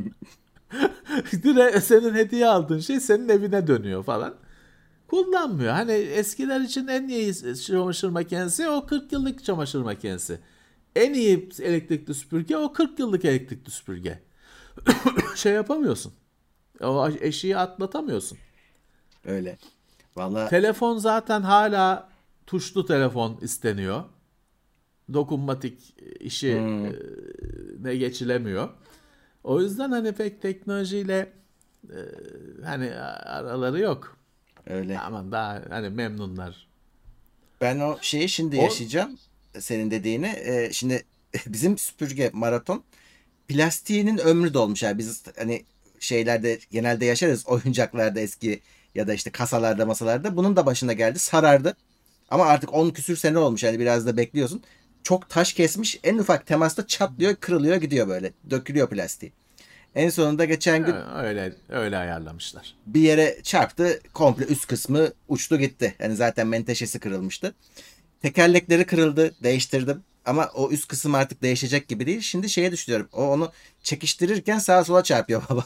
[1.43, 4.35] Direkt senin hediye aldığın şey senin evine dönüyor falan.
[5.07, 5.71] Kullanmıyor.
[5.73, 10.39] Hani eskiler için en iyi çamaşır makinesi o 40 yıllık çamaşır makinesi.
[10.95, 14.19] en iyi elektrikli süpürge o 40 yıllık elektrikli süpürge.
[15.35, 16.13] şey yapamıyorsun.
[16.81, 18.37] O eşiği atlatamıyorsun.
[19.25, 19.57] Öyle.
[20.15, 22.09] Vallahi Telefon zaten hala
[22.47, 24.03] tuşlu telefon isteniyor.
[25.13, 26.85] Dokunmatik işi Hmm.
[26.85, 26.93] e,
[27.79, 28.69] ne geçilemiyor.
[29.43, 31.33] O yüzden hani pek teknolojiyle
[31.89, 31.99] e,
[32.65, 34.17] hani araları yok.
[34.67, 34.99] öyle.
[34.99, 36.67] Aman daha hani memnunlar.
[37.61, 39.17] Ben o şeyi şimdi O- yaşayacağım.
[39.59, 40.27] Senin dediğini.
[40.27, 41.03] Ee, şimdi
[41.47, 42.83] bizim süpürge maraton
[43.47, 44.83] plastiğinin ömrü dolmuş.
[44.83, 45.65] Yani biz hani
[45.99, 47.47] şeylerde genelde yaşarız.
[47.47, 48.61] Oyuncaklarda eski
[48.95, 50.37] ya da işte kasalarda masalarda.
[50.37, 51.19] Bunun da başına geldi.
[51.19, 51.75] Sarardı.
[52.29, 53.63] Ama artık 10 küsür sene olmuş.
[53.63, 54.63] Yani biraz da bekliyorsun.
[55.03, 55.99] Çok taş kesmiş.
[56.03, 58.31] En ufak temasta çatlıyor, kırılıyor, gidiyor böyle.
[58.49, 59.31] Dökülüyor plastiği.
[59.95, 62.75] En sonunda geçen gün Ha, Öyle öyle ayarlamışlar.
[62.85, 63.99] bir yere çarptı.
[64.13, 65.95] Komple üst kısmı uçtu gitti.
[65.99, 67.53] Yani zaten menteşesi kırılmıştı.
[68.21, 69.35] Tekerlekleri kırıldı.
[69.43, 70.01] Değiştirdim.
[70.25, 72.21] Ama o üst kısım artık değişecek gibi değil.
[72.21, 73.09] Şimdi şeye düşünüyorum.
[73.13, 73.51] O onu
[73.83, 75.65] çekiştirirken sağa sola çarpıyor babam.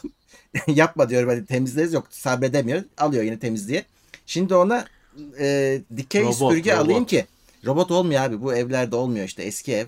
[0.66, 1.92] Yapma diyorum hadi temizleriz.
[1.92, 2.82] Yok sabredemiyor.
[2.98, 3.84] Alıyor yine temizliğe.
[4.26, 4.84] Şimdi ona
[5.40, 6.84] e, dikey Robot, süpürge robot.
[6.84, 7.26] alayım ki.
[7.66, 8.42] Robot olmuyor abi.
[8.42, 9.42] Bu evlerde olmuyor işte.
[9.42, 9.86] Eski ev.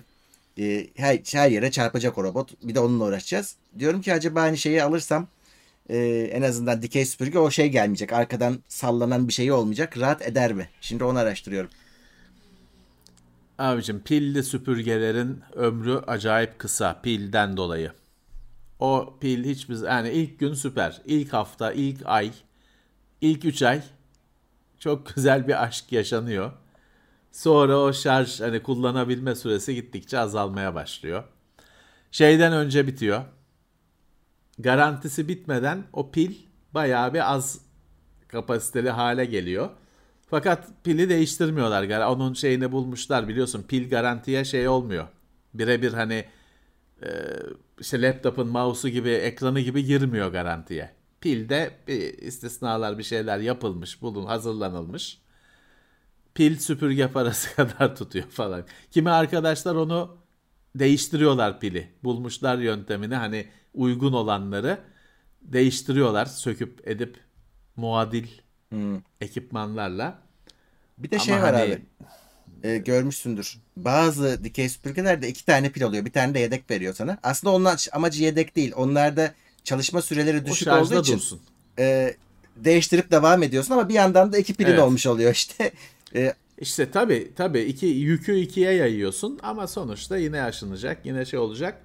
[0.59, 2.63] E, her, her yere çarpacak o robot.
[2.63, 3.55] Bir de onunla uğraşacağız.
[3.79, 5.27] Diyorum ki acaba aynı şeyi alırsam
[5.89, 5.97] e,
[6.31, 8.13] en azından dikey süpürge o şey gelmeyecek.
[8.13, 9.97] Arkadan sallanan bir şey olmayacak.
[9.97, 10.69] Rahat eder mi?
[10.81, 11.69] Şimdi onu araştırıyorum.
[13.57, 17.91] Abicim pilli süpürgelerin ömrü acayip kısa pilden dolayı.
[18.79, 21.01] O pil hiçbir yani ilk gün süper.
[21.05, 22.31] İlk hafta, ilk ay,
[23.21, 23.81] ilk 3 ay
[24.79, 26.51] çok güzel bir aşk yaşanıyor.
[27.31, 31.23] Sonra o şarj hani kullanabilme süresi gittikçe azalmaya başlıyor.
[32.11, 33.23] Şeyden önce bitiyor.
[34.59, 36.35] Garantisi bitmeden o pil
[36.73, 37.61] bayağı bir az
[38.27, 39.69] kapasiteli hale geliyor.
[40.29, 42.05] Fakat pili değiştirmiyorlar.
[42.05, 43.63] Onun şeyini bulmuşlar biliyorsun.
[43.63, 45.07] Pil garantiye şey olmuyor.
[45.53, 46.25] Birebir hani
[47.03, 47.09] e,
[47.79, 50.91] işte laptopun mouse'u gibi ekranı gibi girmiyor garantiye.
[51.21, 55.20] Pilde bir istisnalar bir şeyler yapılmış, bulun hazırlanılmış.
[56.33, 58.63] Pil süpürge parası kadar tutuyor falan.
[58.91, 60.17] Kimi arkadaşlar onu
[60.75, 61.89] değiştiriyorlar pili.
[62.03, 64.77] Bulmuşlar yöntemini hani uygun olanları
[65.41, 67.17] değiştiriyorlar söküp edip
[67.75, 68.27] muadil
[69.21, 70.19] ekipmanlarla.
[70.97, 71.81] Bir de Ama şey var hani- abi.
[72.63, 73.57] E, görmüşsündür.
[73.77, 76.05] Bazı dikey süpürgelerde iki tane pil oluyor.
[76.05, 77.17] Bir tane de yedek veriyor sana.
[77.23, 78.71] Aslında onun amacı yedek değil.
[78.75, 79.33] Onlarda
[79.63, 81.41] çalışma süreleri düşük olduğu için dursun.
[81.79, 82.15] e,
[82.55, 84.79] değiştirip devam ediyorsun ama bir yandan da iki pilin Evet.
[84.79, 85.71] olmuş oluyor işte.
[86.15, 91.81] E, İşte tabii tabii iki yükü ikiye yayıyorsun ama sonuçta yine aşınacak, yine şey olacak.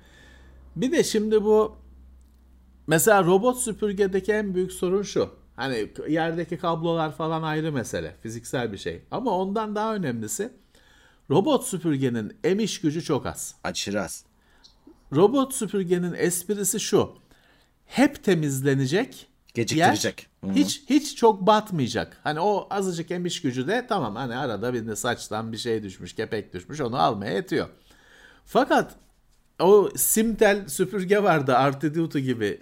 [0.76, 1.76] Bir de şimdi bu
[2.86, 5.30] mesela robot süpürgedeki en büyük sorun şu.
[5.56, 9.02] Hani yerdeki kablolar falan ayrı mesele, fiziksel bir şey.
[9.10, 10.52] Ama ondan daha önemlisi
[11.30, 13.54] robot süpürgenin emiş gücü çok az.
[13.64, 14.24] aşırı az.
[15.12, 17.12] Robot süpürgenin esprisi şu.
[17.86, 19.26] Hep temizlenecek.
[19.56, 20.26] Geciktirecek.
[20.44, 22.16] yer hiç hiç çok batmayacak.
[22.24, 26.12] Hani o azıcık emiş gücü de tamam hani arada bir de saçtan bir şey düşmüş,
[26.12, 27.68] kepek düşmüş onu almaya yetiyor.
[28.46, 28.94] Fakat
[29.60, 32.60] o Simtel süpürge vardı Artiduto gibi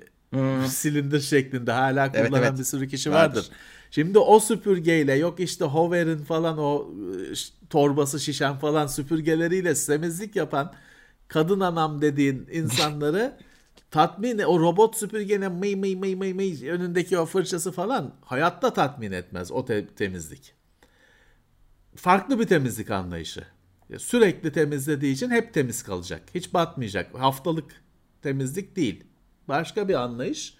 [0.68, 2.58] silindir şeklinde hala Evet, kullanan evet.
[2.58, 3.36] bir sürü kişi Vardır.
[3.36, 3.50] vardır.
[3.90, 6.90] Şimdi o süpürgeyle yok işte Hover'in falan o
[7.34, 10.72] ş- torbası şişen falan süpürgeleriyle temizlik yapan
[11.28, 13.36] kadın anam dediğin insanları
[13.94, 19.12] tatmin o robot süpürgenin mıy mıy mıy mıy mıy önündeki o fırçası falan hayatta tatmin
[19.12, 20.54] etmez o te- temizlik.
[21.96, 23.46] Farklı bir temizlik anlayışı.
[23.98, 26.22] Sürekli temizlediği için hep temiz kalacak.
[26.34, 27.14] Hiç batmayacak.
[27.14, 27.84] Haftalık
[28.22, 29.04] temizlik değil.
[29.48, 30.54] Başka bir anlayış.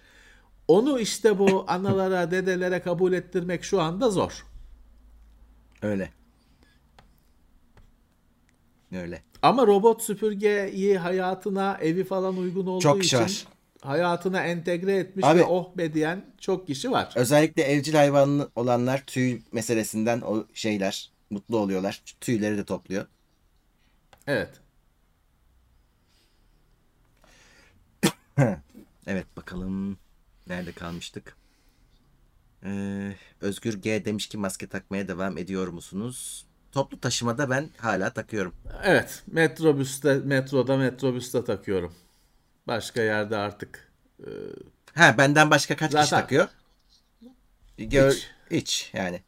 [0.67, 4.45] Onu işte bu analara, dedelere kabul ettirmek şu anda zor.
[5.81, 6.13] Öyle.
[8.91, 9.23] Öyle.
[9.45, 13.47] Ama robot süpürgeyi hayatına, evi falan uygun olduğu Çok için var.
[13.81, 17.13] hayatına entegre etmiş Abi- ve oh be diyen çok kişi var.
[17.15, 22.01] Özellikle evcil hayvanlı olanlar tüy meselesinden o şeyler mutlu oluyorlar.
[22.21, 23.05] Tüyleri de topluyor.
[24.27, 24.49] Evet.
[29.07, 29.97] Evet bakalım
[30.47, 31.37] nerede kalmıştık?
[32.63, 36.45] Ee, Özgür G demiş ki maske takmaya devam ediyor musunuz?
[36.75, 38.55] Toplu taşımada ben hala takıyorum.
[38.83, 39.23] Evet.
[39.27, 41.93] Metrobüste, metroda, metrobüste takıyorum.
[42.67, 44.29] Başka yerde artık e,
[44.95, 46.47] Ha benden başka kaç kişi Zaten- takıyor?
[47.77, 48.27] Gör, Hiç.
[48.51, 49.21] hiç yani.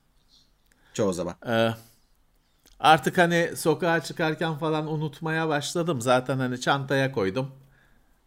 [0.93, 1.35] Çoğu zaman.
[1.47, 1.69] Ee,
[2.79, 6.01] artık hani sokağa çıkarken falan unutmaya başladım.
[6.01, 7.51] Zaten hani çantaya koydum.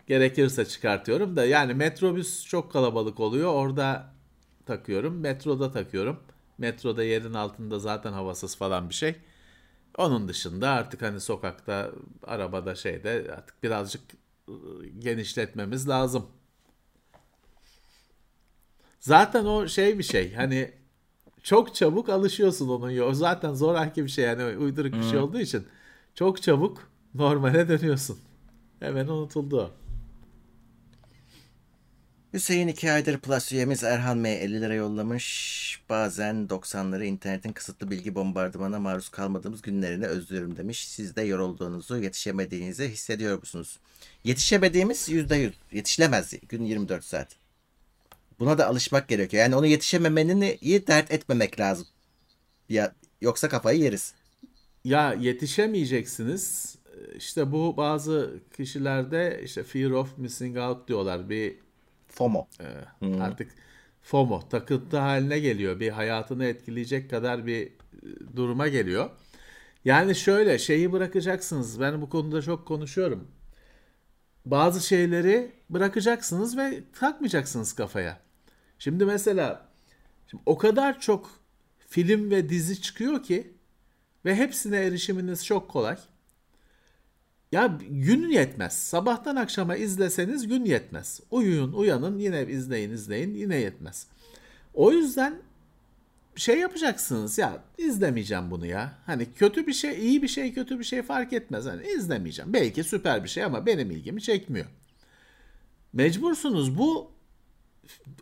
[0.06, 3.52] Gerekirse çıkartıyorum da yani metrobüs çok kalabalık oluyor.
[3.54, 4.06] Orada
[4.66, 5.20] takıyorum.
[5.20, 6.20] Metroda takıyorum.
[6.60, 9.16] Metroda yerin altında zaten havasız falan bir şey.
[9.98, 11.90] Onun dışında artık hani sokakta,
[12.26, 14.02] arabada şeyde artık birazcık
[14.48, 16.26] ıı, genişletmemiz lazım.
[19.00, 20.72] Zaten o şey bir şey hani
[21.42, 25.66] çok çabuk alışıyorsun onun o zaten zoraki bir şey yani uyduruk bir şey olduğu için
[26.14, 28.18] çok çabuk normale dönüyorsun.
[28.80, 29.79] Hemen unutuldu o.
[32.32, 35.80] Hüseyin 2 aydır Plus üyemiz Erhan M 50 lira yollamış.
[35.88, 40.88] Bazen 90'ları internetin kısıtlı bilgi bombardımana maruz kalmadığımız günlerini özlüyorum demiş.
[40.88, 43.78] Siz de yorulduğunuzu, yetişemediğinizi hissediyor musunuz?
[44.24, 45.52] Yetişemediğimiz %100.
[45.72, 47.36] Yetişilemez gün 24 saat.
[48.38, 49.42] Buna da alışmak gerekiyor.
[49.42, 51.86] Yani onu yetişememenini iyi dert etmemek lazım.
[52.68, 54.14] Ya yoksa kafayı yeriz.
[54.84, 56.76] Ya yetişemeyeceksiniz.
[57.16, 61.30] İşte bu bazı kişilerde işte fear of missing out diyorlar.
[61.30, 61.69] Bir
[62.10, 62.46] FOMO.
[63.02, 63.52] e, artık
[64.02, 65.80] FOMO takıntı haline geliyor.
[65.80, 67.70] Bir hayatını etkileyecek kadar bir e,
[68.36, 69.10] duruma geliyor.
[69.84, 71.80] Yani şöyle şeyi bırakacaksınız.
[71.80, 73.28] Ben bu konuda çok konuşuyorum.
[74.46, 78.20] Bazı şeyleri bırakacaksınız ve takmayacaksınız kafaya.
[78.78, 79.68] Şimdi mesela
[80.26, 81.30] şimdi o kadar çok
[81.78, 83.54] film ve dizi çıkıyor ki
[84.24, 85.96] ve hepsine erişiminiz çok kolay.
[87.52, 88.72] Ya gün yetmez.
[88.72, 91.20] Sabahtan akşama izleseniz gün yetmez.
[91.30, 94.06] Uyuyun, uyanın, yine izleyin, izleyin, yine yetmez.
[94.74, 95.34] O yüzden
[96.36, 98.92] şey yapacaksınız ya izlemeyeceğim bunu ya.
[99.06, 101.66] Hani kötü bir şey, iyi bir şey, kötü bir şey fark etmez.
[101.66, 102.52] Hani izlemeyeceğim.
[102.52, 104.66] Belki süper bir şey ama benim ilgimi çekmiyor.
[105.92, 106.78] Mecbursunuz.
[106.78, 107.10] Bu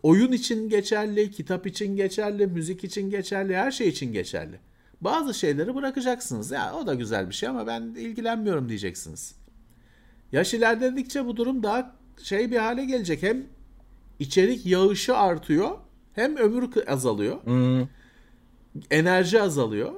[0.02, 4.58] oyun için geçerli, kitap için geçerli, müzik için geçerli, her şey için geçerli.
[5.00, 6.50] Bazı şeyleri bırakacaksınız.
[6.50, 9.34] Ya o da güzel bir şey ama ben ilgilenmiyorum diyeceksiniz.
[10.32, 13.22] Yaş ilerledikçe bu durum daha şey bir hale gelecek.
[13.22, 13.46] Hem
[14.18, 15.78] içerik yağışı artıyor,
[16.14, 17.36] hem ömür azalıyor.
[18.90, 19.92] Enerji azalıyor.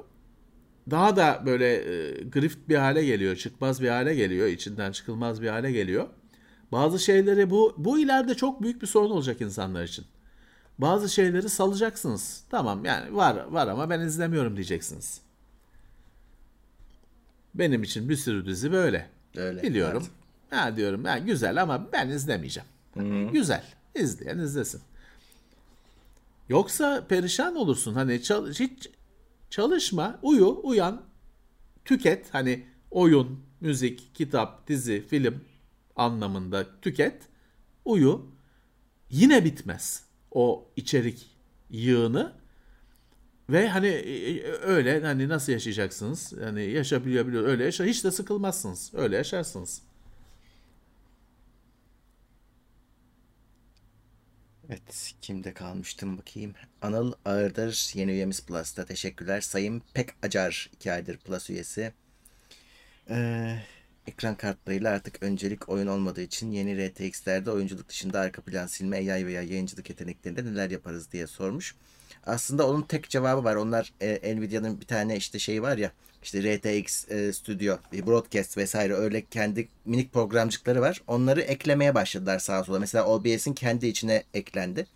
[0.91, 5.47] Daha da böyle e, grift bir hale geliyor, çıkmaz bir hale geliyor, içinden çıkılmaz bir
[5.47, 6.07] hale geliyor.
[6.71, 10.05] Bazı şeyleri bu bu ileride çok büyük bir sorun olacak insanlar için.
[10.81, 12.43] Bazı şeyleri salacaksınız.
[12.49, 15.21] Tamam yani var var ama ben izlemiyorum diyeceksiniz.
[17.55, 19.09] Benim için bir sürü dizi böyle.
[19.35, 20.03] Öyle, Biliyorum.
[20.51, 20.59] evet.
[20.61, 22.69] Ha diyorum ya güzel ama ben izlemeyeceğim.
[23.33, 23.63] Güzel.
[23.95, 24.81] İzleyen izlesin.
[26.49, 27.93] Yoksa perişan olursun.
[27.93, 28.89] Hani çal- hiç
[29.49, 31.01] çalışma, uyu, uyan,
[31.85, 32.33] tüket.
[32.33, 35.41] Hani oyun, müzik, kitap, dizi, film
[35.95, 37.21] anlamında tüket.
[37.85, 38.25] Uyu.
[39.09, 41.29] Yine bitmez o içerik
[41.69, 42.33] yığını.
[43.49, 46.33] Ve hani e, öyle hani nasıl yaşayacaksınız?
[46.43, 48.91] Hani yaşabiliyor biliyor öyle yaşa hiç de sıkılmazsınız.
[48.93, 49.81] Öyle yaşarsınız.
[54.69, 56.53] Evet, kimde kalmıştım bakayım.
[56.81, 58.85] Anıl Ağırdır yeni üyemiz Plus'ta.
[58.85, 59.41] Teşekkürler.
[59.41, 61.93] Sayın Pek Acar 2 aydır Plus üyesi.
[63.09, 63.59] Ee,
[64.07, 69.25] ekran kartlarıyla artık öncelik oyun olmadığı için yeni RTX'lerde oyunculuk dışında arka plan silme, AI
[69.27, 71.75] veya yayıncılık yeteneklerinde neler yaparız diye sormuş.
[72.25, 73.55] Aslında onun tek cevabı var.
[73.55, 75.91] Onlar e, Nvidia'nın bir tane işte şey var ya
[76.23, 81.01] işte RTX e, Studio, Broadcast vesaire öyle kendi minik programcıkları var.
[81.07, 82.79] Onları eklemeye başladılar sağa sola.
[82.79, 84.87] Mesela OBS'in kendi içine eklendi.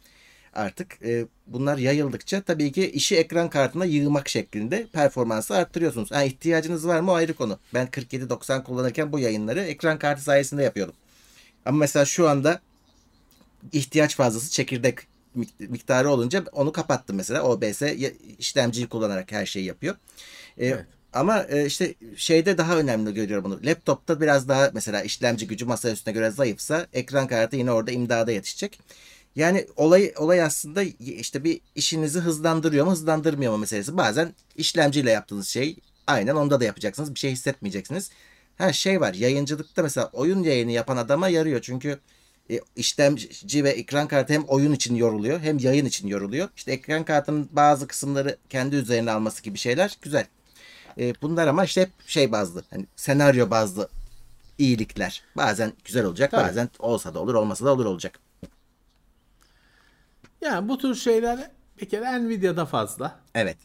[0.56, 6.12] Artık e, bunlar yayıldıkça tabii ki işi ekran kartına yığmak şeklinde performansı arttırıyorsunuz.
[6.12, 7.60] Ha, ihtiyacınız var mı o ayrı konu.
[7.74, 10.96] Ben 4790 kullanırken bu yayınları ekran kartı sayesinde yapıyordum.
[11.66, 12.62] Ama mesela şu anda
[13.74, 15.00] ihtiyaç fazlası çekirdek
[15.38, 17.44] mik- miktarı olunca onu kapattım mesela.
[17.44, 17.82] OBS
[18.40, 19.96] işlemciyi kullanarak her şeyi yapıyor.
[20.58, 20.86] Ee, Evet.
[21.14, 23.60] Ama e, işte şeyde daha önemli görüyorum bunu.
[23.64, 28.32] Laptopta biraz daha mesela işlemci gücü masa üstüne göre zayıfsa ekran kartı yine orada imdada
[28.32, 28.80] yetişecek.
[29.36, 33.98] Yani olay olay aslında işte bir işinizi hızlandırıyor mu hızlandırmıyor mu meselesi.
[33.98, 37.16] Bazen işlemciyle yaptığınız şey aynen onda da yapacaksınız.
[37.16, 38.12] Bir şey hissetmeyeceksiniz.
[38.56, 39.14] Her şey var.
[39.14, 41.62] Yayıncılıkta mesela oyun yayını yapan adama yarıyor.
[41.62, 42.00] Çünkü
[42.52, 46.50] e, işlemci ve ekran kartı hem oyun için yoruluyor hem yayın için yoruluyor.
[46.56, 50.26] İşte ekran kartının bazı kısımları kendi üzerine alması gibi şeyler güzel.
[50.98, 52.64] E, bunlar ama işte hep şey bazlı.
[52.70, 53.90] Hani senaryo bazlı
[54.58, 55.24] iyilikler.
[55.38, 56.48] Bazen güzel olacak, Tabii.
[56.48, 58.20] bazen olsa da olur, olmasa da olur olacak.
[60.46, 61.52] Yani bu tür şeyler
[61.82, 63.20] bir kere Nvidia'da fazla.
[63.36, 63.58] Evet.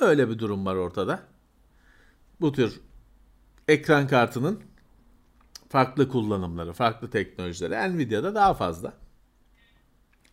[0.00, 1.20] Öyle bir durum var ortada.
[2.40, 2.80] Bu tür
[3.68, 4.62] ekran kartının
[5.68, 8.92] farklı kullanımları, farklı teknolojileri Nvidia'da daha fazla.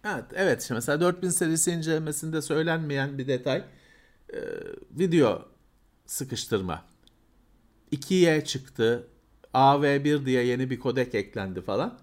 [0.06, 0.62] Evet, evet.
[0.62, 3.64] Şimdi mesela 4000 serisi incelemesinde söylenmeyen bir detay
[4.34, 4.40] e,
[4.92, 5.46] video
[6.06, 6.86] sıkıştırma.
[7.92, 9.08] 2'ye çıktı.
[9.54, 12.00] AV1 diye yeni bir kodek eklendi falan.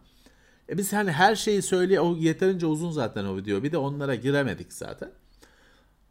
[0.70, 3.62] E biz hani her şeyi söyle o yeterince uzun zaten o video.
[3.62, 5.10] Bir de onlara giremedik zaten.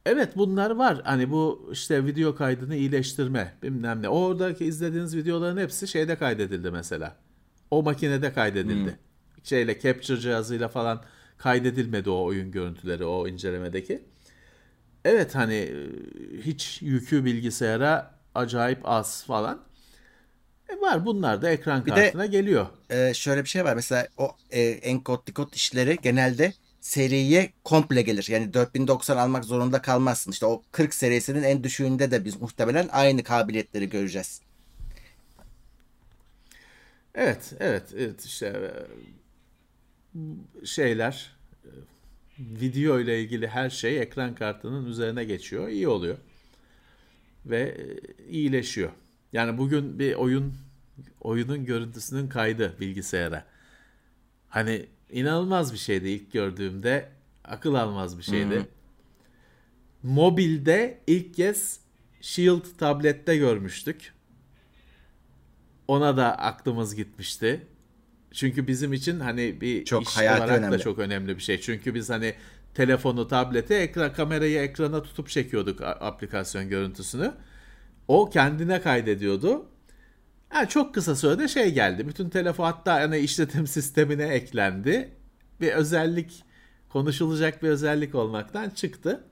[0.06, 1.02] Evet bunlar var.
[1.04, 4.10] Hani bu işte video kaydını iyileştirme bilmem ne.
[4.10, 7.16] Oradaki izlediğiniz videoların hepsi şeyde kaydedildi mesela.
[7.72, 9.00] O makinede kaydedildi.
[9.44, 11.04] Şeyle capture cihazıyla falan
[11.38, 14.04] kaydedilmedi o oyun görüntüleri o incelemedeki.
[15.06, 15.88] Evet hani e,
[16.42, 19.67] hiç yükü bilgisayara acayip az falan.
[20.70, 22.68] E var bunlar da ekran Bir de- kartına geliyor.
[22.90, 23.76] Ee, şöyle bir şey var.
[23.76, 28.28] Mesela o e, enkod dekod işleri genelde seriye komple gelir.
[28.30, 30.32] Yani 4090 almak zorunda kalmazsın.
[30.32, 34.42] İşte o 40 serisinin en düşüğünde de biz muhtemelen aynı kabiliyetleri göreceğiz.
[37.16, 38.72] Evet, evet, evet işte
[40.16, 41.36] e, şeyler
[41.66, 41.72] e,
[42.40, 45.68] video ile ilgili her şey ekran kartının üzerine geçiyor.
[45.68, 46.18] iyi oluyor.
[47.46, 48.90] Ve e, iyileşiyor.
[49.34, 50.54] Yani bugün bir oyun
[51.22, 53.46] oyunun görüntüsünün kaydı bilgisayara.
[54.50, 57.10] Hani inanılmaz bir şeydi ilk gördüğümde.
[57.44, 58.68] Akıl almaz bir şeydi.
[60.04, 61.80] Mobilde ilk kez
[62.22, 64.14] Shield tablette görmüştük.
[65.88, 67.68] Ona da aklımız gitmişti.
[68.32, 70.80] Çünkü bizim için hani bir Çok iş olarak da önemli.
[70.80, 71.62] çok önemli bir şey.
[71.62, 72.36] Çünkü biz hani
[72.74, 77.34] telefonu, tableti, ekran kamerayı ekrana tutup çekiyorduk aplikasyon görüntüsünü.
[78.08, 79.66] O kendine kaydediyordu.
[80.50, 82.08] Ha, çok kısa sürede şey geldi.
[82.08, 85.10] Bütün telefon hatta hani işletim sistemine eklendi.
[85.62, 86.44] Bir özellik
[86.90, 89.24] konuşulacak bir özellik olmaktan çıktı.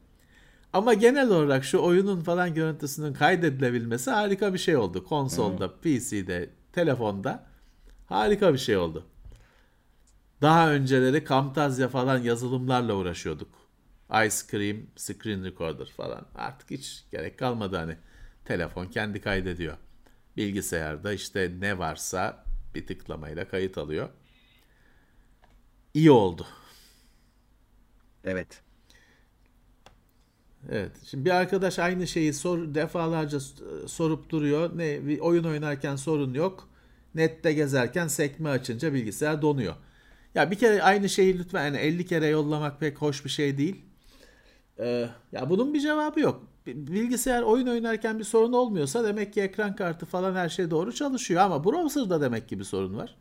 [0.73, 5.03] Ama genel olarak şu oyunun falan görüntüsünün kaydedilebilmesi harika bir şey oldu.
[5.03, 7.43] Konsolda, PC'de, telefonda
[8.05, 9.05] harika bir şey oldu.
[10.41, 13.49] Daha önceleri Camtasia falan yazılımlarla uğraşıyorduk.
[14.09, 16.25] Ice Cream, Screen Recorder falan.
[16.35, 17.97] Artık hiç gerek kalmadı hani.
[18.45, 19.77] Telefon kendi kaydediyor.
[20.37, 22.43] Bilgisayarda işte ne varsa
[22.75, 24.09] bir tıklamayla kayıt alıyor.
[25.93, 26.47] İyi oldu.
[28.23, 28.61] Evet.
[30.69, 30.91] Evet.
[31.05, 33.39] Şimdi bir arkadaş aynı şeyi sor defalarca
[33.87, 34.77] sorup duruyor.
[34.77, 36.69] Ne oyun oynarken sorun yok.
[37.15, 39.75] Nette gezerken sekme açınca bilgisayar donuyor.
[40.35, 43.85] Ya bir kere aynı şeyi lütfen yani 50 kere yollamak pek hoş bir şey değil.
[44.79, 46.47] Ee, ya bunun bir cevabı yok.
[46.65, 50.93] Bi- Bilgisayar oyun oynarken bir sorun olmuyorsa demek ki ekran kartı falan her şey doğru
[50.93, 53.15] çalışıyor ama browser'da demek ki bir sorun var.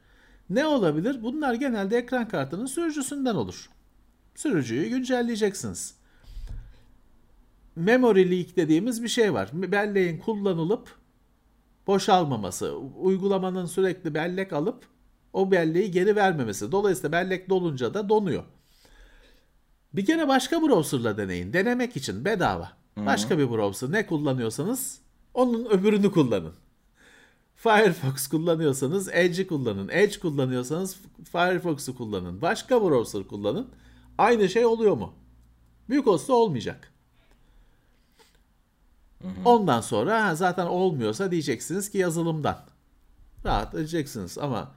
[0.50, 1.22] Ne olabilir?
[1.22, 3.70] Bunlar genelde ekran kartının sürücüsünden olur.
[4.34, 5.94] Sürücüyü güncelleyeceksiniz
[7.76, 9.50] memory leak dediğimiz bir şey var.
[9.52, 10.96] Belleğin kullanılıp
[11.86, 14.84] boşalmaması, uygulamanın sürekli bellek alıp
[15.32, 16.72] o belleği geri vermemesi.
[16.72, 18.44] Dolayısıyla bellek dolunca da donuyor.
[19.92, 21.52] Bir kere başka browserla deneyin.
[21.52, 22.83] Denemek için bedava.
[22.96, 25.00] Başka bir browser ne kullanıyorsanız
[25.34, 26.54] onun öbürünü kullanın.
[27.56, 29.88] Firefox kullanıyorsanız Edge'i kullanın.
[29.88, 30.96] Edge kullanıyorsanız
[31.32, 32.42] Firefox'u kullanın.
[32.42, 33.68] Başka browser kullanın.
[34.18, 35.12] Aynı şey oluyor mu?
[35.88, 36.92] Büyük olsa olmayacak.
[39.44, 42.58] Ondan sonra ha, zaten olmuyorsa diyeceksiniz ki yazılımdan.
[43.44, 44.74] Rahat edeceksiniz ama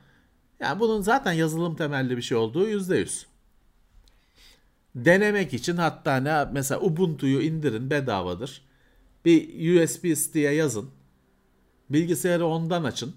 [0.60, 3.26] yani bunun zaten yazılım temelli bir şey olduğu yüzde yüz.
[5.05, 8.61] Denemek için hatta ne mesela Ubuntu'yu indirin bedavadır.
[9.25, 10.89] Bir USB stick'e yazın.
[11.89, 13.15] Bilgisayarı ondan açın.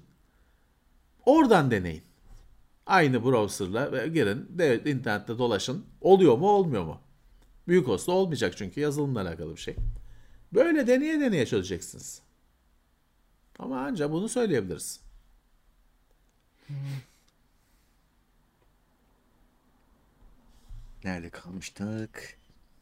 [1.26, 2.02] Oradan deneyin.
[2.86, 5.84] Aynı browser'la ve girin, de, internette dolaşın.
[6.00, 7.00] Oluyor mu, olmuyor mu?
[7.68, 9.76] Büyük olsa olmayacak çünkü yazılımla alakalı bir şey.
[10.52, 12.22] Böyle deneye deneye çözeceksiniz.
[13.58, 15.00] Ama ancak bunu söyleyebiliriz.
[21.04, 22.36] Nerede kalmıştık?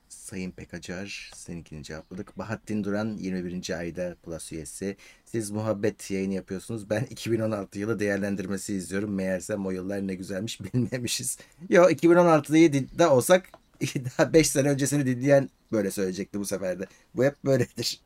[0.09, 2.39] Sayın Pekacar seninkini cevapladık.
[2.39, 3.78] Bahattin Duran 21.
[3.78, 4.97] ayda Plus üyesi.
[5.24, 6.90] Siz muhabbet yayını yapıyorsunuz.
[6.90, 9.15] Ben 2016 yılı değerlendirmesi izliyorum.
[9.15, 11.39] Meğersem o yıllar ne güzelmiş bilmemişiz.
[11.69, 13.51] Yo 2016'yı din- da olsak
[13.82, 16.86] daha 5 sene öncesini dinleyen böyle söyleyecekti bu sefer de.
[17.15, 18.01] Bu hep böyledir.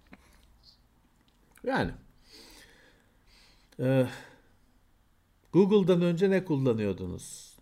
[1.64, 1.90] Yani.
[3.80, 4.06] Ee,
[5.52, 7.56] Google'dan önce ne kullanıyordunuz?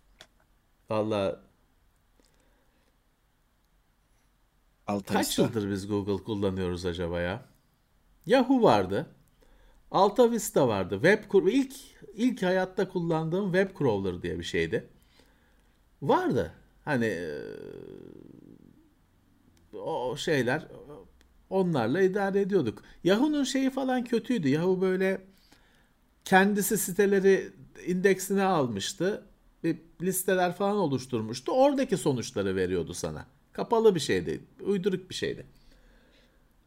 [0.89, 1.41] Valla
[4.91, 7.45] Alta kaç yıldır biz Google kullanıyoruz acaba ya?
[8.25, 9.05] Yahoo vardı.
[9.91, 10.93] Alta Vista vardı.
[10.93, 11.73] Web ilk
[12.13, 14.89] ilk hayatta kullandığım web crawler diye bir şeydi.
[16.01, 16.53] Vardı.
[16.85, 17.29] Hani e,
[19.77, 20.67] o şeyler
[21.49, 22.83] onlarla idare ediyorduk.
[23.03, 24.49] Yahoo'nun şeyi falan kötüydü.
[24.49, 25.21] Yahoo böyle
[26.25, 27.53] kendisi siteleri
[27.87, 29.23] indeksine almıştı.
[29.63, 31.51] Bir listeler falan oluşturmuştu.
[31.51, 33.25] Oradaki sonuçları veriyordu sana.
[33.53, 34.41] Kapalı bir şeydi.
[34.61, 35.45] Uyduruk bir şeydi.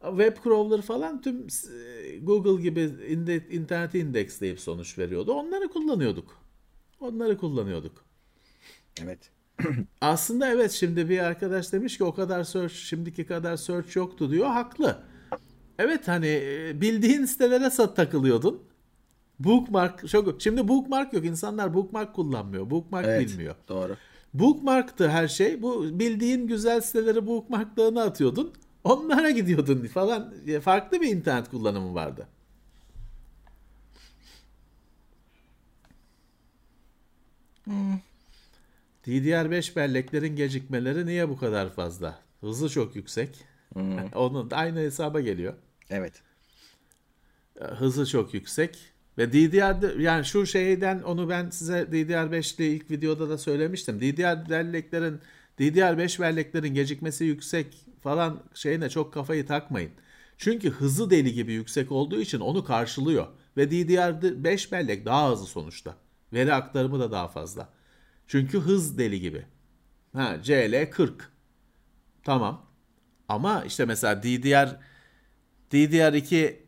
[0.01, 2.81] Web crawler falan tüm e, Google gibi
[3.51, 5.33] interneti indeksleyip sonuç veriyordu.
[5.33, 6.37] Onları kullanıyorduk.
[6.99, 8.05] Onları kullanıyorduk.
[9.03, 9.19] Evet.
[10.01, 14.47] Aslında evet şimdi bir arkadaş demiş ki o kadar search şimdiki kadar search yoktu diyor.
[14.47, 15.03] Haklı.
[15.79, 18.63] Evet hani e, bildiğin sitelere sat takılıyordun.
[19.39, 21.25] Bookmark çok şimdi bookmark yok.
[21.25, 22.69] İnsanlar bookmark kullanmıyor.
[22.69, 23.29] Bookmark Evet.
[23.29, 23.55] bilmiyor.
[23.67, 23.95] Doğru.
[24.39, 25.61] Bookmark'tı her şey.
[25.61, 28.53] Bu bildiğin güzel siteleri bookmarklarına atıyordun.
[28.83, 30.33] Onlara gidiyordun falan.
[30.61, 32.27] Farklı bir internet kullanımı vardı.
[39.07, 42.19] DDR5 belleklerin gecikmeleri niye bu kadar fazla?
[42.41, 43.43] Hızı çok yüksek.
[44.15, 45.53] Onun da aynı hesaba geliyor.
[45.89, 46.21] Evet.
[47.59, 48.94] Hızı çok yüksek.
[49.17, 53.99] Ve DDR yani şu şeyden onu ben size DDR5'li ilk videoda da söylemiştim.
[53.99, 55.19] DDR belleklerin
[55.59, 59.91] DDR5 belleklerin gecikmesi yüksek falan şeyine çok kafayı takmayın.
[60.37, 63.27] Çünkü hızı deli gibi yüksek olduğu için onu karşılıyor.
[63.57, 65.95] Ve DDR5 bellek daha hızlı sonuçta.
[66.33, 67.69] Veri aktarımı da daha fazla.
[68.27, 69.45] Çünkü hız deli gibi.
[70.13, 71.31] Ha, CL 40.
[72.23, 72.65] Tamam.
[73.29, 74.79] Ama işte mesela DDR
[75.71, 76.64] DDR2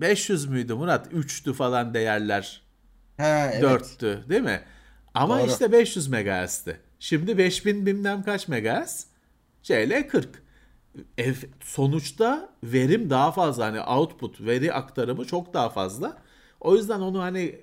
[0.00, 1.12] 500 müydü Murat?
[1.12, 2.62] 3'tü falan değerler.
[3.16, 3.64] Ha, evet.
[3.64, 4.60] 4'tü değil mi?
[5.14, 5.50] Ama Doğru.
[5.50, 6.80] işte 500 MHz'ti.
[6.98, 9.06] Şimdi 5000 bilmem kaç MHz.
[9.62, 10.42] CL 40.
[11.18, 13.66] E, sonuçta verim daha fazla.
[13.66, 16.22] Hani output, veri aktarımı çok daha fazla.
[16.60, 17.58] O yüzden onu hani e,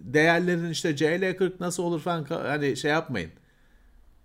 [0.00, 3.30] değerlerin işte CL 40 nasıl olur falan hani şey yapmayın.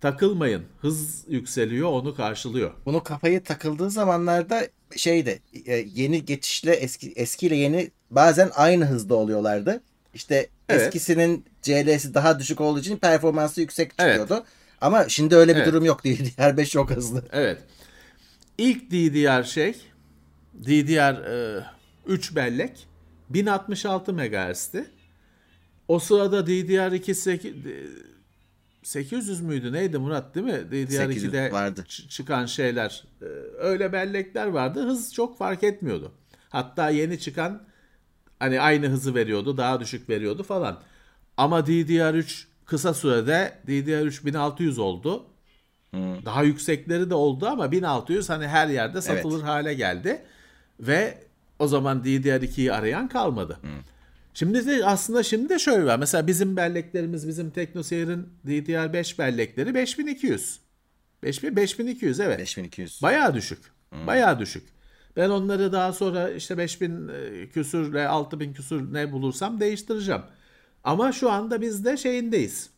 [0.02, 0.64] Takılmayın.
[0.82, 2.72] Hız yükseliyor onu karşılıyor.
[2.86, 9.82] Bunu kafayı takıldığı zamanlarda şeydi e, yeni geçişle eski eskiyle yeni bazen aynı hızda oluyorlardı.
[10.14, 10.82] İşte Evet.
[10.82, 14.20] eskisinin CL'si daha düşük olduğu için performansı yüksek Evet.
[14.20, 14.46] çıkıyordu.
[14.82, 15.68] Ama şimdi öyle bir Evet.
[15.74, 16.02] durum yok.
[16.06, 17.24] DDR5 çok hızlı.
[17.32, 17.58] Evet.
[18.58, 19.76] İlk DDR şey
[20.64, 21.64] DDR e,
[22.08, 22.88] 3 bellek
[23.30, 24.86] 1066 MHz'ti.
[25.88, 27.52] O sırada DDR2 sek- e,
[28.88, 30.88] 800 müydü neydi Murat değil mi?
[30.88, 31.84] 800 DDR2'de vardı.
[31.88, 33.26] ç- çıkan şeyler e,
[33.58, 34.86] öyle bellekler vardı.
[34.88, 36.12] Hız çok fark etmiyordu.
[36.50, 37.64] Hatta yeni çıkan
[38.40, 40.80] hani aynı hızı veriyordu, daha düşük veriyordu falan.
[41.38, 45.26] Ama DDR3 kısa sürede DDR3 1600 oldu.
[46.26, 50.22] Daha yüksekleri de oldu ama 1600 hani her yerde satılır hale geldi.
[50.80, 51.18] Ve
[51.60, 53.60] o zaman DDR2'yi arayan kalmadı.
[54.38, 56.00] Şimdi de aslında şimdi de şöyle var.
[56.00, 60.60] Mesela bizim belleklerimiz, bizim TeknoSeyir'in DDR5 bellekleri 5200.
[61.24, 62.40] 5000, 5200 evet.
[62.40, 63.02] 5200.
[63.02, 63.60] Bayağı düşük.
[64.08, 64.64] Bayağı düşük.
[65.16, 70.22] Ben onları daha sonra işte 5000 e, küsürle 6000 küsür ne bulursam değiştireceğim.
[70.84, 72.70] Ama şu anda biz de şeyindeyiz.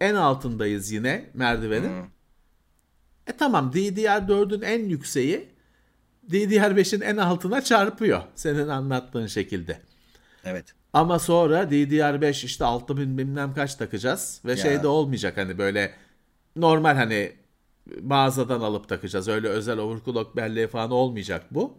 [0.00, 1.92] En altındayız yine merdivenin.
[3.26, 5.48] E tamam DDR4'ün en yükseği
[6.30, 8.22] DDR5'in en altına çarpıyor.
[8.34, 9.80] Senin anlattığın şekilde.
[10.44, 10.81] Evet.
[10.92, 14.56] Ama sonra DDR5 işte 6000 bilmem kaç takacağız ve Ya.
[14.56, 15.92] şey de olmayacak hani böyle
[16.56, 17.32] normal hani
[18.02, 19.28] mağazadan alıp takacağız.
[19.28, 21.74] Öyle özel overclock belleği falan olmayacak bu.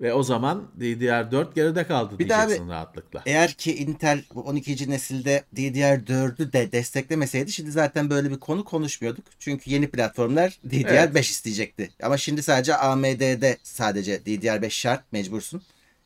[0.00, 3.22] Ve o zaman DDR4 geride kaldı Bir diyeceksin rahatlıkla.
[3.26, 4.90] Eğer ki Intel bu 12.
[4.90, 9.24] nesilde DDR4'ü de desteklemeseydi şimdi zaten böyle bir konu konuşmuyorduk.
[9.38, 11.90] Çünkü yeni platformlar DDR5 isteyecekti.
[12.02, 15.62] Ama şimdi sadece AMD'de sadece DDR5 şart mecbursun.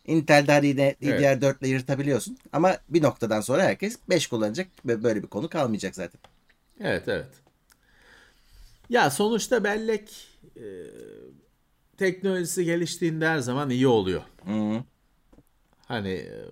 [0.08, 2.38] Intel'de hadi yine DDR4 ile yırtabiliyorsun.
[2.52, 6.20] Ama bir noktadan sonra herkes 5 kullanacak ve böyle bir konu kalmayacak zaten.
[6.80, 7.28] Evet evet.
[8.88, 10.64] Ya sonuçta bellek e,
[11.96, 14.22] teknolojisi geliştiğinde her zaman iyi oluyor.
[14.44, 14.84] Hı.
[15.86, 16.44] Hani e,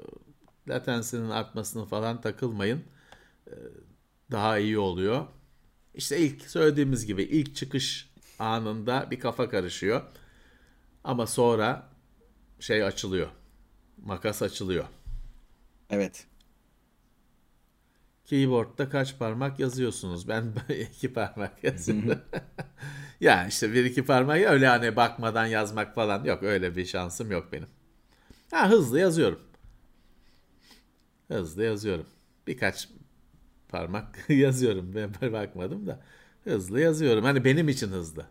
[0.68, 2.84] latensinin artmasını falan takılmayın.
[3.46, 3.54] E,
[4.30, 5.26] Daha iyi oluyor.
[5.94, 10.02] İşte ilk söylediğimiz gibi ilk çıkış anında bir kafa karışıyor.
[11.04, 11.88] Ama sonra
[12.60, 13.28] şey açılıyor.
[14.04, 14.84] Makas açılıyor.
[15.90, 16.26] Evet.
[18.24, 20.28] Keyboard'da kaç parmak yazıyorsunuz?
[20.28, 20.52] Ben
[20.92, 22.20] iki parmak yazıyorum.
[23.20, 26.42] ya işte bir iki parmak öyle hani bakmadan yazmak falan yok.
[26.42, 27.68] Öyle bir şansım yok benim.
[28.50, 29.40] Ha hızlı yazıyorum.
[31.28, 32.06] Hızlı yazıyorum.
[32.46, 32.88] Birkaç
[33.68, 34.94] parmak yazıyorum.
[34.94, 36.00] Ben bakmadım da.
[36.44, 37.24] Hızlı yazıyorum.
[37.24, 38.26] Hani benim için hızlı.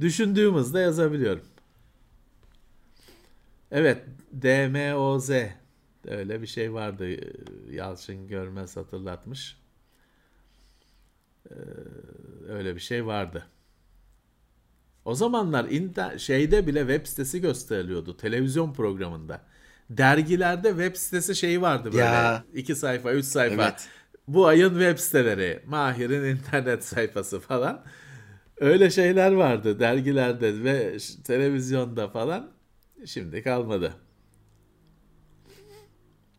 [0.00, 1.44] Düşündüğüm hızda yazabiliyorum.
[3.72, 4.04] Evet.
[4.42, 5.30] DMOZ.
[6.08, 7.08] Öyle bir şey vardı.
[7.70, 9.58] Yalçın Görmez hatırlatmış.
[11.50, 11.54] Ee,
[12.48, 13.46] Öyle bir şey vardı.
[15.04, 18.16] O zamanlar inter- şeyde bile web sitesi gösteriliyordu.
[18.16, 19.40] Televizyon programında.
[19.90, 22.04] Dergilerde web sitesi şeyi vardı böyle.
[22.04, 22.44] Ya.
[22.54, 23.62] iki sayfa, üç sayfa.
[23.62, 23.88] Evet.
[24.28, 25.62] Bu ayın web siteleri.
[25.66, 27.84] Mahir'in internet sayfası falan.
[28.56, 32.50] Öyle şeyler vardı dergilerde ve televizyonda falan.
[33.06, 33.94] Şimdi kalmadı.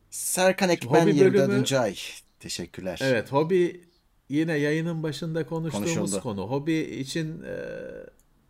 [0.09, 1.49] Serkan Ekmen Hobi 24.
[1.49, 1.95] bölümü- ay.
[2.39, 2.99] Teşekkürler.
[3.03, 3.83] Evet hobi
[4.29, 6.21] yine yayının başında konuştuğumuz Konuşuldu.
[6.21, 6.41] konu.
[6.41, 7.55] Hobi için e,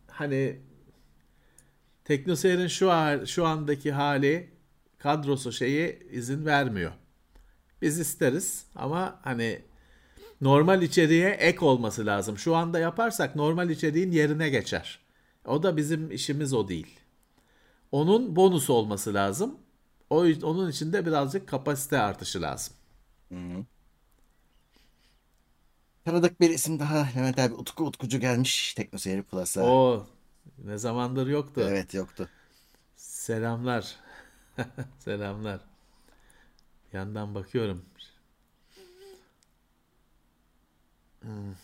[0.06, 0.60] hani
[2.04, 4.50] Teknoseyir'in şu an, şu andaki hali
[4.98, 6.92] kadrosu şeyi izin vermiyor.
[7.82, 9.62] Biz isteriz ama hani
[10.40, 12.38] normal içeriğe ek olması lazım.
[12.38, 14.98] Şu anda yaparsak normal içeriğin yerine geçer.
[15.46, 16.99] O da bizim işimiz o değil.
[17.92, 19.58] Onun bonus olması lazım.
[20.10, 22.74] O onun için de birazcık kapasite artışı lazım.
[26.04, 29.62] Tanıdık bir isim daha Levent abi Utku Utkucu gelmiş Teknoseyir Plus'a.
[29.62, 30.06] O
[30.64, 31.60] ne zamandır yoktu.
[31.64, 32.28] Evet yoktu.
[32.96, 33.96] Selamlar.
[34.98, 35.60] Selamlar.
[36.92, 37.84] Yandan bakıyorum.
[41.22, 41.54] Hmm.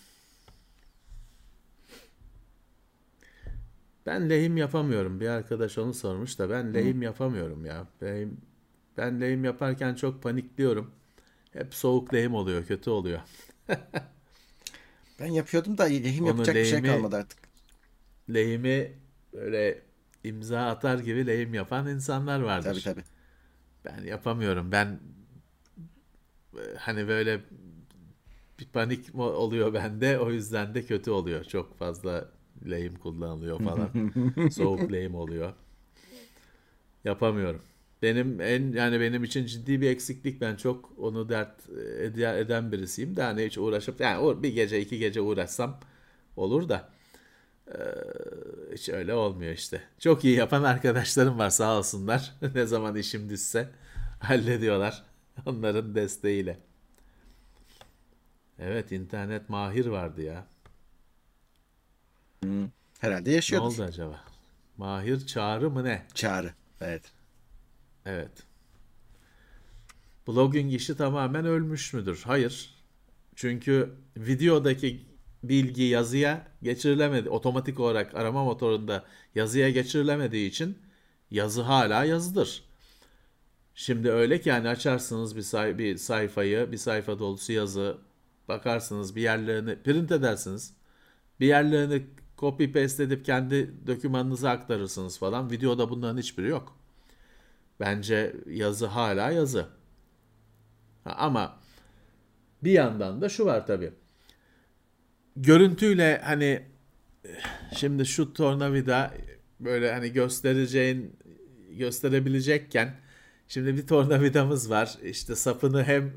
[4.07, 5.21] Ben lehim yapamıyorum.
[5.21, 7.87] Bir arkadaş onu sormuş da ben lehim yapamıyorum ya.
[8.03, 8.41] Lehim,
[8.97, 10.91] ben lehim yaparken çok panikliyorum.
[11.53, 13.21] Hep soğuk lehim oluyor, kötü oluyor.
[15.21, 17.39] Ben yapıyordum da lehim Onu yapacak bir şey lehimi- kalmadı artık.
[18.35, 18.93] Lehimi
[19.33, 19.83] böyle
[20.25, 22.71] imza atar gibi lehim yapan insanlar vardır.
[22.73, 23.05] Tabii tabii.
[23.85, 24.73] Ben yapamıyorum.
[24.73, 25.01] Ben
[26.57, 27.41] e, hani böyle
[28.61, 30.19] bir panik oluyor bende.
[30.19, 31.45] O yüzden de kötü oluyor.
[31.45, 32.29] Çok fazla
[32.71, 33.91] lehim kullanılıyor falan.
[34.51, 35.53] Soğuk lehim oluyor.
[37.05, 37.63] Yapamıyorum.
[38.03, 40.41] Benim en yani benim için ciddi bir eksiklik.
[40.41, 41.69] Ben çok onu dert
[42.01, 45.81] ede- eden birisiyim de hani hiç uğraşıp yani bir gece iki gece uğraşsam
[46.37, 46.89] olur da
[48.73, 49.81] hiç öyle olmuyor işte.
[49.99, 52.35] Çok iyi yapan arkadaşlarım var sağ olsunlar.
[52.55, 53.69] Ne zaman işim düşse
[54.21, 55.05] hallediyorlar.
[55.47, 56.59] Onların desteğiyle.
[58.59, 60.47] Evet internet mahir vardı ya.
[63.01, 63.67] Herhalde Ne yaşıyordur.
[63.67, 64.25] oldu acaba?
[64.77, 66.07] Mahir Çağrı mı ne?
[66.15, 66.51] Çağrı.
[66.81, 67.03] Evet.
[68.07, 68.31] Evet.
[70.29, 72.23] Blogging işi tamamen ölmüş müdür?
[72.27, 72.75] Hayır.
[73.35, 75.07] Çünkü videodaki
[75.43, 77.29] bilgi yazıya geçirilemedi.
[77.29, 79.05] Otomatik olarak arama motorunda
[79.35, 80.79] yazıya geçirilemediği için
[81.31, 82.65] yazı hala yazıdır.
[83.75, 87.99] Şimdi öyle ki yani açarsınız bir, say- bir sayfayı, bir sayfa dolusu yazı,
[88.49, 90.75] bakarsınız bir yerlerini print edersiniz.
[91.41, 92.07] Bir yerlerini
[92.39, 95.51] copy paste edip kendi dokümanınıza aktarırsınız falan.
[95.51, 96.77] Videoda bunların hiçbiri yok.
[97.81, 99.67] Bence yazı hala yazı.
[101.05, 101.61] Ha, ama
[102.65, 103.93] bir yandan da şu var tabii.
[105.37, 106.63] Görüntüyle hani
[107.77, 109.15] şimdi şu tornavida
[109.61, 111.17] böyle hani göstereceğin
[111.71, 112.95] gösterebilecekken
[113.49, 114.99] şimdi bir tornavidamız var.
[115.03, 116.13] İşte sapını hem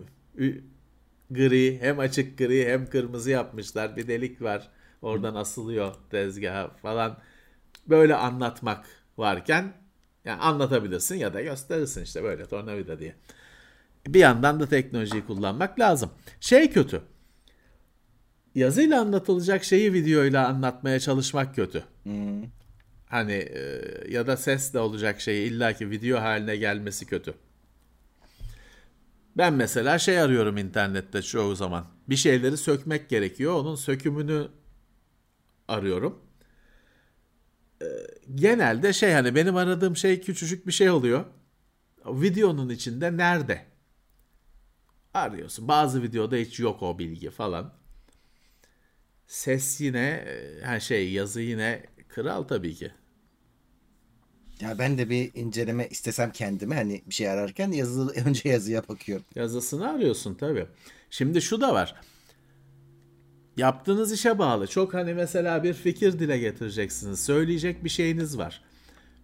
[1.32, 3.98] gri hem açık gri hem kırmızı yapmışlar.
[3.98, 4.70] Bir delik var.
[5.02, 7.18] Oradan asılıyor tezgaha falan.
[7.88, 8.86] Böyle anlatmak
[9.18, 9.74] varken
[10.26, 13.16] yani anlatabilirsin ya da gösterirsin işte böyle tornavida diye.
[14.08, 16.12] Bir yandan da teknolojiyi kullanmak lazım.
[16.40, 17.02] Şey kötü.
[18.56, 21.84] Yazıyla anlatılacak şeyi videoyla anlatmaya çalışmak kötü.
[23.06, 27.34] Hani e, ya da sesle olacak şeyi illaki video haline gelmesi kötü.
[29.38, 31.86] Ben mesela şey arıyorum internette çoğu zaman.
[32.10, 33.54] Bir şeyleri sökmek gerekiyor.
[33.54, 34.48] Onun sökümünü
[35.70, 36.20] arıyorum.
[37.82, 37.86] Ee,
[38.36, 41.26] Genelde şey hani benim aradığım şey küçücük bir şey oluyor.
[42.06, 43.66] Videonun içinde nerede?
[45.14, 45.68] Arıyorsun.
[45.68, 47.74] Bazı videoda hiç yok o bilgi falan.
[49.28, 52.92] Ses yine e, her şey yazı yine kral tabii ki.
[54.62, 59.26] Ya ben de bir inceleme istesem kendime hani bir şey ararken yazı önce yazıya bakıyorum.
[59.36, 60.68] Yazısını arıyorsun tabii.
[61.10, 61.96] Şimdi şu da var.
[63.60, 64.68] Yaptığınız işe bağlı.
[64.68, 67.26] Çok hani mesela bir fikir dile getireceksiniz.
[67.26, 68.62] Söyleyecek bir şeyiniz var.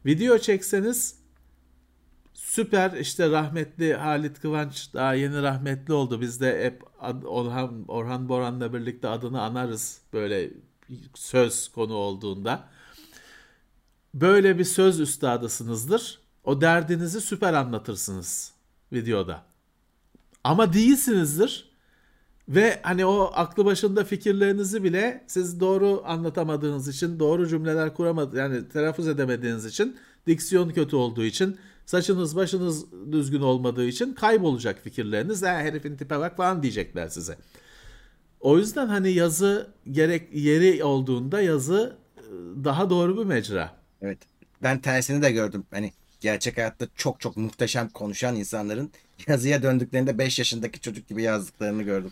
[0.06, 1.20] Video çekseniz
[2.34, 6.22] süper işte rahmetli Halit Kıvanç daha yeni rahmetli oldu.
[6.22, 6.84] Biz de hep
[7.26, 10.50] Orhan, Orhan Boran'la birlikte adını anarız böyle
[11.14, 12.70] söz konu olduğunda.
[14.14, 16.20] Böyle bir söz üstadısınızdır.
[16.44, 18.54] O derdinizi süper anlatırsınız
[18.94, 19.44] videoda.
[20.44, 21.75] Ama değilsinizdir.
[22.50, 28.70] Ve hani o aklı başında fikirlerinizi bile siz doğru anlatamadığınız için, doğru cümleler kuramadığınız, yani
[28.70, 29.98] telaffuz edemediğiniz için,
[30.28, 35.44] diksiyon kötü olduğu için, saçınız başınız düzgün olmadığı için kaybolacak fikirleriniz.
[35.44, 37.38] Ha, herifin tipe bak falan diyecekler size.
[38.40, 42.22] O yüzden hani yazı gerek yeri olduğunda yazı e,
[42.64, 43.72] daha doğru bir mecra.
[44.02, 44.18] Evet.
[44.64, 45.64] Ben tersini de gördüm.
[45.72, 45.92] Hani
[46.22, 48.92] gerçek hayatta çok çok muhteşem konuşan insanların
[49.28, 52.12] yazıya döndüklerinde 5 yaşındaki çocuk gibi yazdıklarını gördüm.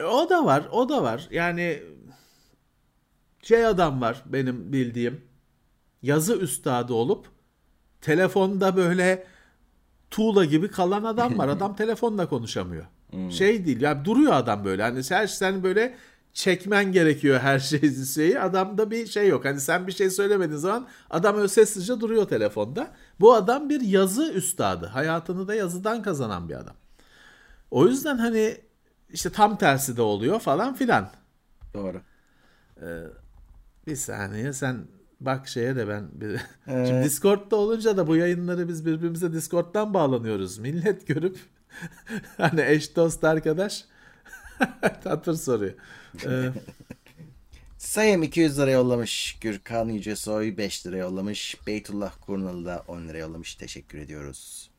[0.00, 1.28] E, O da var, o da var.
[1.30, 1.82] Yani
[3.42, 5.20] şey adam var benim bildiğim.
[6.02, 7.26] Yazı üstadı olup
[8.00, 9.26] telefonda böyle
[10.10, 11.48] tuğla gibi kalan adam var.
[11.56, 12.84] Adam telefonla konuşamıyor.
[13.30, 13.80] Şey değil.
[13.80, 14.82] Yani duruyor adam böyle.
[14.82, 15.94] Hani her sen böyle
[16.32, 18.40] çekmen gerekiyor her şeyi şeyi.
[18.40, 19.44] Adamda bir şey yok.
[19.44, 22.90] Hani sen bir şey söylemediğin zaman adam öyle sessizce duruyor telefonda.
[23.20, 24.86] Bu adam bir yazı üstadı.
[24.86, 26.74] Hayatını da yazıdan kazanan bir adam.
[27.70, 28.56] O yüzden hani
[29.12, 31.10] işte tam tersi de oluyor falan filan.
[31.74, 32.00] Doğru.
[33.86, 34.86] Bir saniye sen
[35.20, 36.40] bak şeye de ben bir...
[36.86, 40.58] Şimdi Discord'da olunca da bu yayınları biz birbirimize Discord'dan bağlanıyoruz.
[40.58, 41.38] Millet görüp
[42.36, 43.84] hani eş dost arkadaş
[45.04, 45.74] hatır soruyor.
[46.26, 46.50] Ee,
[47.78, 49.38] Sayım 200 lira yollamış.
[49.40, 51.66] Gürkan Yücesoy 5 lira yollamış.
[51.66, 53.54] Beytullah Kurnalı da 10 lira yollamış.
[53.54, 54.70] Teşekkür ediyoruz.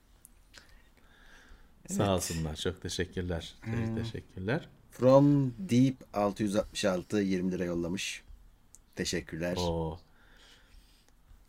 [1.88, 2.56] Sağ olsunlar.
[2.56, 3.56] Çok teşekkürler.
[3.66, 4.70] Çok teşekkürler.
[4.92, 8.24] From Deep 666 20 lira yollamış.
[8.96, 9.56] Teşekkürler.
[9.58, 10.00] Oo.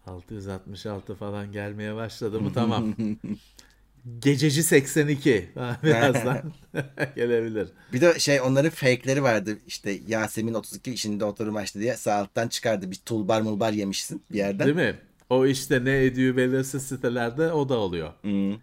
[0.07, 2.95] 666 falan gelmeye başladı mı tamam.
[4.19, 5.49] Gececi 82
[5.83, 6.53] birazdan
[7.17, 7.69] gelebilir.
[7.93, 9.59] Bir de şey onların fake'leri vardı.
[9.67, 12.91] İşte Yasemin 32 işinde oturum açtı diye sağ alttan çıkardı.
[12.91, 14.67] Bir tulbar mulbar yemişsin bir yerden.
[14.67, 14.99] Değil mi?
[15.31, 18.13] O işte ne ediyor belirsiz sitelerde o da oluyor.
[18.23, 18.55] Hmm.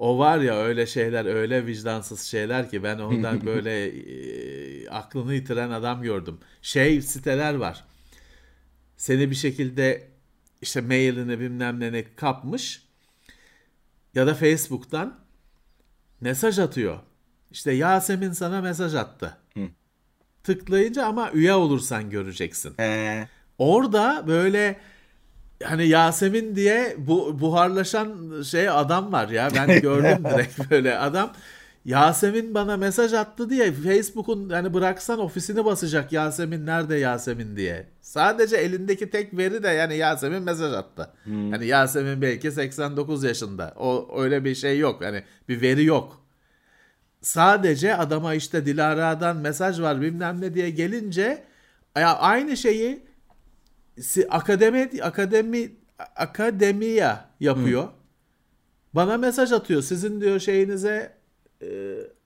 [0.00, 5.70] O var ya öyle şeyler öyle vicdansız şeyler ki ben ondan böyle e, aklını yitiren
[5.70, 6.38] adam gördüm.
[6.62, 7.84] Şey siteler var.
[8.96, 10.08] Seni bir şekilde
[10.62, 12.82] işte mailini bilmem ne kapmış
[14.14, 15.18] ya da Facebook'tan
[16.20, 16.98] mesaj atıyor.
[17.50, 19.36] İşte Yasemin sana mesaj attı.
[20.44, 22.74] Tıklayınca ama üye olursan göreceksin.
[22.76, 23.28] He.
[23.58, 24.80] Orada böyle
[25.64, 31.32] hani Yasemin diye bu buharlaşan şey adam var ya ben gördüm direkt böyle adam
[31.84, 37.86] Yasemin bana mesaj attı diye Facebook'un yani bıraksan ofisini basacak Yasemin nerede Yasemin diye.
[38.00, 41.10] Sadece elindeki tek veri de yani Yasemin mesaj attı.
[41.50, 43.74] Hani Yasemin belki 89 yaşında.
[43.76, 45.02] O öyle bir şey yok.
[45.02, 46.20] Yani bir veri yok.
[47.22, 51.42] Sadece adama işte Dilara'dan mesaj var bilmem ne diye gelince
[51.96, 53.02] ya aynı şeyi
[54.30, 55.72] akademi akademi
[56.16, 57.88] akademiya yapıyor.
[58.94, 59.82] Bana mesaj atıyor.
[59.82, 61.16] Sizin diyor şeyinize
[61.62, 61.68] e,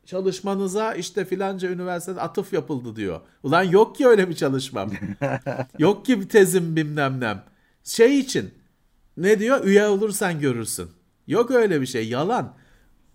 [0.06, 3.20] çalışmanıza işte filanca üniversitede atıf yapıldı diyor.
[3.42, 4.90] Ulan yok ki öyle bir çalışmam.
[5.78, 7.44] yok ki bir tezim bilmem nem.
[7.84, 8.50] Şey için
[9.16, 9.64] ne diyor?
[9.64, 10.90] Üye olursan görürsün.
[11.26, 12.08] Yok öyle bir şey.
[12.08, 12.54] Yalan.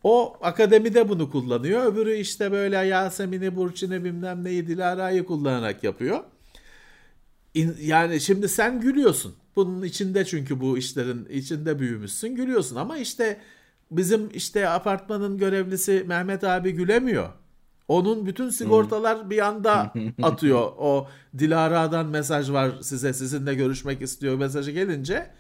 [0.03, 1.86] O akademide bunu kullanıyor.
[1.86, 6.19] Öbürü işte böyle Yasemin'i, Burçin'i bilmem neyi Dilara'yı kullanarak yapıyor.
[7.55, 9.35] İn- yani şimdi sen gülüyorsun.
[9.55, 13.41] Bunun içinde çünkü bu işlerin içinde büyümüşsün gülüyorsun ama işte
[13.91, 17.30] bizim işte apartmanın görevlisi Mehmet abi gülemiyor.
[17.88, 19.93] Onun bütün sigortalar bir anda
[20.23, 20.71] atıyor.
[20.77, 21.07] O
[21.38, 25.31] Dilara'dan mesaj var size sizinle görüşmek istiyor mesajı gelince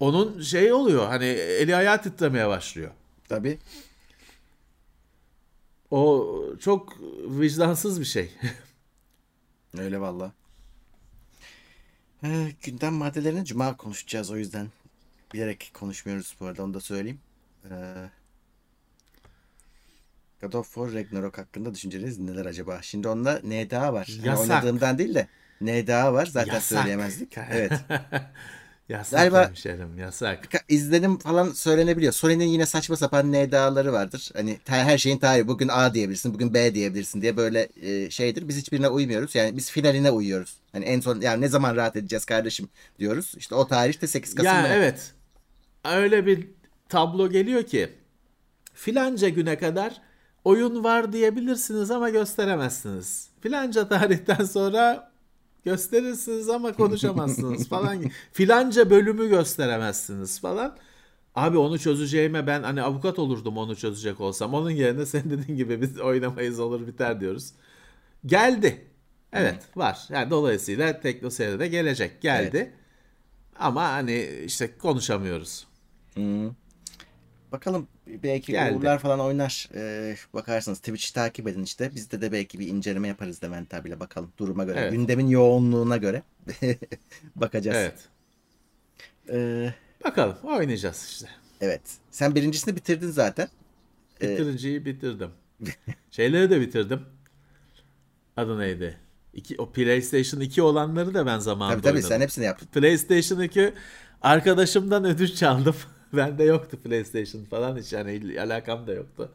[0.00, 2.90] onun şey oluyor hani eli ayağı titremeye başlıyor.
[3.28, 3.58] Tabii.
[5.90, 6.26] O
[6.60, 6.92] çok
[7.40, 8.32] vicdansız bir şey.
[9.78, 10.32] Öyle valla.
[12.24, 14.68] Ee, gündem maddelerini cuma konuşacağız o yüzden.
[15.34, 17.20] Bilerek konuşmuyoruz bu arada onu da söyleyeyim.
[17.70, 17.94] Ee,
[20.40, 22.82] God of War Ragnarok hakkında düşünceleriniz neler acaba?
[22.82, 24.08] Şimdi onda NDA var.
[24.16, 24.40] Hani Yasak.
[24.42, 25.28] oynadığımdan değil de
[25.60, 26.78] NDA var zaten Yasak.
[26.78, 27.38] söyleyemezdik.
[27.50, 27.72] Evet.
[28.88, 30.48] yasak Galiba- hemşerim yasak.
[30.68, 32.12] İzlenim falan söylenebiliyor.
[32.12, 34.30] Sony'nin yine saçma sapan NDA'ları vardır.
[34.36, 35.48] Hani her şeyin tarihi.
[35.48, 38.48] Bugün A diyebilirsin, bugün B diyebilirsin diye böyle e, şeydir.
[38.48, 39.34] Biz hiçbirine uymuyoruz.
[39.34, 40.56] Yani biz finaline uyuyoruz.
[40.72, 42.68] Hani en son yani ne zaman rahat edeceğiz kardeşim
[42.98, 43.34] diyoruz.
[43.36, 44.46] İşte o tarihte 8 Kasım.
[44.46, 44.72] Ya mı ne?
[44.72, 45.12] evet.
[45.84, 46.48] Öyle bir
[46.88, 47.92] tablo geliyor ki
[48.74, 50.00] filanca güne kadar
[50.44, 53.28] oyun var diyebilirsiniz ama gösteremezsiniz.
[53.40, 55.12] Filanca tarihten sonra
[55.66, 58.04] gösterirsiniz ama konuşamazsınız falan.
[58.32, 60.76] Filanca bölümü gösteremezsiniz falan.
[61.34, 64.54] Abi onu çözeceğime ben hani avukat olurdum onu çözecek olsam.
[64.54, 67.52] Onun yerine sen dediğin gibi biz oynamayız olur biter diyoruz.
[68.26, 68.84] Geldi.
[69.32, 69.98] Evet var.
[70.08, 72.20] Yani dolayısıyla TeknoSeyir'e de gelecek.
[72.20, 72.72] Geldi.
[73.58, 75.66] Ama hani işte konuşamıyoruz.
[76.14, 76.50] Hı.
[77.52, 78.76] Bakalım belki Geldi.
[78.76, 79.68] Uğurlar falan oynar.
[79.74, 81.94] Ee, bakarsınız Twitch'i takip edin işte.
[81.94, 84.32] Bizde de belki bir inceleme yaparız Levent abiyle bakalım.
[84.38, 84.80] Duruma göre.
[84.80, 84.92] Evet.
[84.92, 86.22] Gündemin yoğunluğuna göre.
[87.36, 87.76] Bakacağız.
[87.76, 88.08] Evet.
[89.32, 89.74] Ee,
[90.04, 91.28] Bakalım oynayacağız işte.
[91.60, 91.80] evet.
[92.10, 93.48] Sen birincisini bitirdin zaten.
[94.22, 94.38] Ee,
[94.84, 95.30] bitirdim.
[96.10, 97.00] Şeyleri de bitirdim.
[98.36, 98.98] Adı neydi?
[99.34, 102.08] İki, o PlayStation 2 olanları da ben zamanında tabii tabii oynadım.
[102.08, 102.66] sen hepsini yaptın.
[102.66, 103.72] PlayStation 2
[104.22, 105.76] arkadaşımdan ödünç çaldım.
[106.16, 109.32] Bende yoktu PlayStation falan hiç yani alakam da yoktu.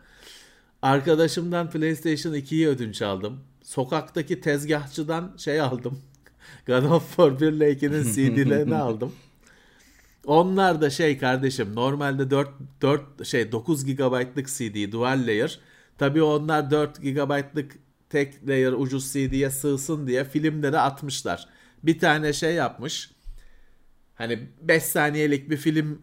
[0.82, 3.40] Arkadaşımdan PlayStation 2'yi ödünç aldım.
[3.64, 6.00] Sokaktaki tezgahçıdan şey aldım.
[6.68, 9.14] God of War 1 ile 2'nin CD'lerini aldım.
[10.26, 12.50] Onlar da şey kardeşim normalde 4
[12.82, 15.60] 4 şey 9 GB'lık CD dual layer
[16.02, 17.76] Tabii onlar 4 GB'lık
[18.10, 21.48] tek layer ucuz CD'ye sığsın diye filmleri atmışlar.
[21.84, 23.12] Bir tane şey yapmış.
[24.16, 26.02] Hani 5 saniyelik bir film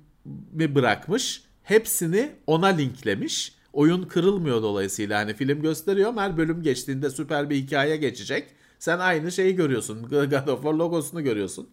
[0.53, 1.43] mi bırakmış.
[1.63, 3.55] Hepsini ona linklemiş.
[3.73, 5.21] Oyun kırılmıyor dolayısıyla.
[5.21, 8.49] Hani film gösteriyor her bölüm geçtiğinde süper bir hikaye geçecek.
[8.79, 10.03] Sen aynı şeyi görüyorsun.
[10.11, 11.69] God of War logosunu görüyorsun.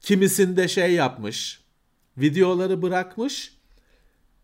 [0.00, 1.60] Kimisinde şey yapmış.
[2.18, 3.52] Videoları bırakmış.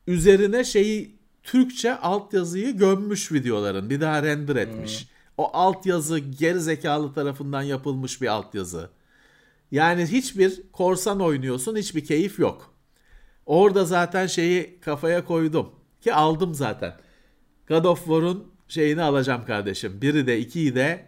[0.06, 3.90] Üzerine şeyi Türkçe altyazıyı gömmüş videoların.
[3.90, 5.00] Bir daha render etmiş.
[5.00, 5.08] Hmm.
[5.38, 8.90] O altyazı geri zekalı tarafından yapılmış bir altyazı.
[9.70, 12.73] Yani hiçbir korsan oynuyorsun, hiçbir keyif yok.
[13.46, 15.70] Orada zaten şeyi kafaya koydum.
[16.00, 16.94] Ki aldım zaten.
[17.68, 20.00] God of War'un şeyini alacağım kardeşim.
[20.02, 21.06] Biri de ikiyi de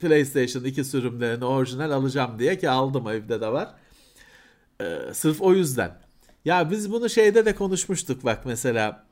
[0.00, 3.74] PlayStation 2 sürümlerini orijinal alacağım diye ki aldım evde de var.
[4.80, 5.98] Ee, sırf o yüzden.
[6.44, 9.06] Ya biz bunu şeyde de konuşmuştuk bak mesela.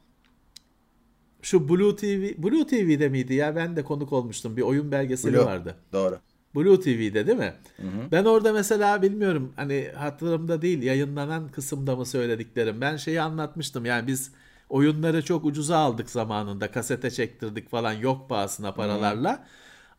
[1.43, 3.57] Şu Blue TV, Blue TV'de miydi ya?
[3.57, 4.57] Ben de konuk olmuştum.
[4.57, 5.77] Bir oyun belgeseli Blue, vardı.
[5.93, 6.19] Doğru.
[6.55, 7.55] Blue TV'de değil mi?
[7.77, 8.11] Hı hı.
[8.13, 12.81] Ben orada mesela bilmiyorum hani hatırımda değil yayınlanan kısımda mı söylediklerim.
[12.81, 14.33] Ben şeyi anlatmıştım yani biz
[14.69, 19.33] oyunları çok ucuza aldık zamanında kasete çektirdik falan yok pahasına paralarla.
[19.33, 19.39] Hı.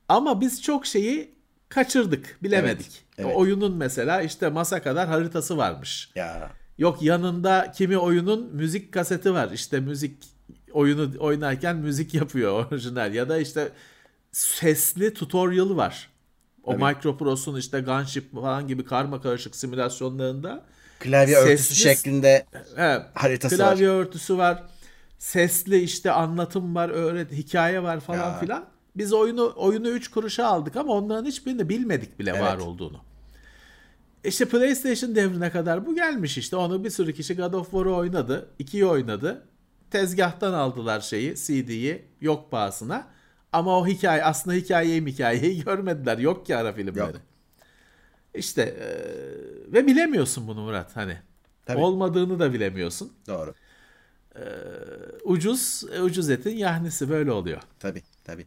[0.10, 1.36] Ama biz çok şeyi
[1.69, 3.06] kaçırdık bilemedik.
[3.18, 3.38] Evet, evet.
[3.38, 6.11] oyunun mesela işte masa kadar haritası varmış.
[6.15, 6.52] Ya.
[6.77, 10.23] Yok yanında kimi oyunun müzik kaseti var işte müzik
[10.72, 13.72] oyunu oynarken müzik yapıyor orijinal ya da işte
[14.32, 16.15] sesli tutorial var.
[16.66, 16.84] O Tabii.
[16.84, 20.64] Micropros'un işte Gunship falan gibi karma karışık simülasyonlarında
[21.00, 23.96] klavye sesli, örtüsü şeklinde he, haritası klavye var.
[23.96, 24.64] örtüsü var.
[25.20, 28.40] Sesli işte anlatım var, öğret hikaye var falan ya.
[28.40, 28.66] filan.
[28.96, 32.42] Biz oyunu oyunu 3 kuruşa aldık ama onların hiçbirini bilmedik bile evet.
[32.42, 32.98] var olduğunu.
[34.24, 36.56] İşte PlayStation devrine kadar bu gelmiş işte.
[36.56, 38.50] Onu bir sürü kişi God of War'u oynadı.
[38.60, 39.44] 2'yi oynadı.
[39.92, 43.08] Tezgahtan aldılar şeyi, CD'yi yok pahasına.
[43.56, 46.18] Ama o hikaye aslında hikayeyi hikayeyi görmediler.
[46.18, 46.99] Yok ki ara filmleri.
[46.99, 47.15] Yok.
[48.34, 48.88] İşte e,
[49.73, 51.18] ve bilemiyorsun bunu Murat hani.
[51.65, 51.77] Tabii.
[51.77, 53.14] Olmadığını da bilemiyorsun.
[53.27, 53.53] Doğru.
[54.36, 54.44] E,
[55.23, 57.61] ucuz ucuz etin yahnisi böyle oluyor.
[57.80, 58.45] Tabii tabii.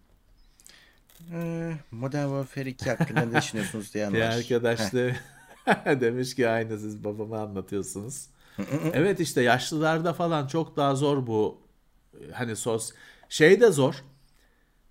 [1.33, 4.15] Ee, Modern Warfare 2 hakkında ne düşünüyorsunuz diyen var.
[4.15, 5.11] Bir arkadaş da
[6.01, 8.27] demiş ki aynı siz babama anlatıyorsunuz.
[8.93, 11.59] evet işte yaşlılarda falan çok daha zor bu
[12.33, 12.93] hani sos
[13.29, 14.05] şey de zor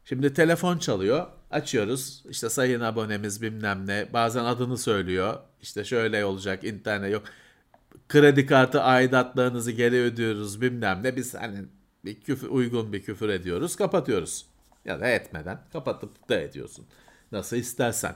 [0.09, 1.27] Şimdi telefon çalıyor.
[1.51, 2.23] Açıyoruz.
[2.29, 4.07] İşte sayın abonemiz bilmem ne.
[4.13, 5.39] Bazen adını söylüyor.
[5.61, 7.23] İşte şöyle olacak internet yok.
[8.09, 11.15] Kredi kartı aidatlarınızı geri ödüyoruz bilmem ne.
[11.15, 11.65] Biz hani
[12.05, 13.75] bir küfür, uygun bir küfür ediyoruz.
[13.75, 14.45] Kapatıyoruz.
[14.85, 16.85] Ya da etmeden kapatıp da ediyorsun.
[17.31, 18.15] Nasıl istersen.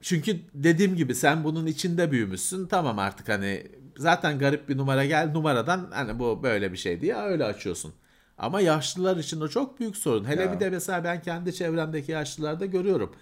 [0.00, 2.66] Çünkü dediğim gibi sen bunun içinde büyümüşsün.
[2.66, 3.66] Tamam artık hani
[3.96, 7.94] zaten garip bir numara gel numaradan hani bu böyle bir şey diye öyle açıyorsun.
[8.42, 10.24] Ama yaşlılar için o çok büyük sorun.
[10.24, 10.52] Hele ya.
[10.52, 13.14] bir de mesela ben kendi çevremdeki yaşlılarda görüyorum.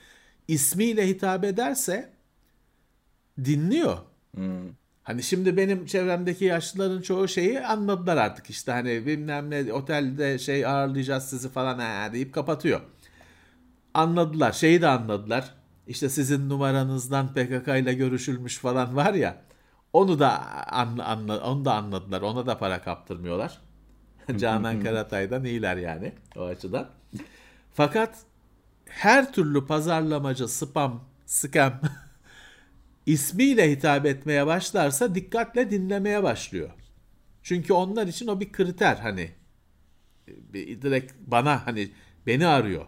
[0.48, 2.12] İsmiyle hitap ederse
[3.44, 3.98] dinliyor.
[4.34, 4.68] Hmm.
[5.02, 10.66] Hani şimdi benim çevremdeki yaşlıların çoğu şeyi anladılar artık işte hani bilmem ne otelde şey
[10.66, 12.80] ağırlayacağız sizi falan ha deyip kapatıyor.
[13.94, 15.54] Anladılar şeyi de anladılar.
[15.86, 19.42] İşte sizin numaranızdan PKK ile görüşülmüş falan var ya.
[19.92, 22.22] Onu da anla, anla, onu da anladılar.
[22.22, 23.69] Ona da para kaptırmıyorlar.
[24.36, 26.90] Canan Karatay'dan iyiler yani o açıdan.
[27.74, 28.18] Fakat
[28.88, 31.80] her türlü pazarlamacı, spam, scam
[33.06, 36.70] ismiyle hitap etmeye başlarsa dikkatle dinlemeye başlıyor.
[37.42, 39.30] Çünkü onlar için o bir kriter hani
[40.28, 41.90] bir direkt bana hani
[42.26, 42.86] beni arıyor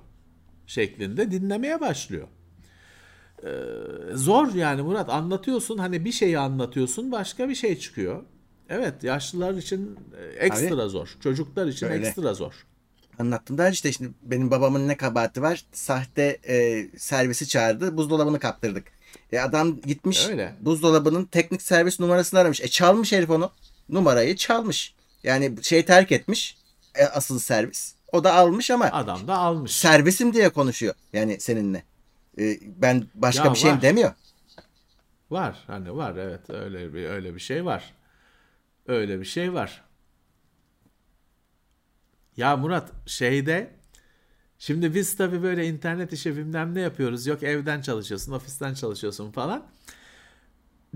[0.66, 2.28] şeklinde dinlemeye başlıyor.
[3.44, 3.48] Ee,
[4.14, 8.24] zor yani Murat anlatıyorsun hani bir şeyi anlatıyorsun başka bir şey çıkıyor.
[8.72, 11.16] Evet yaşlılar için e, ekstra Abi, zor.
[11.20, 12.06] Çocuklar için öyle.
[12.06, 12.66] ekstra zor.
[13.18, 15.64] Anlattım da işte şimdi benim babamın ne kabahati var?
[15.72, 17.96] Sahte e, servisi çağırdı.
[17.96, 18.84] Buzdolabını kaptırdık.
[19.32, 20.54] E adam gitmiş öyle.
[20.60, 22.60] buzdolabının teknik servis numarasını aramış.
[22.60, 23.50] E çalmış herif onu.
[23.88, 24.94] Numarayı çalmış.
[25.22, 26.56] Yani şey terk etmiş.
[26.94, 27.94] E, asıl servis.
[28.12, 29.72] O da almış ama adam da almış.
[29.72, 30.94] Servisim diye konuşuyor.
[31.12, 31.82] Yani seninle.
[32.38, 34.12] E, ben başka ya bir şeyim demiyor.
[35.30, 37.92] Var hani var evet öyle bir öyle bir şey var.
[38.86, 39.84] Öyle bir şey var.
[42.36, 43.70] Ya Murat şeyde
[44.58, 47.26] şimdi biz tabii böyle internet işi bilmem ne yapıyoruz.
[47.26, 49.66] Yok evden çalışıyorsun, ofisten çalışıyorsun falan.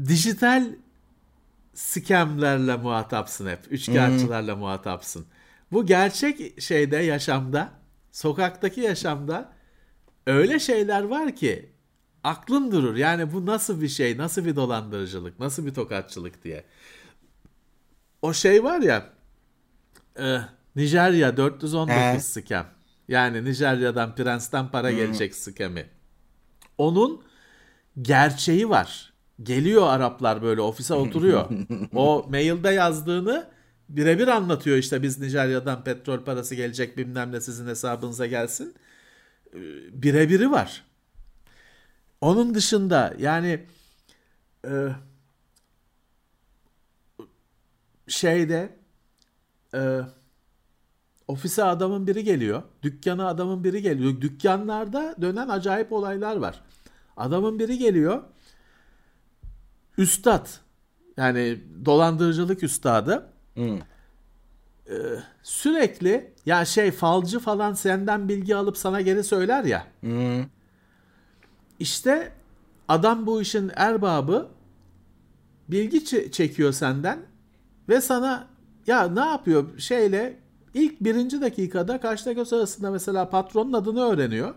[0.07, 0.75] Dijital
[1.75, 3.59] scamlerle muhatapsın hep.
[3.71, 4.61] Üçkağıtçılarla hmm.
[4.61, 5.27] muhatapsın.
[5.73, 7.73] Bu gerçek şeyde yaşamda,
[8.13, 9.53] sokaktaki yaşamda
[10.27, 11.71] öyle şeyler var ki
[12.25, 12.97] aklın durur.
[12.97, 16.65] Yani bu nasıl bir şey, nasıl bir dolandırıcılık, nasıl bir tokatçılık diye
[18.23, 19.07] o şey var ya
[20.19, 20.39] e,
[20.77, 22.21] Nijerya 419 He.
[22.21, 22.67] scam.
[23.09, 25.87] Yani Nijerya'dan Prens'ten para gelecek scam'i.
[26.79, 27.23] Onun
[28.03, 29.13] gerçeği var.
[29.43, 31.49] Geliyor Araplar böyle ofise oturuyor.
[31.95, 33.51] o mailde yazdığını
[33.89, 38.75] birebir anlatıyor işte biz Nijerya'dan petrol parası gelecek bilmem ne sizin hesabınıza gelsin.
[39.55, 39.59] Ee,
[40.03, 40.85] Birebiri var.
[42.21, 43.67] Onun dışında yani
[44.69, 44.71] e,
[48.09, 48.77] şeyde
[49.75, 50.01] e,
[51.29, 52.63] ofise adamın biri geliyor.
[52.83, 54.21] Dükkana adamın biri geliyor.
[54.21, 56.63] Dükkanlarda dönen acayip olaylar var.
[57.17, 58.23] Adamın biri geliyor.
[59.99, 60.49] Üstad
[61.17, 63.79] yani dolandırıcılık üstadı Hı.
[65.43, 69.87] sürekli ya şey falcı falan senden bilgi alıp sana geri söyler ya.
[70.05, 70.45] Hı.
[71.79, 72.33] İşte
[72.89, 74.49] adam bu işin erbabı
[75.69, 77.19] bilgi çekiyor senden
[77.89, 78.49] ve sana
[78.87, 80.41] ya ne yapıyor şeyle
[80.75, 84.55] ilk birinci dakikada kaçta göz arasında mesela patronun adını öğreniyor.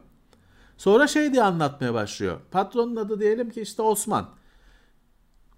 [0.77, 2.39] Sonra şey diye anlatmaya başlıyor.
[2.51, 4.29] Patronun adı diyelim ki işte Osman.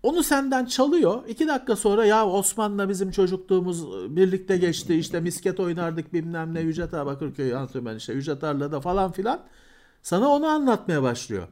[0.03, 1.23] Onu senden çalıyor.
[1.27, 4.95] İki dakika sonra ya Osman'la bizim çocukluğumuz birlikte geçti.
[4.95, 6.59] İşte misket oynardık bilmem ne.
[6.61, 9.45] Yücet Ağa Bakırköy antrenman işte Yücet Arla'da falan filan.
[10.01, 11.47] Sana onu anlatmaya başlıyor.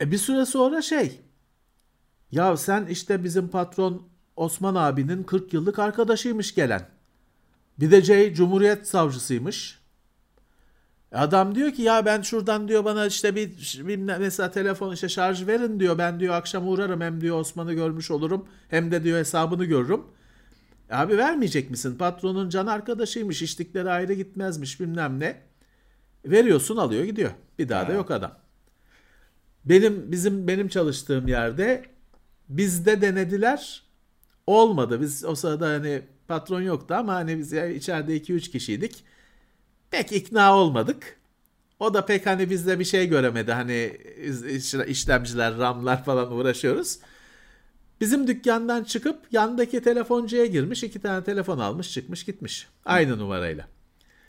[0.00, 1.20] E bir süre sonra şey
[2.30, 4.02] ya sen işte bizim patron
[4.40, 6.88] Osman abinin 40 yıllık arkadaşıymış gelen.
[7.80, 9.80] Bir de şey Cumhuriyet savcısıymış.
[11.12, 15.46] Adam diyor ki ya ben şuradan diyor bana işte bir bilmem mesela telefon işte şarj
[15.46, 15.98] verin diyor.
[15.98, 20.02] Ben diyor akşam uğrarım hem diyor Osman'ı görmüş olurum hem de diyor hesabını görürüm.
[20.90, 21.96] Abi vermeyecek misin?
[21.98, 23.42] Patronun can arkadaşıymış.
[23.42, 25.40] içtikleri ayrı gitmezmiş bilmem ne.
[26.24, 27.30] Veriyorsun alıyor gidiyor.
[27.58, 28.32] Bir daha da yok adam.
[29.64, 31.84] Benim bizim benim çalıştığım yerde
[32.48, 33.89] bizde denediler.
[34.50, 35.00] Olmadı.
[35.00, 39.04] Biz o sırada hani patron yoktu ama hani biz ya içeride 2-3 kişiydik.
[39.90, 41.16] Pek ikna olmadık.
[41.80, 43.52] O da pek hani bizde bir şey göremedi.
[43.52, 43.98] Hani
[44.48, 46.98] iş- işlemciler, RAM'lar falan uğraşıyoruz.
[48.00, 50.82] Bizim dükkandan çıkıp yandaki telefoncuya girmiş.
[50.82, 52.68] iki tane telefon almış çıkmış gitmiş.
[52.84, 53.68] Aynı numarayla.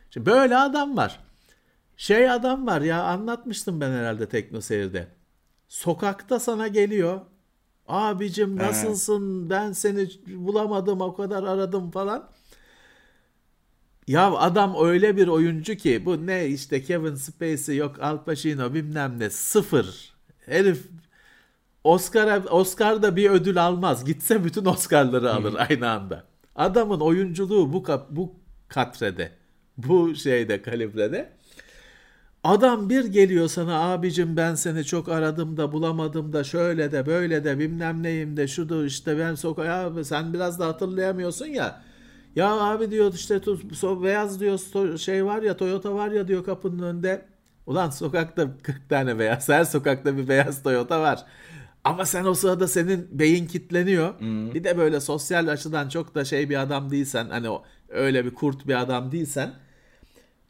[0.09, 1.19] Şimdi böyle adam var.
[1.97, 5.07] Şey adam var ya anlatmıştım ben herhalde Tekno Seyir'de.
[5.67, 7.21] Sokakta sana geliyor.
[7.87, 9.49] Abicim nasılsın?
[9.49, 12.29] Ben seni bulamadım o kadar aradım falan.
[14.07, 19.19] Ya adam öyle bir oyuncu ki bu ne işte Kevin Spacey yok Al Pacino bilmem
[19.19, 20.13] ne sıfır.
[20.45, 20.87] Herif
[21.83, 24.05] Oscar'a Oscar'da bir ödül almaz.
[24.05, 26.23] Gitse bütün Oscar'ları alır aynı anda.
[26.55, 28.35] Adamın oyunculuğu bu kap- bu
[28.67, 29.31] katrede.
[29.77, 31.33] Bu şeyde kalibrede.
[32.43, 37.43] Adam bir geliyor sana abicim ben seni çok aradım da bulamadım da şöyle de böyle
[37.43, 41.81] de bilmem neyim de şudur işte ben sokağa sen biraz da hatırlayamıyorsun ya.
[42.35, 43.41] Ya abi diyor işte
[44.03, 44.59] beyaz diyor
[44.97, 47.25] şey var ya Toyota var ya diyor kapının önünde.
[47.65, 51.25] Ulan sokakta 40 tane beyaz her sokakta bir beyaz Toyota var.
[51.83, 54.13] Ama sen o sırada senin beyin kitleniyor.
[54.53, 58.33] Bir de böyle sosyal açıdan çok da şey bir adam değilsen hani o öyle bir
[58.33, 59.53] kurt bir adam değilsen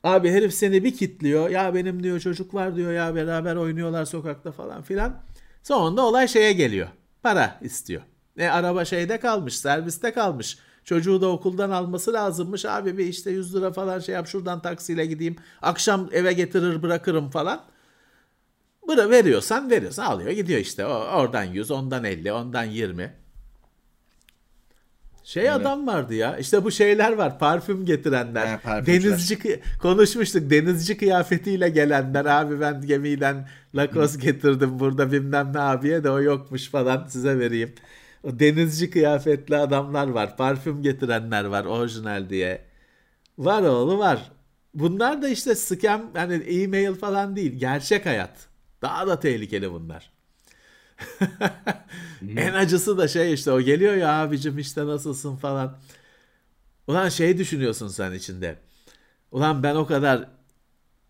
[0.03, 1.49] Abi herif seni bir kitliyor.
[1.49, 5.21] Ya benim diyor çocuk var diyor ya beraber oynuyorlar sokakta falan filan.
[5.63, 6.87] Sonunda olay şeye geliyor.
[7.23, 8.01] Para istiyor.
[8.37, 10.57] E araba şeyde kalmış, serviste kalmış.
[10.83, 12.65] Çocuğu da okuldan alması lazımmış.
[12.65, 15.35] Abi bir işte 100 lira falan şey yap şuradan taksiyle gideyim.
[15.61, 17.63] Akşam eve getirir bırakırım falan.
[18.87, 20.85] Bıra veriyorsan veriyorsan alıyor gidiyor işte.
[20.85, 23.13] O, oradan 100, ondan 50, ondan 20.
[25.23, 26.37] Şey adam vardı ya.
[26.37, 27.39] İşte bu şeyler var.
[27.39, 28.47] Parfüm getirenler.
[28.47, 29.11] He, parfümcüler.
[29.11, 30.49] denizci konuşmuştuk.
[30.49, 32.25] Denizci kıyafetiyle gelenler.
[32.25, 37.73] Abi ben gemiden Lacoste getirdim burada bilmem ne abiye de o yokmuş falan size vereyim.
[38.23, 40.37] O denizci kıyafetli adamlar var.
[40.37, 42.61] Parfüm getirenler var orijinal diye.
[43.37, 44.31] Var oğlu var.
[44.73, 47.59] Bunlar da işte scam hani e-mail falan değil.
[47.59, 48.47] Gerçek hayat.
[48.81, 50.11] Daha da tehlikeli bunlar.
[52.35, 55.77] en acısı da şey işte o geliyor ya abicim işte nasılsın falan.
[56.87, 58.59] Ulan şey düşünüyorsun sen içinde.
[59.31, 60.29] Ulan ben o kadar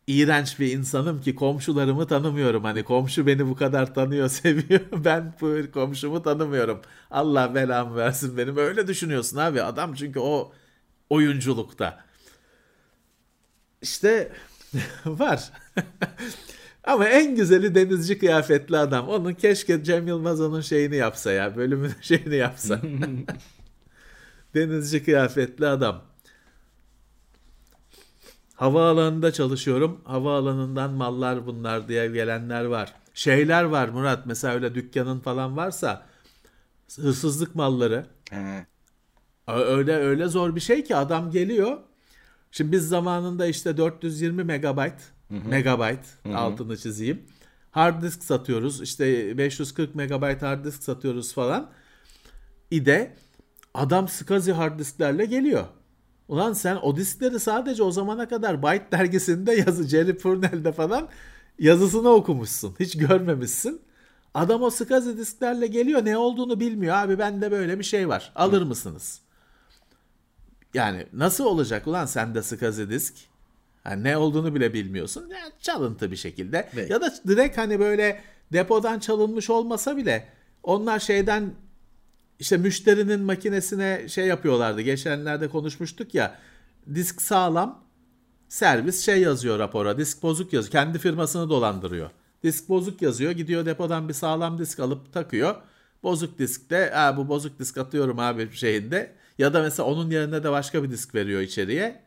[0.08, 2.64] iğrenç bir insanım ki komşularımı tanımıyorum.
[2.64, 4.82] Hani komşu beni bu kadar tanıyor, seviyor.
[4.94, 6.82] Ben bu komşumu tanımıyorum.
[7.12, 8.58] Allah belamı versin benim.
[8.58, 9.64] Öyle düşünüyorsun abi.
[9.64, 10.54] Adam çünkü o
[11.10, 12.06] oyunculukta.
[13.82, 14.32] İşte
[15.06, 15.52] var.
[16.84, 19.08] Ama en güzeli denizci kıyafetli adam.
[19.08, 21.56] Onun keşke Cem Yılmaz onun şeyini yapsa ya.
[21.56, 22.82] Bölümün şeyini yapsa.
[24.56, 26.02] denizci kıyafetli adam.
[28.56, 30.02] Havaalanında çalışıyorum.
[30.04, 32.94] Havaalanından mallar bunlar diye gelenler var.
[33.14, 34.26] Şeyler var Murat.
[34.26, 36.06] Mesela öyle dükkanın falan varsa
[36.96, 38.06] hırsızlık malları.
[38.30, 38.66] He.
[39.48, 41.78] Öyle öyle zor bir şey ki adam geliyor.
[42.52, 44.94] Şimdi biz zamanında işte 420 megabayt
[45.50, 46.06] megabayt
[46.36, 47.24] altını çizeyim.
[47.72, 48.82] Hard disk satıyoruz.
[48.82, 51.70] İşte 540 megabayt hard disk satıyoruz falan.
[52.72, 53.16] İde
[53.74, 55.66] adam SCSI hard disklerle geliyor.
[56.28, 61.10] Ulan sen o diskleri sadece o zamana kadar Byte dergisinde yazı Jerry Purnell'de falan
[61.60, 62.76] yazısını okumuşsun.
[62.80, 63.82] Hiç görmemişsin.
[64.34, 66.96] Adam o SCSI disklerle geliyor ne olduğunu bilmiyor.
[66.96, 68.32] Abi bende böyle bir şey var.
[68.36, 69.22] Alır mısınız?
[70.74, 73.14] Yani nasıl olacak ulan sende SCSI disk?
[73.86, 75.30] Yani ne olduğunu bile bilmiyorsun.
[75.30, 76.70] Yani çalıntı bir şekilde.
[76.74, 76.90] Evet.
[76.90, 78.22] Ya da direkt hani böyle
[78.54, 80.28] depodan çalınmış olmasa bile
[80.64, 81.54] onlar şeyden
[82.40, 84.82] işte müşterinin makinesine şey yapıyorlardı.
[84.82, 86.36] Geçenlerde konuşmuştuk ya.
[86.96, 87.84] Disk sağlam.
[88.50, 89.98] Servis şey yazıyor rapora.
[89.98, 90.72] Disk bozuk yazıyor.
[90.72, 92.10] Kendi firmasını dolandırıyor.
[92.44, 93.32] Disk bozuk yazıyor.
[93.32, 95.56] Gidiyor depodan bir sağlam disk alıp takıyor.
[96.04, 99.16] Bozuk diskte ha bu bozuk disk atıyorum abi şeyinde.
[99.38, 102.04] Ya da mesela onun yerine de başka bir disk veriyor içeriye.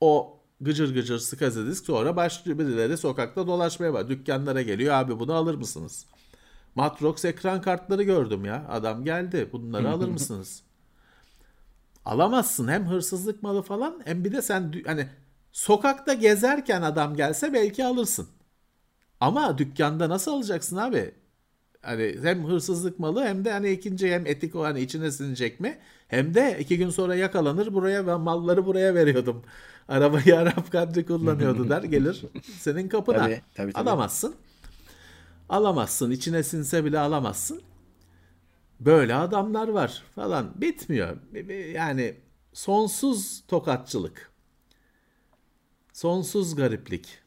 [0.00, 4.08] O gıcır gıcır SCSI disk sonra başlıyor birileri sokakta dolaşmaya var.
[4.08, 6.06] Dükkanlara geliyor abi bunu alır mısınız?
[6.74, 8.66] Matrox ekran kartları gördüm ya.
[8.68, 9.48] Adam geldi.
[9.52, 10.62] Bunları alır mısınız?
[12.04, 12.68] Alamazsın.
[12.68, 15.08] Hem hırsızlık malı falan hem bir de sen hani
[15.52, 18.28] sokakta gezerken adam gelse belki alırsın.
[19.20, 21.14] Ama dükkanda nasıl alacaksın abi?
[21.82, 25.78] Hani hem hırsızlık malı hem de hani ikinci hem etik o hani içine sinecek mi?
[26.08, 29.42] Hem de iki gün sonra yakalanır buraya ve malları buraya veriyordum.
[29.88, 32.24] Arabayı Arap kadri kullanıyordu der gelir
[32.58, 33.18] senin kapına.
[33.18, 33.88] Tabii, tabii, tabii.
[33.88, 34.34] Alamazsın.
[35.48, 36.10] Alamazsın.
[36.10, 37.62] İçine sinse bile alamazsın.
[38.80, 40.60] Böyle adamlar var falan.
[40.60, 41.16] Bitmiyor.
[41.74, 42.14] Yani
[42.52, 44.30] sonsuz tokatçılık.
[45.92, 47.18] Sonsuz gariplik.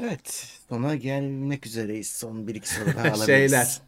[0.00, 0.58] Evet.
[0.68, 2.10] Sona gelmek üzereyiz.
[2.10, 3.26] Son bir iki soru daha alabiliriz.
[3.26, 3.80] Şeyler.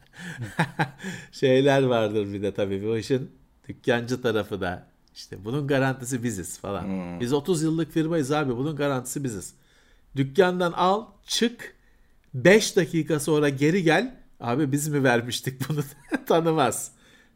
[1.33, 3.31] Şeyler vardır bir de tabii bu işin
[3.69, 4.92] dükkancı tarafı da.
[5.15, 7.21] İşte bunun garantisi biziz falan.
[7.21, 8.57] Biz 30 yıllık firmayız abi.
[8.57, 9.55] Bunun garantisi biziz.
[10.17, 11.75] Dükkandan al, çık.
[12.35, 14.17] 5 dakika sonra geri gel.
[14.41, 15.81] Abi biz mi vermiştik bunu?
[16.27, 16.93] Tanımaz.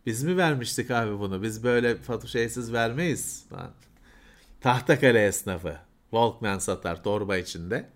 [0.06, 1.42] Biz mi vermiştik abi bunu?
[1.42, 3.44] Biz böyle fatu şeysiz vermeyiz.
[3.50, 3.70] Falan.
[4.60, 5.76] Tahtakale esnafı.
[6.10, 7.88] Walkman satar torba içinde.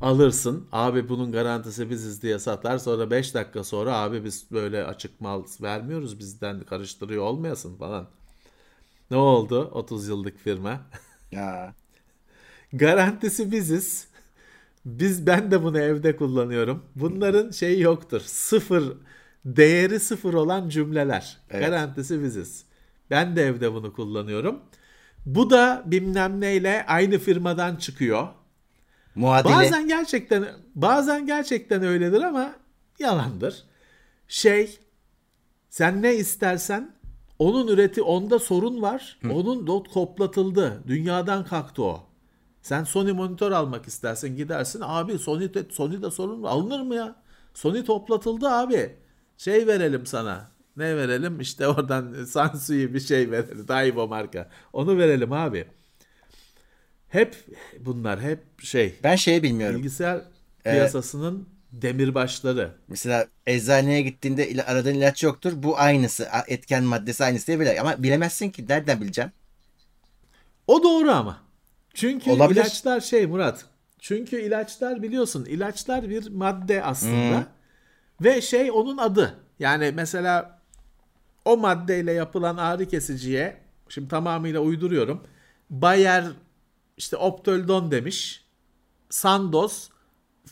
[0.00, 0.68] Alırsın.
[0.72, 2.78] Abi bunun garantisi biziz diye satar.
[2.78, 6.18] Sonra 5 dakika sonra abi biz böyle açık mal vermiyoruz.
[6.18, 8.06] Bizden karıştırıyor olmayasın falan.
[9.10, 9.70] Ne oldu?
[9.72, 10.80] 30 yıllık firma.
[11.32, 11.74] Ya.
[12.72, 14.08] Garantisi biziz.
[14.84, 16.84] Biz ben de bunu evde kullanıyorum.
[16.96, 18.20] Bunların şeyi yoktur.
[18.20, 18.96] Sıfır
[19.44, 21.38] değeri sıfır olan cümleler.
[21.50, 21.66] Evet.
[21.66, 22.64] Garantisi biziz.
[23.10, 24.60] Ben de evde bunu kullanıyorum.
[25.26, 28.28] Bu da bilmem neyle aynı firmadan çıkıyor.
[29.14, 29.52] Muadili.
[29.52, 32.54] Bazen gerçekten bazen gerçekten öyledir ama
[32.98, 33.64] yalandır.
[34.28, 34.78] Şey
[35.70, 36.93] sen ne istersen
[37.38, 39.18] onun üreti onda sorun var.
[39.30, 40.82] Onun dot koplatıldı.
[40.86, 42.02] Dünyadan kalktı o.
[42.62, 44.80] Sen Sony monitör almak istersen gidersin.
[44.84, 46.50] Abi Sony de, Sony'de sorun var.
[46.50, 47.16] Alınır mı ya?
[47.54, 48.96] Sony toplatıldı abi.
[49.38, 50.50] Şey verelim sana.
[50.76, 51.40] Ne verelim?
[51.40, 53.68] İşte oradan Sansui bir şey verelim.
[53.68, 54.50] Daibo marka.
[54.72, 55.66] Onu verelim abi.
[57.08, 57.36] Hep
[57.80, 59.76] bunlar hep şey Ben şeyi bilmiyorum.
[59.78, 60.20] bilgisayar
[60.64, 61.48] piyasasının
[61.82, 62.74] demirbaşları.
[62.88, 65.52] Mesela eczaneye gittiğinde aradığın ilaç yoktur.
[65.56, 66.28] Bu aynısı.
[66.48, 67.80] Etken maddesi aynısı diye bile.
[67.80, 68.68] Ama bilemezsin ki.
[68.68, 69.32] Nereden bileceğim?
[70.66, 71.42] O doğru ama.
[71.94, 72.60] Çünkü Olabilir.
[72.60, 73.64] ilaçlar şey Murat.
[73.98, 77.46] Çünkü ilaçlar biliyorsun ilaçlar bir madde aslında.
[78.20, 79.34] Ve şey onun adı.
[79.58, 80.60] Yani mesela
[81.44, 83.56] o maddeyle yapılan ağrı kesiciye
[83.88, 85.22] şimdi tamamıyla uyduruyorum.
[85.70, 86.24] Bayer
[86.96, 88.44] işte Optoldon demiş.
[89.10, 89.90] Sandoz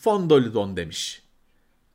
[0.03, 1.23] Fondolidon demiş.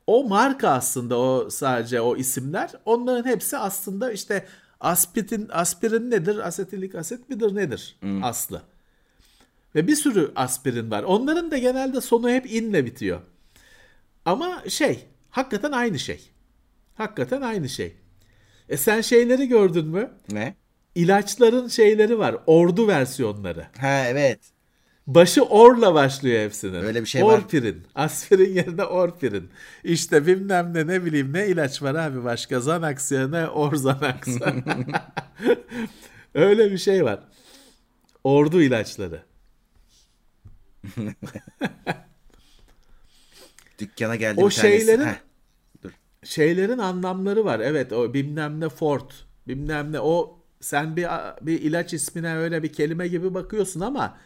[0.07, 2.71] O marka aslında o sadece o isimler.
[2.85, 4.47] Onların hepsi aslında işte
[4.81, 6.47] aspirin aspirin nedir?
[6.49, 8.63] Asetilik asit midir nedir aslı?
[9.75, 11.03] Ve bir sürü aspirin var.
[11.03, 13.21] Onların da genelde sonu hep inle bitiyor.
[14.25, 16.31] Ama şey, hakikaten aynı şey.
[16.95, 17.97] Hakikaten aynı şey.
[18.69, 20.11] E sen şeyleri gördün mü?
[20.31, 20.55] Ne?
[20.95, 22.37] İlaçların şeyleri var.
[22.47, 23.67] Ordu versiyonları.
[23.81, 24.41] Ha evet.
[25.09, 26.83] Başı orla başlıyor hepsinin.
[26.85, 27.39] Öyle bir şey var.
[27.39, 27.83] Orpirin.
[27.95, 29.51] Aspirin yerine orpirin.
[29.85, 32.57] İşte bilmem ne ne bileyim ne ilaç var abi başka.
[32.57, 34.17] Xanax yerine Orzanax.
[36.35, 37.21] Öyle bir şey var.
[38.25, 39.23] Ordu ilaçları.
[43.79, 44.61] Dükkana geldi O bir tanesi.
[44.87, 45.15] şeylerin Heh.
[46.25, 47.61] şeylerin anlamları var.
[47.61, 49.11] Evet o bilmem ne Ford,
[49.49, 51.07] bilmem ne o sen bir
[51.43, 54.19] bir ilaç ismine öyle bir kelime gibi bakıyorsun ama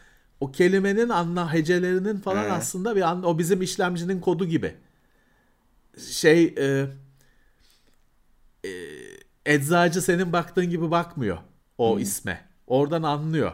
[0.43, 2.51] o kelimenin anla hecelerinin falan He.
[2.51, 4.75] aslında bir an, o bizim işlemcinin kodu gibi.
[6.11, 6.87] Şey e,
[8.65, 8.71] e,
[9.45, 11.37] eczacı senin baktığın gibi bakmıyor
[11.77, 12.45] o isme.
[12.67, 13.51] Oradan anlıyor.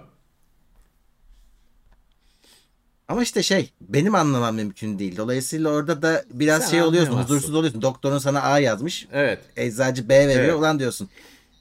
[3.07, 5.18] Ama işte şey benim anlamam mümkün değil.
[5.18, 7.82] Dolayısıyla orada da biraz Sen şey oluyorsun, huzursuz oluyorsun.
[7.82, 9.40] Doktorun sana A yazmış, Evet.
[9.56, 10.44] eczacı B veriyor.
[10.44, 10.60] Evet.
[10.60, 11.10] Ulan diyorsun.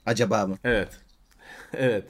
[0.07, 0.59] Acaba mı?
[0.65, 0.89] Evet.
[1.73, 2.05] Evet.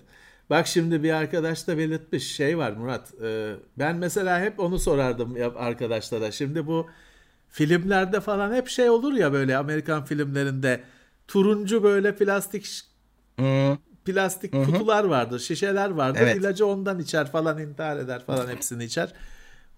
[0.51, 3.15] Bak şimdi bir arkadaş da belirtmiş şey var Murat.
[3.23, 6.31] e, ben mesela hep onu sorardım arkadaşlara.
[6.31, 6.87] Şimdi bu
[7.49, 10.81] filmlerde falan hep şey olur ya böyle Amerikan filmlerinde
[11.29, 12.81] turuncu böyle plastik
[13.41, 13.79] Hı.
[14.05, 16.20] plastik kutular vardır, şişeler vardır.
[16.23, 16.37] Evet.
[16.37, 19.12] İlacı ondan içer falan intihar eder falan hepsini içer.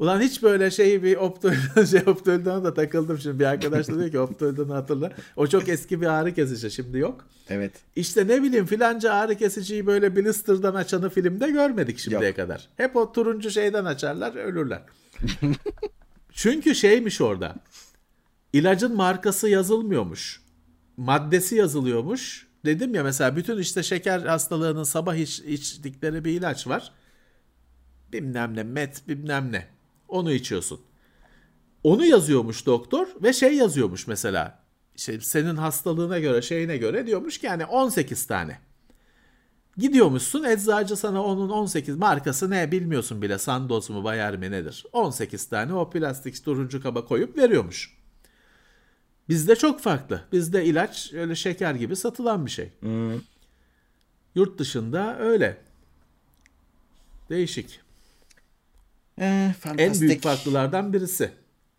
[0.01, 3.39] Ulan hiç böyle şeyi bir optoidon, şey optoidona da takıldım şimdi.
[3.41, 5.13] Bir arkadaş da diyor ki optoidonu hatırla.
[5.37, 7.27] O çok eski bir ağrı kesici şimdi yok.
[7.49, 7.73] Evet.
[7.97, 12.37] İşte ne bileyim filanca ağrı kesiciyi böyle blister'dan açanı filmde görmedik şimdiye Yok.
[12.37, 12.69] kadar.
[12.77, 14.83] Hep o turuncu şeyden açarlar ölürler.
[16.33, 17.55] Çünkü şeymiş orada.
[18.53, 20.43] İlacın markası yazılmıyormuş.
[20.97, 22.47] Maddesi yazılıyormuş.
[22.65, 26.93] Dedim ya mesela bütün işte şeker hastalığının sabah iç, içtikleri bir ilaç var.
[28.13, 29.80] Bilmem ne met bilmem ne.
[30.11, 30.81] Onu içiyorsun.
[31.83, 34.63] Onu yazıyormuş doktor ve şey yazıyormuş mesela.
[34.97, 38.59] İşte senin hastalığına göre şeyine göre diyormuş ki yani 18 tane.
[39.77, 44.85] Gidiyormuşsun eczacı sana onun 18 markası ne bilmiyorsun bile Sandoz mu Bayer mi nedir.
[44.93, 47.97] 18 tane o plastik turuncu kaba koyup veriyormuş.
[49.29, 50.23] Bizde çok farklı.
[50.33, 52.73] Bizde ilaç öyle şeker gibi satılan bir şey.
[54.35, 55.59] Yurt dışında öyle.
[57.31, 57.81] Değişik.
[59.19, 60.01] Ee, En fantastik.
[60.01, 61.31] büyük farklılardan birisi.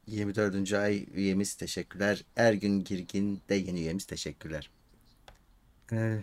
[0.07, 0.73] 24.
[0.73, 2.23] ay üyemiz teşekkürler.
[2.35, 4.69] Ergün Girgin de yeni üyemiz teşekkürler.
[5.93, 6.17] Ee,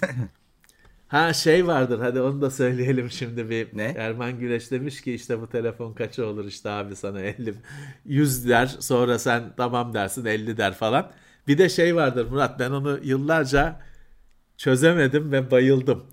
[1.08, 3.76] Ha şey vardır hadi onu da söyleyelim şimdi bir.
[3.76, 3.84] Ne?
[3.84, 7.54] Erman Güneş demiş ki işte bu telefon kaça olur işte abi sana 50
[8.04, 11.12] 100 der sonra sen tamam dersin 50 der falan.
[11.48, 13.80] Bir de şey vardır Murat ben onu yıllarca
[14.56, 16.06] çözemedim ve bayıldım.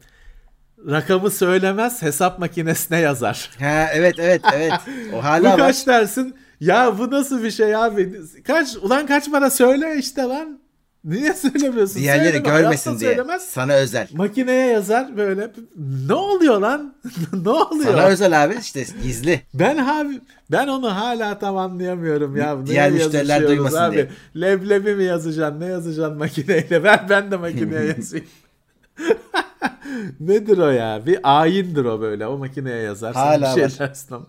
[0.89, 3.49] Rakamı söylemez hesap makinesine yazar.
[3.59, 4.73] ha evet evet evet.
[5.13, 5.57] O Bu hala var.
[5.57, 6.35] kaç dersin?
[6.59, 8.13] Ya bu nasıl bir şey abi?
[8.47, 10.59] Kaç ulan kaç para söyle işte lan.
[11.03, 11.95] Niye söylemiyorsun?
[12.01, 13.09] Diğerleri Söyleme, görmesin diye.
[13.09, 13.41] söylemez.
[13.41, 14.07] Sana özel.
[14.13, 15.51] Makineye yazar böyle.
[16.07, 16.95] Ne oluyor lan?
[17.33, 17.85] ne oluyor?
[17.85, 19.41] Sana özel abi işte gizli.
[19.53, 20.21] Ben abi
[20.51, 22.55] ben onu hala tam anlayamıyorum ya.
[22.55, 23.95] Neye Diğer müşteriler yazışıyoruz duymasın abi?
[23.95, 24.09] diye.
[24.41, 25.59] Leblebi mi yazacaksın?
[25.59, 26.83] Ne yazacaksın makineyle?
[26.83, 28.25] Ver ben de makineye yazayım.
[30.19, 31.05] Nedir o ya?
[31.05, 32.27] Bir ayindir o böyle.
[32.27, 33.19] O makineye yazarsın.
[33.19, 34.25] Hala bir şey dersin ama.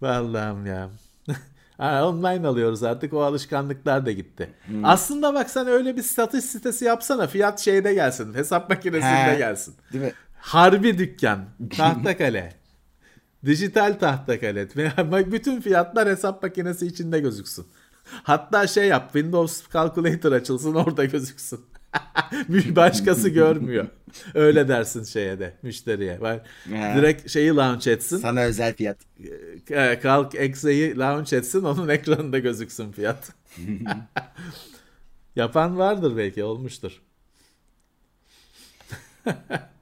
[0.66, 0.90] Ya.
[1.78, 4.50] Ha, online alıyoruz artık o alışkanlıklar da gitti.
[4.66, 4.84] Hmm.
[4.84, 9.36] Aslında bak sen öyle bir satış sitesi yapsana fiyat şeyde gelsin hesap makinesinde He.
[9.36, 9.74] gelsin.
[9.92, 10.12] Değil mi?
[10.40, 11.44] Harbi dükkan.
[11.76, 12.52] Tahtakale.
[13.44, 14.68] Dijital tahtakale.
[15.12, 17.66] Bak bütün fiyatlar hesap makinesi içinde gözüksün.
[18.22, 21.60] Hatta şey yap Windows Calculator açılsın orada gözüksün.
[22.76, 23.86] Başkası görmüyor.
[24.34, 26.18] Öyle dersin şeye de müşteriye.
[26.64, 26.94] He.
[26.96, 28.16] direkt şeyi launch etsin.
[28.16, 28.98] Sana özel fiyat.
[29.70, 33.32] E, Kalk Exe'yi launch etsin onun ekranında gözüksün fiyat.
[35.36, 37.02] Yapan vardır belki olmuştur.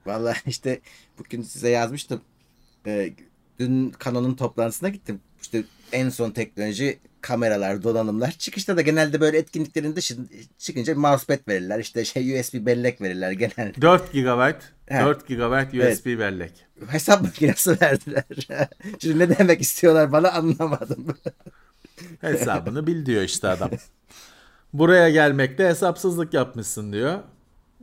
[0.05, 0.79] Vallahi işte
[1.19, 2.21] bugün size yazmıştım.
[2.85, 3.13] Ee,
[3.59, 5.19] dün Canon'un toplantısına gittim.
[5.41, 8.31] İşte en son teknoloji kameralar, donanımlar.
[8.31, 10.27] Çıkışta da genelde böyle etkinliklerin dışında
[10.57, 11.79] çıkınca mousepad verirler.
[11.79, 13.81] İşte şey USB bellek verirler genelde.
[13.81, 14.53] 4 GB,
[14.85, 15.05] He.
[15.05, 16.51] 4 GB USB bellek.
[16.87, 18.23] Hesap makinesi verdiler.
[18.99, 21.07] Şimdi ne demek istiyorlar bana anlamadım.
[22.21, 23.69] Hesabını bil diyor işte adam.
[24.73, 27.19] Buraya gelmekte hesapsızlık yapmışsın diyor.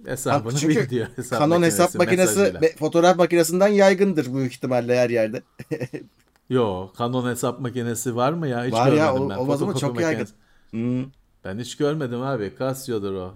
[0.06, 1.06] Hesabını Çünkü bil diyor.
[1.16, 2.68] Hesap Canon hesap makinesi mesajıyla.
[2.78, 5.42] fotoğraf makinesinden yaygındır büyük ihtimalle her yerde.
[6.48, 8.64] Yo, Canon hesap makinesi var mı ya?
[8.64, 9.36] Hiç Var ya, görmedim o- ben.
[9.36, 9.66] olmaz mı?
[9.66, 10.28] Fotokopi Çok yaygın.
[10.70, 11.10] Hmm.
[11.44, 12.54] Ben hiç görmedim abi.
[12.58, 13.34] Casio'dur o.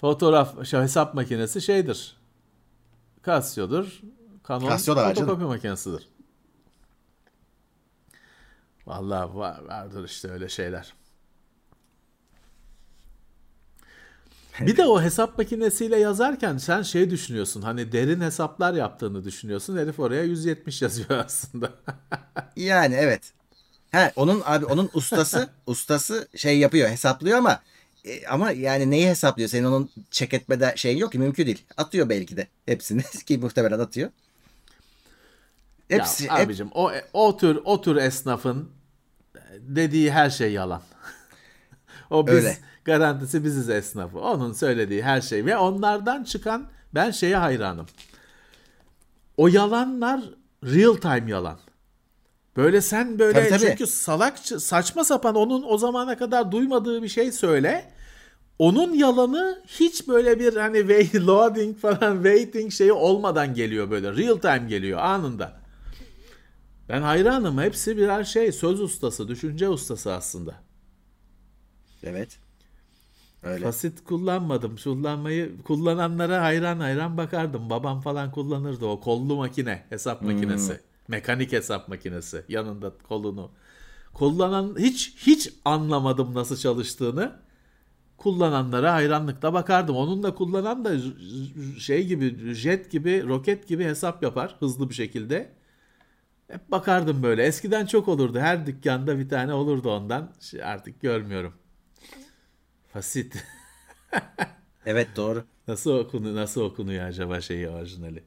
[0.00, 2.16] Fotoğraf, şey, hesap makinesi şeydir.
[3.26, 4.00] Casio'dur.
[4.48, 5.28] Canon Casio da var canım.
[5.28, 6.08] fotokopi makinesidir.
[8.86, 10.92] Vallahi var, vardır işte öyle şeyler.
[14.60, 17.62] Bir de o hesap makinesiyle yazarken sen şey düşünüyorsun.
[17.62, 19.76] Hani derin hesaplar yaptığını düşünüyorsun.
[19.76, 21.70] Herif oraya 170 yazıyor aslında.
[22.56, 23.32] Yani evet.
[23.90, 27.62] He, onun abi onun ustası ustası şey yapıyor hesaplıyor ama
[28.04, 29.48] e, ama yani neyi hesaplıyor?
[29.48, 31.64] Senin onun check etmede şey yok ki mümkün değil.
[31.76, 34.10] Atıyor belki de hepsini ki muhtemelen atıyor.
[35.88, 38.70] Hepsi ya hep- abicim o o tür o tür esnafın
[39.60, 40.82] dediği her şey yalan.
[42.10, 42.58] o biz Öyle.
[42.84, 44.18] Garantisi biziz esnafı.
[44.18, 47.86] Onun söylediği her şey ve onlardan çıkan ben şeye hayranım.
[49.36, 50.20] O yalanlar
[50.64, 51.58] real time yalan.
[52.56, 53.60] Böyle sen böyle Tabii, tabii.
[53.60, 57.92] çünkü salak saçma sapan onun o zamana kadar duymadığı bir şey söyle.
[58.58, 60.88] Onun yalanı hiç böyle bir hani
[61.26, 64.16] loading falan waiting şeyi olmadan geliyor böyle.
[64.16, 65.62] Real time geliyor anında.
[66.88, 67.58] Ben hayranım.
[67.58, 68.52] Hepsi birer şey.
[68.52, 70.54] Söz ustası, düşünce ustası aslında.
[72.02, 72.38] Evet.
[73.42, 73.64] Öyle.
[73.64, 74.76] Basit kullanmadım.
[74.76, 77.70] Kullanmayı kullananlara hayran hayran bakardım.
[77.70, 80.80] Babam falan kullanırdı o kollu makine, hesap makinesi.
[81.08, 82.44] Mekanik hesap makinesi.
[82.48, 83.50] Yanında kolunu.
[84.14, 87.32] Kullanan hiç hiç anlamadım nasıl çalıştığını.
[88.16, 89.96] Kullananlara hayranlıkla bakardım.
[89.96, 90.96] Onun da kullanan da
[91.78, 95.52] şey gibi, jet gibi, roket gibi hesap yapar hızlı bir şekilde.
[96.48, 97.42] Hep bakardım böyle.
[97.42, 98.38] Eskiden çok olurdu.
[98.38, 100.32] Her dükkanda bir tane olurdu ondan.
[100.62, 101.54] Artık görmüyorum.
[102.92, 103.36] Fasit.
[104.86, 105.44] Evet doğru.
[105.68, 108.22] Nasıl okunuyor, nasıl okunuyor acaba şeyi orijinali?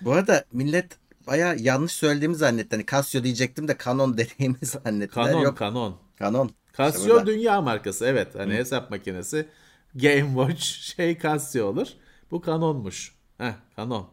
[0.00, 0.96] Bu arada millet
[1.26, 2.76] baya yanlış söylediğimi zannetti.
[2.76, 5.24] Hani Casio diyecektim de Canon dediğimi zannettiler.
[5.26, 5.96] Canon, Yok Canon.
[6.18, 6.46] Canon.
[6.46, 7.26] İşte Casio burada.
[7.26, 8.34] dünya markası evet.
[8.34, 9.48] Hani hesap makinesi
[9.94, 11.88] Game Watch şey Casio olur.
[12.30, 13.14] Bu Canon'muş.
[13.38, 14.08] Heh Canon.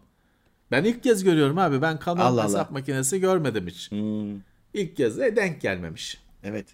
[0.72, 1.82] Ben ilk kez görüyorum abi.
[1.82, 2.44] Ben Canon Allah Allah.
[2.44, 3.92] hesap makinesi görmedim hiç.
[3.92, 4.36] Hmm,
[4.74, 6.22] İlk kez de denk gelmemiş.
[6.44, 6.66] evet.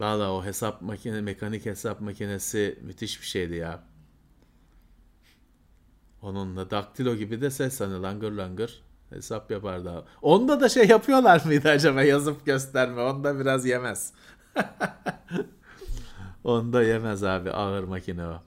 [0.00, 3.82] Valla o hesap makine, mekanik hesap makinesi müthiş bir şeydi ya.
[6.22, 10.04] Onunla daktilo gibi de ses hani langır langır hesap yapardı.
[10.22, 13.02] Onda da şey yapıyorlar mıydı acaba yazıp gösterme?
[13.02, 14.12] Onda biraz yemez.
[16.44, 18.42] Onda yemez abi ağır makine o.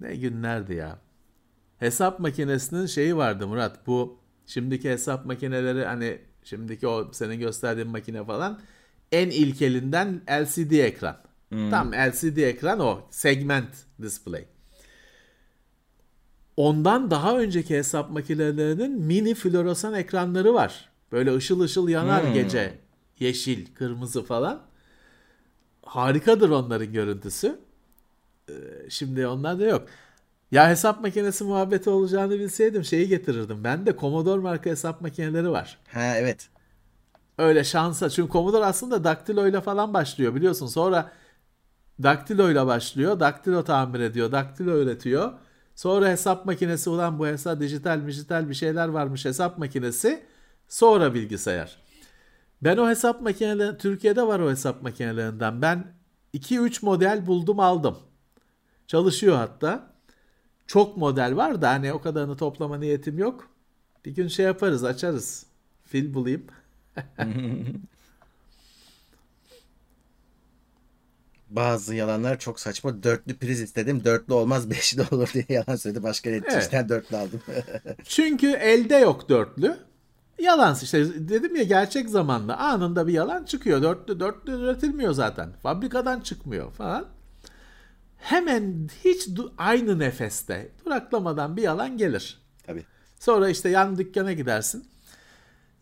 [0.00, 0.98] Ne günlerdi ya.
[1.78, 3.86] Hesap makinesinin şeyi vardı Murat.
[3.86, 8.60] Bu şimdiki hesap makineleri hani şimdiki o senin gösterdiğin makine falan
[9.12, 11.16] en ilkelinden LCD ekran.
[11.70, 13.68] Tam LCD ekran o segment
[14.02, 14.44] display.
[16.56, 20.88] Ondan daha önceki hesap makinelerinin mini floresan ekranları var.
[21.12, 22.78] Böyle ışıl ışıl yanar gece.
[23.18, 24.62] Yeşil, kırmızı falan.
[25.82, 27.58] Harikadır onların görüntüsü.
[28.48, 28.52] Ee,
[28.88, 29.88] Şimdi onlar da yok.
[30.50, 33.64] Ya hesap makinesi muhabbeti olacağını bilseydim şeyi getirirdim.
[33.64, 35.78] Ben de Commodore marka hesap makineleri var.
[35.92, 36.48] Ha evet.
[37.38, 38.10] Öyle şansa.
[38.10, 40.66] Çünkü Commodore aslında daktilo ile falan başlıyor biliyorsun.
[40.66, 41.12] Sonra
[42.02, 43.20] daktilo ile başlıyor.
[43.20, 44.32] Daktilo tamir ediyor.
[44.32, 45.32] Daktilo üretiyor.
[45.74, 50.24] Sonra hesap makinesi ulan bu hesap dijital dijital bir şeyler varmış hesap makinesi.
[50.68, 51.76] Sonra bilgisayar.
[52.62, 55.62] Ben o hesap makineleri Türkiye'de var o hesap makinelerinden.
[55.62, 55.94] Ben
[56.34, 57.98] 2-3 model buldum aldım.
[58.86, 59.95] Çalışıyor hatta.
[60.66, 63.48] Çok model var da hani o kadarını toplama niyetim yok.
[64.04, 65.46] Bir gün şey yaparız açarız.
[65.84, 66.46] Fil bulayım.
[71.50, 73.02] Bazı yalanlar çok saçma.
[73.02, 74.04] Dörtlü priz istedim.
[74.04, 76.02] Dörtlü olmaz beşli olur diye yalan söyledi.
[76.02, 77.42] Başka iletişimden dörtlü aldım.
[78.04, 79.76] Çünkü elde yok dörtlü.
[80.38, 83.82] Yalan işte dedim ya gerçek zamanda anında bir yalan çıkıyor.
[83.82, 85.52] Dörtlü dörtlü üretilmiyor zaten.
[85.62, 87.06] Fabrikadan çıkmıyor falan.
[88.26, 89.28] Hemen hiç
[89.58, 92.38] aynı nefeste duraklamadan bir yalan gelir.
[92.66, 92.84] Tabii.
[93.20, 94.88] Sonra işte yan dükkana gidersin.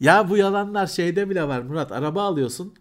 [0.00, 1.92] Ya bu yalanlar şeyde bile var Murat.
[1.92, 2.74] Araba alıyorsun.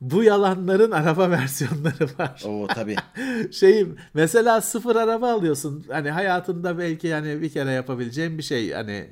[0.00, 2.42] Bu yalanların araba versiyonları var.
[2.46, 2.96] Oo tabii.
[3.52, 5.84] şey mesela sıfır araba alıyorsun.
[5.90, 8.72] Hani hayatında belki yani bir kere yapabileceğin bir şey.
[8.72, 9.10] Hani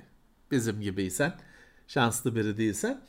[0.51, 1.33] bizim gibiysen,
[1.89, 3.01] şanslı biri değilsen.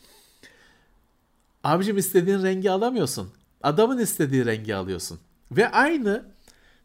[1.63, 3.33] Abicim istediğin rengi alamıyorsun.
[3.63, 5.19] Adamın istediği rengi alıyorsun.
[5.57, 6.25] Ve aynı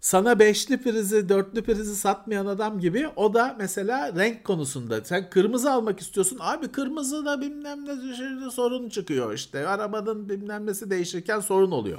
[0.01, 5.05] sana beşli prizi, dörtlü prizi satmayan adam gibi o da mesela renk konusunda.
[5.05, 6.39] Sen kırmızı almak istiyorsun.
[6.41, 9.67] Abi kırmızı da bilmem ne şeyde sorun çıkıyor işte.
[9.69, 11.99] Arabanın bilmem nesi değişirken sorun oluyor.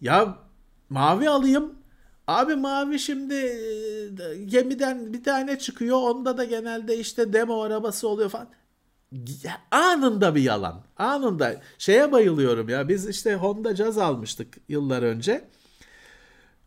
[0.00, 0.38] Ya
[0.90, 1.74] mavi alayım.
[2.26, 5.96] Abi mavi şimdi e, gemiden bir tane çıkıyor.
[5.96, 8.48] Onda da genelde işte demo arabası oluyor falan.
[9.70, 10.82] Anında bir yalan.
[10.96, 11.60] Anında.
[11.78, 12.88] Şeye bayılıyorum ya.
[12.88, 15.48] Biz işte Honda Jazz almıştık yıllar önce.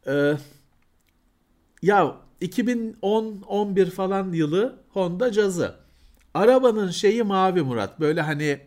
[0.10, 0.38] Ee,
[1.82, 5.76] ya 2010-11 falan yılı Honda Jazz'ı.
[6.34, 8.00] Arabanın şeyi mavi Murat.
[8.00, 8.60] Böyle hani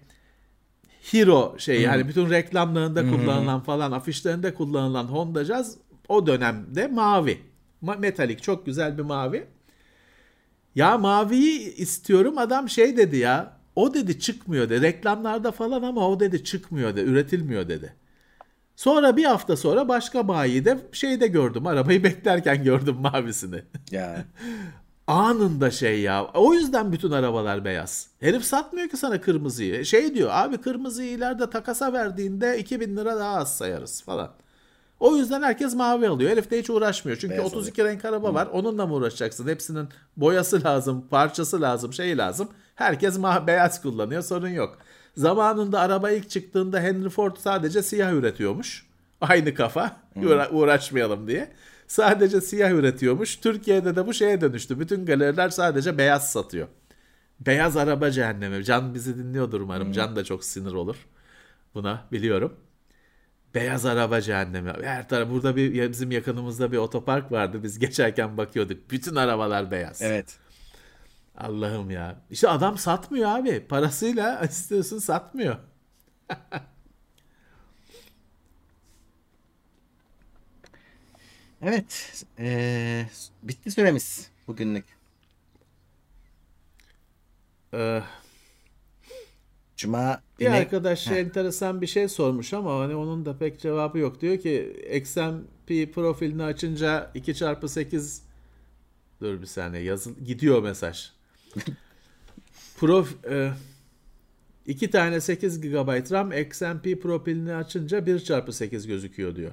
[1.11, 5.77] Hero şey hani bütün reklamlarında kullanılan falan afişlerinde kullanılan Honda Jazz
[6.09, 7.39] o dönemde mavi.
[7.83, 9.47] Ma- Metalik çok güzel bir mavi.
[10.75, 13.57] Ya maviyi istiyorum adam şey dedi ya.
[13.77, 14.83] O dedi çıkmıyor dedi.
[14.83, 17.11] Reklamlarda falan ama o dedi çıkmıyor dedi.
[17.11, 17.95] Üretilmiyor dedi.
[18.77, 21.67] Sonra bir hafta sonra başka bayide şeyde gördüm.
[21.67, 23.63] Arabayı beklerken gördüm mavisini.
[23.91, 24.25] Ya.
[25.07, 26.25] Anında şey ya.
[26.35, 28.09] O yüzden bütün arabalar beyaz.
[28.21, 29.85] Herif satmıyor ki sana kırmızıyı.
[29.85, 34.31] Şey diyor abi kırmızıyı ileride takasa verdiğinde 2000 lira daha az sayarız falan.
[35.01, 36.31] O yüzden herkes mavi alıyor.
[36.31, 37.19] Herif de hiç uğraşmıyor.
[37.19, 38.49] Çünkü Beyaz 32 renk araba var.
[38.53, 39.49] Onunla mı uğraşacaksın?
[39.49, 42.49] Hepsinin boyası lazım, parçası lazım, şey lazım.
[42.75, 44.23] Herkes ma beyaz kullanıyor.
[44.23, 44.79] Sorun yok.
[45.17, 48.87] Zamanında araba ilk çıktığında Henry Ford sadece siyah üretiyormuş.
[49.21, 49.97] Aynı kafa.
[50.17, 51.53] Uğra- uğraşmayalım diye.
[51.87, 53.37] Sadece siyah üretiyormuş.
[53.37, 54.81] Türkiye'de de bu şeye dönüştü.
[54.81, 56.69] Bütün galeriler sadece beyaz satıyor.
[57.41, 58.65] Beyaz araba cehennemi.
[58.65, 59.93] Can bizi dinliyordur umarım.
[59.93, 60.97] Can da çok sinir olur.
[61.75, 62.55] Buna biliyorum.
[63.55, 64.73] Beyaz araba cehennemi.
[64.83, 67.63] Her taraf burada bir bizim yakınımızda bir otopark vardı.
[67.63, 68.91] Biz geçerken bakıyorduk.
[68.91, 70.03] Bütün arabalar beyaz.
[70.03, 70.37] Evet.
[71.43, 72.17] Allah'ım ya.
[72.31, 73.67] İşte adam satmıyor abi.
[73.69, 75.57] Parasıyla istiyorsun satmıyor.
[81.63, 82.25] Evet.
[82.39, 83.07] Ee,
[83.43, 84.85] bitti süremiz bugünlük.
[87.75, 88.03] Ee,
[89.77, 91.17] Cuma bir yine- arkadaş Heh.
[91.17, 94.21] enteresan bir şey sormuş ama hani onun da pek cevabı yok.
[94.21, 98.23] Diyor ki XMP profilini açınca 2 çarpı 8
[99.21, 101.11] dur bir saniye yazın gidiyor mesaj.
[102.77, 103.53] Prof e,
[104.67, 109.53] iki tane 8 GB RAM XMP profilini açınca 1 çarpı 8 gözüküyor diyor.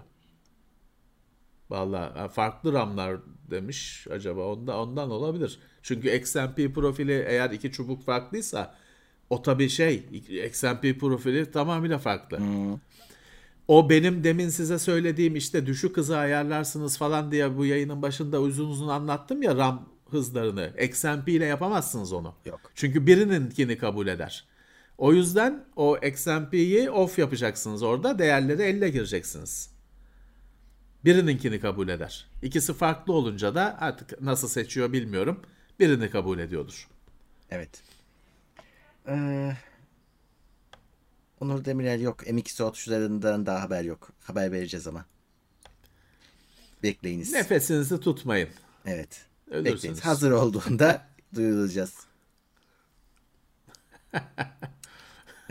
[1.70, 3.18] Vallahi farklı RAM'lar
[3.52, 5.60] demiş acaba ondan ondan olabilir.
[5.84, 8.76] Çünkü XMP profili eğer iki çubuk farklıysa
[9.30, 9.96] o tabii şey
[10.46, 12.40] XMP profili tamamıyla farklı.
[13.68, 18.70] O benim demin size söylediğim işte düşük hızı ayarlarsınız falan diye bu yayının başında uzun
[18.70, 20.73] uzun anlattım ya RAM hızlarını.
[20.80, 22.36] XMP ile yapamazsınız onu.
[22.45, 22.61] Yok.
[22.76, 24.48] Çünkü birininkini kabul eder.
[24.98, 28.19] O yüzden o XMP'yi off yapacaksınız orada.
[28.19, 29.72] Değerleri elle gireceksiniz.
[31.06, 32.27] Birininkini kabul eder.
[32.41, 35.41] İkisi farklı olunca da artık nasıl seçiyor bilmiyorum.
[35.80, 36.88] Birini kabul ediyordur.
[37.52, 37.84] Evet.
[39.07, 39.52] Ee,
[41.40, 42.27] Onur Demirel yok.
[42.27, 44.11] M2 atışlarından daha haber yok.
[44.23, 45.06] Haber vereceğiz ama.
[46.84, 47.34] Bekleyiniz.
[47.34, 48.49] Nefesinizi tutmayın.
[48.86, 49.26] Evet.
[49.50, 49.76] Ölürsünüz.
[49.76, 50.06] Bekleyiniz.
[50.06, 51.02] Hazır olduğunda
[51.36, 51.94] duyurulacağız.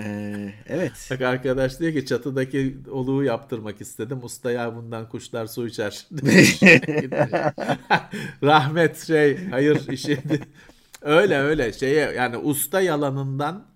[0.00, 1.08] Ee, evet.
[1.10, 4.24] Bak arkadaş diyor ki çatıdaki oluğu yaptırmak istedim.
[4.24, 6.06] Usta ya bundan kuşlar su içer.
[8.42, 10.18] Rahmet şey hayır işi.
[11.02, 13.66] öyle öyle şeye yani usta yalanından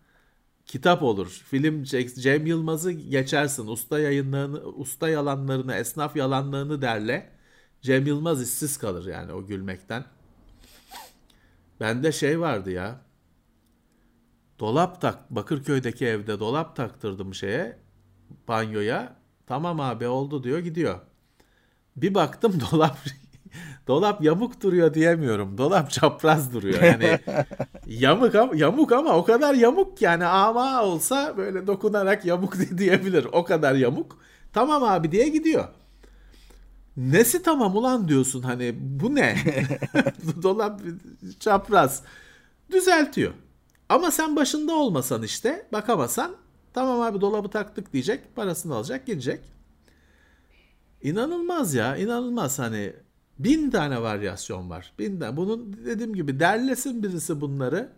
[0.67, 1.29] kitap olur.
[1.29, 3.67] Film Cem Yılmaz'ı geçersin.
[3.67, 7.31] Usta yayınlarını, usta yalanlarını, esnaf yalanlarını derle.
[7.83, 10.05] Cem Yılmaz işsiz kalır yani o gülmekten.
[11.81, 13.01] Bende şey vardı ya.
[14.59, 17.79] Dolap tak Bakırköy'deki evde dolap taktırdım şeye
[18.49, 19.17] banyoya.
[19.47, 21.01] Tamam abi oldu diyor gidiyor.
[21.97, 22.99] Bir baktım dolap
[23.87, 25.59] dolap yamuk duruyor diyemiyorum.
[25.59, 26.83] Dolap çapraz duruyor.
[26.83, 27.19] Yani
[27.87, 33.27] yamuk ama, yamuk ama o kadar yamuk yani ama olsa böyle dokunarak yamuk diyebilir.
[33.33, 34.19] O kadar yamuk.
[34.53, 35.69] Tamam abi diye gidiyor.
[36.97, 39.37] Nesi tamam ulan diyorsun hani bu ne?
[40.43, 40.81] Dolap
[41.41, 42.03] çapraz.
[42.73, 43.33] Düzeltiyor.
[43.89, 46.37] Ama sen başında olmasan işte bakamasan
[46.75, 49.41] tamam abi dolabı taktık diyecek parasını alacak gidecek.
[51.03, 52.93] İnanılmaz ya inanılmaz hani
[53.39, 54.93] bin tane varyasyon var.
[54.99, 55.37] Bin tane.
[55.37, 57.93] Bunun dediğim gibi derlesin birisi bunları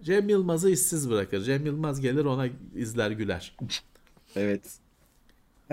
[0.00, 1.42] Cem Yılmaz'ı işsiz bırakır.
[1.42, 3.56] Cem Yılmaz gelir ona izler güler.
[4.36, 4.81] Evet.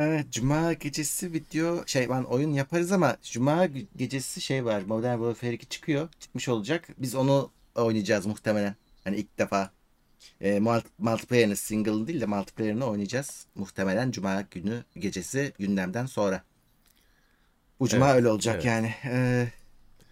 [0.01, 4.81] Evet, Cuma gecesi video şey ben oyun yaparız ama Cuma gecesi şey var.
[4.81, 6.09] Modern Warfare 2 çıkıyor.
[6.19, 6.88] Çıkmış olacak.
[6.97, 8.76] Biz onu oynayacağız muhtemelen.
[9.03, 9.71] Hani ilk defa
[10.41, 10.59] e,
[10.97, 13.45] multiplayer'ını single değil de multiplayer'ını oynayacağız.
[13.55, 16.43] Muhtemelen Cuma günü gecesi gündemden sonra.
[17.80, 18.65] Bu Cuma Evet, öyle olacak evet.
[18.65, 18.93] yani.
[19.05, 19.47] Ee,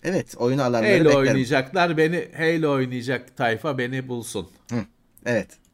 [0.04, 1.18] evet oyunu alanları Halo beklerim.
[1.18, 4.50] oynayacaklar beni Halo oynayacak tayfa beni bulsun.
[5.26, 5.67] Evet.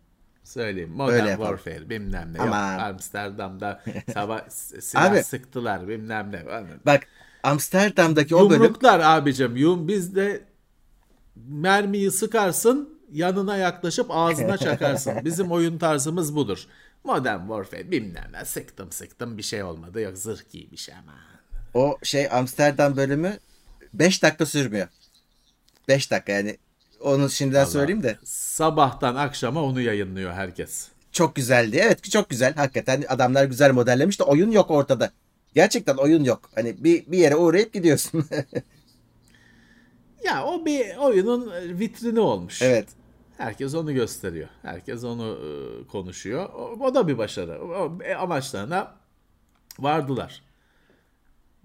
[0.43, 0.89] Söyleyeyim.
[0.99, 1.57] Öyle Modern yapalım.
[1.57, 2.39] Warfare bilmem ne.
[2.39, 2.73] Aman.
[2.73, 3.83] Yok, Amsterdam'da
[4.13, 5.23] sabah silah Abi.
[5.23, 6.43] sıktılar bilmem ne.
[6.85, 7.07] Bak
[7.43, 9.55] Amsterdam'daki o bölüm Yumruklar abicim.
[9.55, 10.43] Yum bizde
[11.35, 15.13] mermiyi sıkarsın yanına yaklaşıp ağzına çakarsın.
[15.25, 16.67] Bizim oyun tarzımız budur.
[17.03, 20.01] Modern Warfare bilmem ne sıktım sıktım bir şey olmadı.
[20.01, 21.13] Yok zırh giymiş ama.
[21.73, 23.37] o şey Amsterdam bölümü
[23.93, 24.87] 5 dakika sürmüyor.
[25.87, 26.57] 5 dakika yani
[27.03, 30.87] onu şimdiden söyleyeyim de Sabahtan akşama onu yayınlıyor herkes.
[31.11, 31.79] çok güzeldi.
[31.83, 32.55] Evet çok güzel.
[32.55, 35.11] Hakikaten adamlar güzel modellemiş de oyun yok ortada.
[35.55, 36.49] Gerçekten oyun yok.
[36.55, 38.25] Hani bir, bir yere uğrayıp gidiyorsun.
[40.23, 42.61] Ya o bir oyunun vitrini olmuş.
[42.61, 42.87] evet.
[43.37, 44.47] Herkes onu gösteriyor.
[44.61, 46.49] Herkes onu e, konuşuyor.
[46.53, 47.61] O, o da bir başarı.
[47.61, 48.95] O, e, amaçlarına
[49.79, 50.43] vardılar.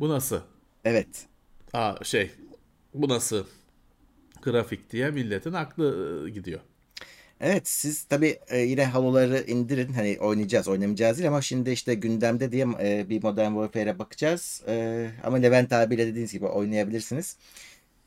[0.01, 0.41] Bu nasıl?
[0.85, 1.27] Evet.
[1.73, 2.31] Aa, şey
[2.95, 3.45] bu nasıl
[4.43, 6.61] grafik diye milletin aklı e, gidiyor.
[7.41, 9.93] Evet siz tabii e, yine haloları indirin.
[9.93, 14.63] Hani oynayacağız oynamayacağız değil ama şimdi işte gündemde diye e, bir Modern Warfare'e bakacağız.
[14.69, 17.37] E, ama Levent abiyle dediğiniz gibi oynayabilirsiniz.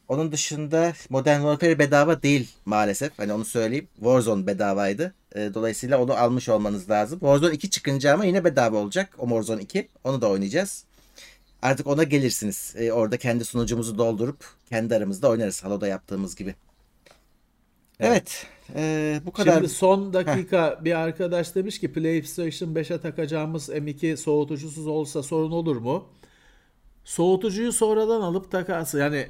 [0.08, 3.20] onun dışında Modern Warfare bedava değil maalesef.
[3.20, 3.88] Hani onu söyleyeyim.
[3.96, 5.14] Warzone bedavaydı.
[5.36, 7.20] E, dolayısıyla onu almış olmanız lazım.
[7.20, 9.16] Warzone 2 çıkınca ama yine bedava olacak.
[9.18, 9.88] O Warzone 2.
[10.04, 10.86] Onu da oynayacağız.
[11.62, 12.76] Artık ona gelirsiniz.
[12.78, 15.64] E, orada kendi sunucumuzu doldurup kendi aramızda oynarız.
[15.64, 16.56] Halo'da yaptığımız gibi.
[18.00, 18.48] Evet.
[18.76, 19.54] e, bu kadar.
[19.54, 25.76] Şimdi son dakika bir arkadaş demiş ki PlayStation 5'e takacağımız M2 soğutucusuz olsa sorun olur
[25.76, 26.08] mu?
[27.04, 29.00] Soğutucuyu sonradan alıp takarsın.
[29.00, 29.28] Yani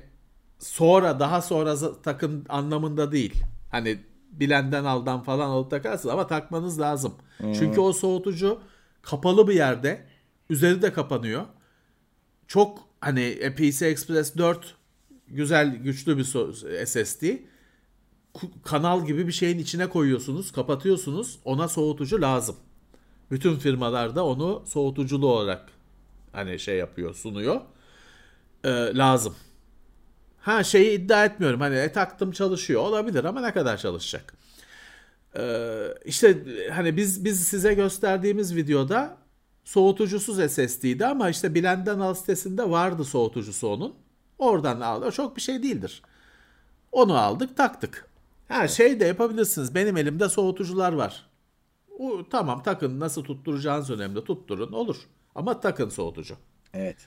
[0.59, 3.43] sonra daha sonra takın anlamında değil.
[3.71, 3.99] Hani
[4.31, 7.13] bilenden aldan falan alıp takarsın ama takmanız lazım.
[7.39, 8.61] Çünkü o soğutucu
[9.01, 10.05] kapalı bir yerde
[10.49, 11.45] üzeri de kapanıyor.
[12.51, 14.75] Çok hani e, PC Express 4
[15.27, 16.23] güzel güçlü bir
[16.85, 17.23] SSD
[18.63, 21.39] kanal gibi bir şeyin içine koyuyorsunuz, kapatıyorsunuz.
[21.45, 22.55] Ona soğutucu lazım.
[23.31, 25.69] Bütün firmalarda onu soğutuculu olarak
[26.31, 27.61] hani şey yapıyor, sunuyor.
[28.63, 29.35] Ee, lazım.
[30.39, 31.61] Ha şeyi iddia etmiyorum.
[31.61, 34.33] Hani e, taktım çalışıyor olabilir ama ne kadar çalışacak?
[35.37, 36.37] Ee, işte
[36.71, 39.20] hani biz biz size gösterdiğimiz videoda
[39.63, 43.93] soğutucusuz SSD'ydi ama işte Bilenden Al sitesinde vardı soğutucusu onun.
[44.37, 45.11] Oradan aldı.
[45.11, 46.01] Çok bir şey değildir.
[46.91, 48.07] Onu aldık taktık.
[48.47, 49.75] Ha şey de yapabilirsiniz.
[49.75, 51.25] Benim elimde soğutucular var.
[51.99, 54.23] O, tamam takın nasıl tutturacağınız önemli.
[54.23, 54.95] Tutturun olur.
[55.35, 56.35] Ama takın soğutucu.
[56.73, 56.97] Evet.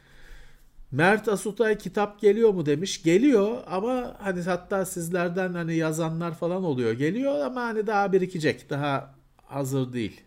[0.93, 3.03] Mert Asutay kitap geliyor mu demiş.
[3.03, 6.93] Geliyor ama hani hatta sizlerden hani yazanlar falan oluyor.
[6.93, 8.71] Geliyor ama hani daha birikecek.
[8.71, 9.15] Daha
[9.47, 10.21] hazır değil.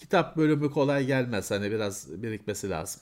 [0.00, 1.50] Kitap bölümü kolay gelmez.
[1.50, 3.00] Hani biraz birikmesi lazım.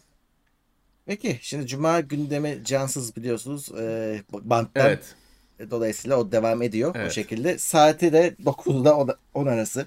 [1.07, 3.73] Peki şimdi Cuma gündemi cansız biliyorsunuz.
[3.79, 4.87] E, banttan.
[4.87, 5.15] Evet.
[5.70, 7.12] Dolayısıyla o devam ediyor o Evet.
[7.12, 7.59] şekilde.
[7.59, 9.87] Saati de 9'da 10 10 arası.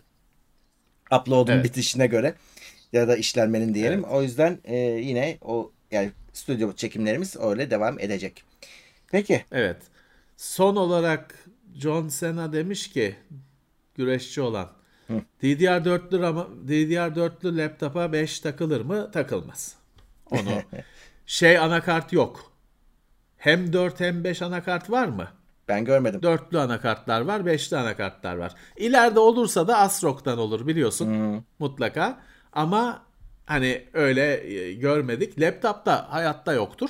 [1.12, 1.66] Upload'un Evet.
[1.66, 2.36] bitişine göre
[2.94, 4.04] ya da işlenmenin diyelim.
[4.04, 8.44] O yüzden e, yine o yani stüdyo çekimlerimiz öyle devam edecek.
[9.12, 9.46] Peki.
[9.52, 9.78] Evet.
[10.38, 13.16] Son olarak John Cena demiş ki
[13.96, 14.70] güreşçi olan
[15.44, 19.12] DDR4'lü ama DDR4'lü laptopa 5 takılır mı?
[19.12, 19.76] Takılmaz.
[20.32, 20.50] Onu
[21.26, 22.52] şey anakart yok.
[23.38, 25.28] Hem 4 hem 5 anakart var mı?
[25.68, 26.24] Ben görmedim.
[26.24, 28.54] Dörtlü anakartlar var, beşli anakartlar var.
[28.78, 32.20] İleride olursa da ASRock'tan olur biliyorsun mutlaka.
[32.54, 33.04] Ama
[33.46, 35.40] hani öyle e, görmedik.
[35.40, 36.90] Laptopta hayatta yoktur.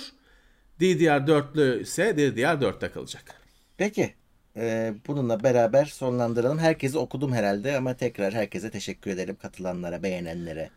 [0.79, 3.41] DDR4'lü ise DDR4 takılacak.
[3.77, 4.13] Peki.
[4.55, 6.59] E, bununla beraber sonlandıralım.
[6.59, 9.37] Herkesi okudum herhalde ama tekrar herkese teşekkür ederim.
[9.41, 10.69] Katılanlara, beğenenlere,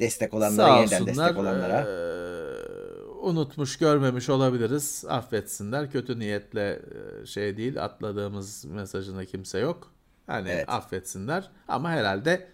[0.00, 1.26] destek olanlara, Sağ yeniden olsunlar.
[1.26, 1.80] destek olanlara.
[1.80, 5.04] Ee, unutmuş, görmemiş olabiliriz.
[5.08, 5.90] Affetsinler.
[5.90, 6.82] Kötü niyetle
[7.22, 7.84] e, şey değil.
[7.84, 9.92] Atladığımız mesajında kimse yok.
[10.26, 10.68] Hani Evet.
[10.68, 11.50] affetsinler.
[11.68, 12.46] Ama herhalde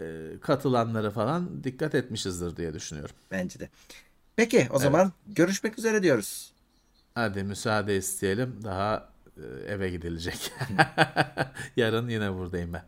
[0.00, 0.04] e,
[0.40, 3.14] katılanlara falan dikkat etmişizdir diye düşünüyorum.
[3.30, 3.68] Bence de.
[4.36, 6.52] Peki o zaman görüşmek üzere diyoruz.
[7.14, 8.60] Hadi müsaade isteyelim.
[8.64, 9.19] Daha e,
[9.66, 10.52] eve gidilecek.
[11.76, 12.84] Yarın yine buradayım ben.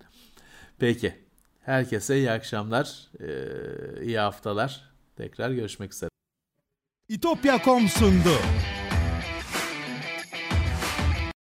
[0.79, 1.23] Peki.
[1.65, 4.93] Herkese iyi akşamlar, e, iyi haftalar.
[5.17, 6.11] Tekrar görüşmek üzere.
[7.09, 8.39] İtopya.com sundu.